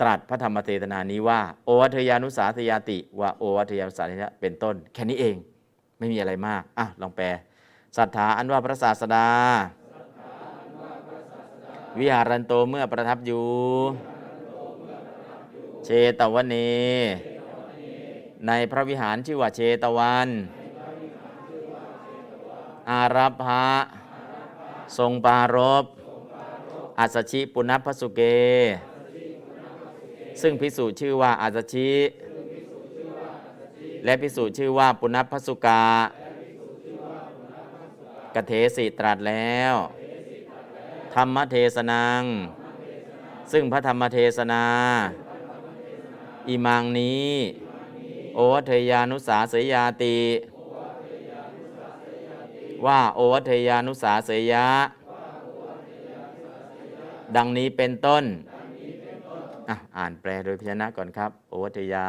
[0.00, 5.36] ตรัสพระธรรมเทศนานี้ว่า โอวัทยานุสาสยาติ ว่าโอวัทยานุสาสยาเป็นต้น แค่นี้เอง
[5.98, 7.26] ไม่มีอะไรมาก อะ ลองแปล
[7.96, 9.26] ศรัทธาอันว่าพระศาสดา
[11.98, 13.44] วิหารันโตเมื่อประทับอยู่
[15.84, 15.88] เช
[16.18, 16.56] ตวเน
[18.46, 20.28] ในพระวิหารชื่อว่าเชตวัน
[22.90, 23.68] อารัพะ
[24.98, 25.84] ทรงปารบ
[26.98, 28.20] อัสชิปุณพสุเก
[30.42, 31.92] ซึ่งพิสูจน์ชื่อว่าอัสชิ
[34.04, 35.84] และพิสูจน์ชื่อว่าปุณพพสุกา
[38.34, 39.74] กเทสิตรัสแล้ว
[41.14, 42.22] ธรรมเทศนัง
[43.52, 44.64] ซึ่งพระธรรมเทศนา
[46.48, 47.30] อิมังนี้
[48.34, 50.16] โอวัทยานุสาเสยาติ
[52.86, 54.66] ว่าโอวัทยานุสาเสยะ
[57.36, 58.24] ดังนี้เป็นต้น
[59.96, 62.06] อ่านแปลโดยพยัญชนะก่อนครับ โอวัทยา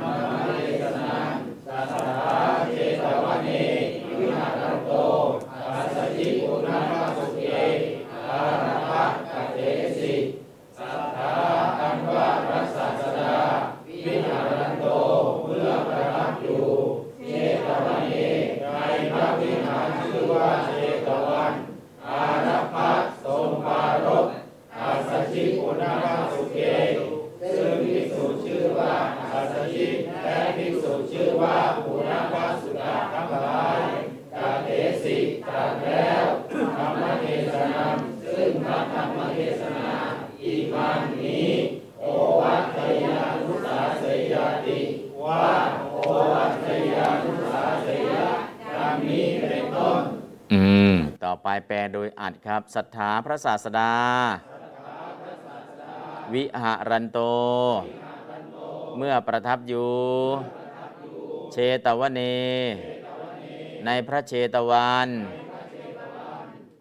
[0.00, 0.25] อื
[51.56, 53.94] ต่อไปแปลโดยอัดครับศรัทธาพระศาสดา
[56.32, 57.18] วิหารันโต
[58.96, 59.92] เมื่อประทับอยู่
[61.52, 62.20] เชตวเน
[63.84, 65.08] ในพระเชตวัน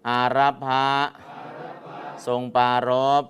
[0.07, 0.87] อารัพะ
[2.27, 2.91] ทรงปาร
[3.21, 3.23] บ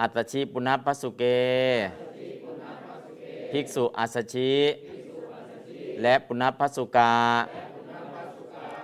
[0.00, 1.24] อัตชิปุณพสุเก
[3.50, 4.54] ภิกษุอัสชิ
[6.02, 7.14] และปุณพพสุกา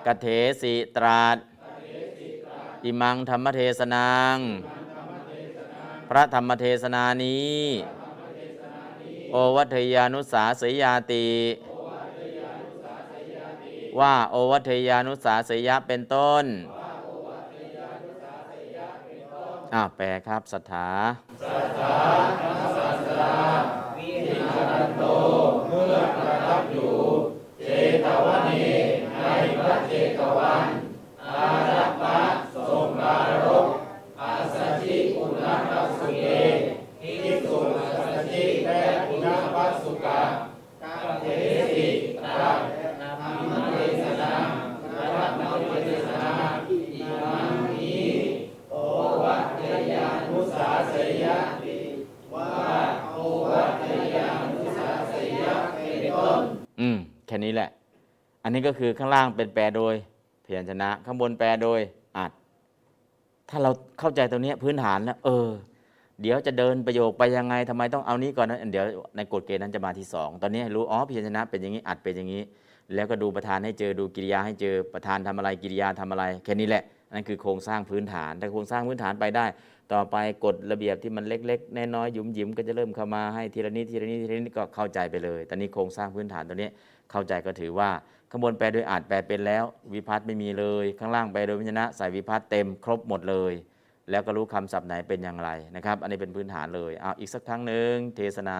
[0.06, 0.26] กเถ
[0.62, 1.38] สิตรัส
[2.84, 4.36] อิมังธรรมเทศนัง
[6.08, 7.60] พระธรรมเทศนานี้
[9.30, 11.28] โอวัทยานุสาสยาติ
[14.00, 16.44] ว่าโอวัทยานุสาสยะเป็นต้น
[19.74, 20.88] อ่าแปลครับศรัทธา
[25.68, 26.62] เมื่อประทับ
[56.80, 57.68] อืมแค่นี้แหละ
[58.42, 59.94] อันนี้ ก็คือข้างล่างเป็นแปลโดย
[60.44, 61.80] พยัญชนะ ข้างบนแปลโดย
[62.18, 62.32] อัด
[63.50, 65.48] ถ้าเราเข้าใจตรงนี้พื้นฐานแล้วเออ
[66.22, 68.84] เดี๋ยวจะเดินประโยคไปยังไงทำไมต้องเอานี้ก่อนนะเดี๋ยว
[69.16, 72.42] ในกฎเกณฑ์นั้นจะมาที่สองตอนนี้รู้อ๋อพยัญชนะเป็นอย่างนี้อัดเป็นอย่างนี้
[72.94, 76.82] แล้วก็ดูประธานให้เจอดูกิริยาให้เจอประธานทำอะไรกิริยาทำอะไร แค่นี้แหละ
[77.12, 79.46] นั่นคือโครงสร้างพื้นฐานถ้าโครงสร้างพื้นฐานไปได้
[79.92, 86.68] ต่อไปกฎระเบียบที่มันเล็กๆน้อยๆหยุมหยิมก็จะเริ่มเข้ามาให้ทีละนิดทีละนิดทีละนิดก็เข้าใจไปเลย ตอนนี้โครงสร้างพื้นฐานตัวนี้
[87.10, 87.90] เข้าใจก็ถือว่า
[88.34, 89.64] ข้างบนแปลโดยอาจแปลเป็นแล้ว
[89.94, 93.52] วิพัฒน์ไม่มีเลย ข้างล่างแปลโดยวิญญนะใส่วิพัฒน์เต็มครบหมดเลย
[94.10, 98.58] แล้วก็รู้คำศัพท์ไหนเป็นอย่างไรนะครับ อันนี้เป็นพื้นฐานเลยเอาอีกสักครั้งหนึ่งเทศนา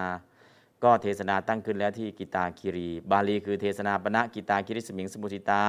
[0.84, 5.66] ก็เทศนาตั้งขึ้นแล้วที่กิตาคิรี บาลีคือเทศนาปณะกิตาคิริสมิงสมุทิตา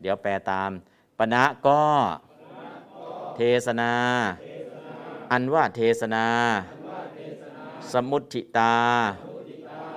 [0.00, 0.70] เดี๋ยวแปลตาม
[1.18, 1.82] ปณะก็
[3.36, 3.92] เทศนา
[5.32, 6.26] อันว่าเทศนา
[7.92, 8.74] สมุทิตา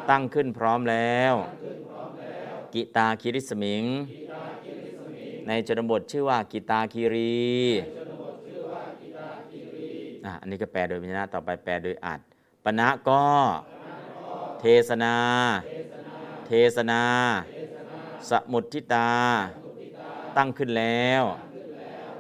[0.10, 1.36] ตั้งขึ้นพร้อมแล้ว
[2.76, 3.86] กิตาคิริสมิง
[5.48, 7.46] ในชนบทชื่อว่ากิตาคิรี
[10.42, 12.20] อันนี้ก็แปลโดยวิญญาณต่อไปแปลโดยอัด
[12.64, 13.26] ปณะก็
[14.62, 15.16] เทศนา
[16.48, 17.02] เทศนา
[18.30, 19.10] สมุทิตา
[20.38, 21.24] ตั้งขึ้นแล้ว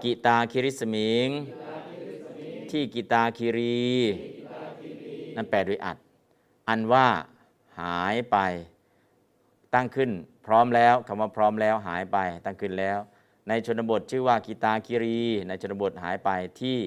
[0.03, 1.27] กิตาคิริสมิง
[2.69, 3.85] ที่กิตาคิรี
[5.35, 5.97] นั่นแปลโดยอัด
[6.67, 7.07] อันว่า
[7.79, 8.37] หายไป
[9.75, 10.11] ตั้งขึ้น
[10.45, 12.99] พร้อมแล้วคำว่าพร้อมแล้วหายไปตั้งขึ้นแล้ว
[13.47, 16.29] ในชนบทชื่อว่ากิตาคิรี ในชนบทหายไป
[16.61, 16.77] ที่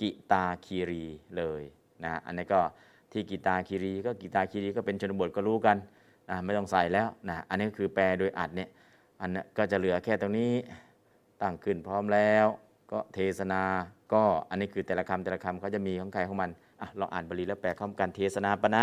[0.00, 1.04] กิตาคีรี
[1.36, 1.62] เลย
[2.04, 2.60] นะอันนี้ก็
[3.12, 5.76] ที่กิตาคีรีก็กิตาคีรีก็เป็นชนบทก็รู้กัน
[6.30, 8.68] นะไม่ต้องใส่แล้วนะอันนี้คือแปลโดยอัดเนี่ย
[9.20, 10.52] อันนี้ก็จะเหลือแค่ตรงนี้
[11.42, 12.46] ตั้งขึ้นพร้อมแล้ว
[12.92, 13.62] ก็เทศนา
[14.12, 16.50] ก็อันนี้คือแต่ละคำแต่ละคำเขาจะมีของใครของมัน
[16.80, 18.82] อะลองอ่านบาลีแล้วแปลคำกันเทสนาปณะ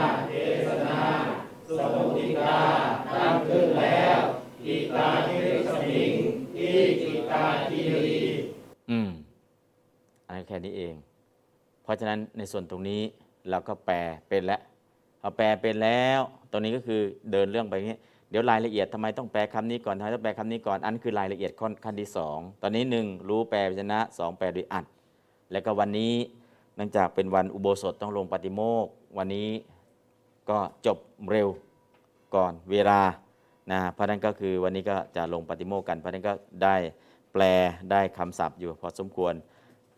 [2.43, 2.61] ตา
[3.15, 4.19] ตั้งขึ้นแล้ว
[4.65, 6.13] กิตาทิริสมิง
[8.91, 9.09] อืม
[10.25, 10.93] อันนี้แค่นี้เอง
[11.83, 13.01] เพราะฉะนั้นในส่วนตรงนี้
[13.49, 13.97] เราก็แปล
[14.29, 14.61] เป็นแล้ว
[15.21, 16.19] พอแปลเป็นแล้ว
[16.51, 17.01] ตรงนี้ก็คือ
[17.31, 17.99] เดินเรื่องไปอย่างนี้
[18.29, 21.51] เดี๋ยวรายละเอียดทำไมต้องแปลคำนี้ก่อนทำไมต้องแปลคำนี้ก่อน อันนคือรายละเอียด
[21.83, 24.85] ขั้นที่สองตอนนี้หนึ่งรู้แปลพยัญชนะสองแปลโดยอัด
[25.51, 26.13] แล้วก็วันนี้
[26.75, 29.49] เนื่องจากเป็นวันอุโบสถต้องลงปฏิโมกข์วันนี้
[30.49, 30.97] ก็จบ
[31.31, 31.47] เร็ว
[32.35, 32.99] ก่อนเวลา
[33.71, 36.33] นะเพราะนั้นก็คือวันนี้ก็จะลงปฏิโมกข์กัน เพราะฉะนั้นก็
[36.63, 36.75] ได้
[37.33, 37.43] แปล
[37.91, 39.33] ได้คำศัพท์อยู่พอสมควร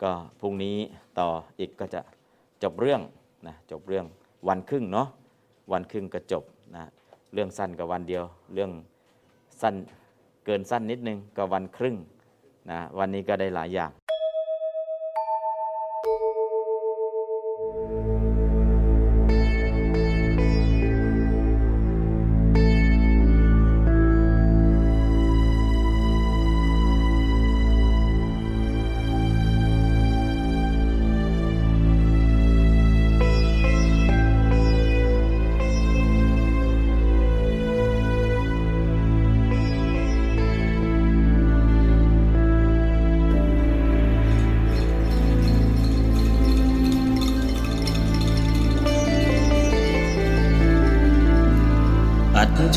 [0.02, 0.76] ก็พรุ่งนี้
[1.18, 1.28] ต่อ
[1.58, 2.00] อีกก็จะ
[2.62, 3.00] จบเรื่อง
[3.46, 4.06] นะจบเรื่อง
[4.48, 5.08] วันครึ่งเนาะ
[5.72, 6.44] วันครึ่งก็จบ
[6.74, 6.84] นะ
[7.32, 8.24] เรื่องสั้นกับวันเดียว
[8.54, 8.70] เรื่อง
[9.60, 9.74] สั้น
[10.44, 11.96] เกินสั้นนิดนึงก็วันครึ่ง
[12.70, 13.90] นะวันนี้ก็ได้หลายอย่าง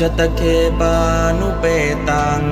[0.04, 0.42] จตเค
[0.80, 0.96] ปา
[1.38, 1.64] นุเป
[2.08, 2.42] ตัง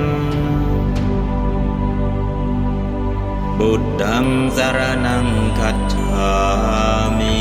[3.57, 4.25] บุตตัง
[4.57, 5.27] สารนัง
[5.59, 6.33] คัจฉา
[7.17, 7.39] มิ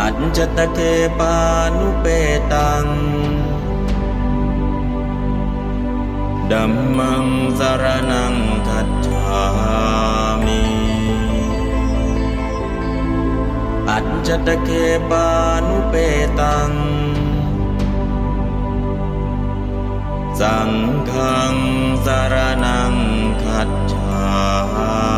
[0.00, 0.78] อัจจตเค
[1.18, 1.36] ปา
[1.78, 2.06] นุเป
[2.52, 2.84] ตัง
[6.50, 7.26] ดัมมัง
[7.58, 8.34] สารนัง
[8.68, 9.42] คัจฉา
[10.44, 10.62] มิ
[13.90, 14.70] อัจจตเค
[15.10, 15.30] ปา
[15.64, 15.94] น เป
[16.40, 16.72] ตัง
[20.40, 20.70] สัง
[21.10, 21.54] ฆัง
[22.06, 22.34] สาร
[22.64, 22.94] นัง
[23.42, 25.17] คัจฉา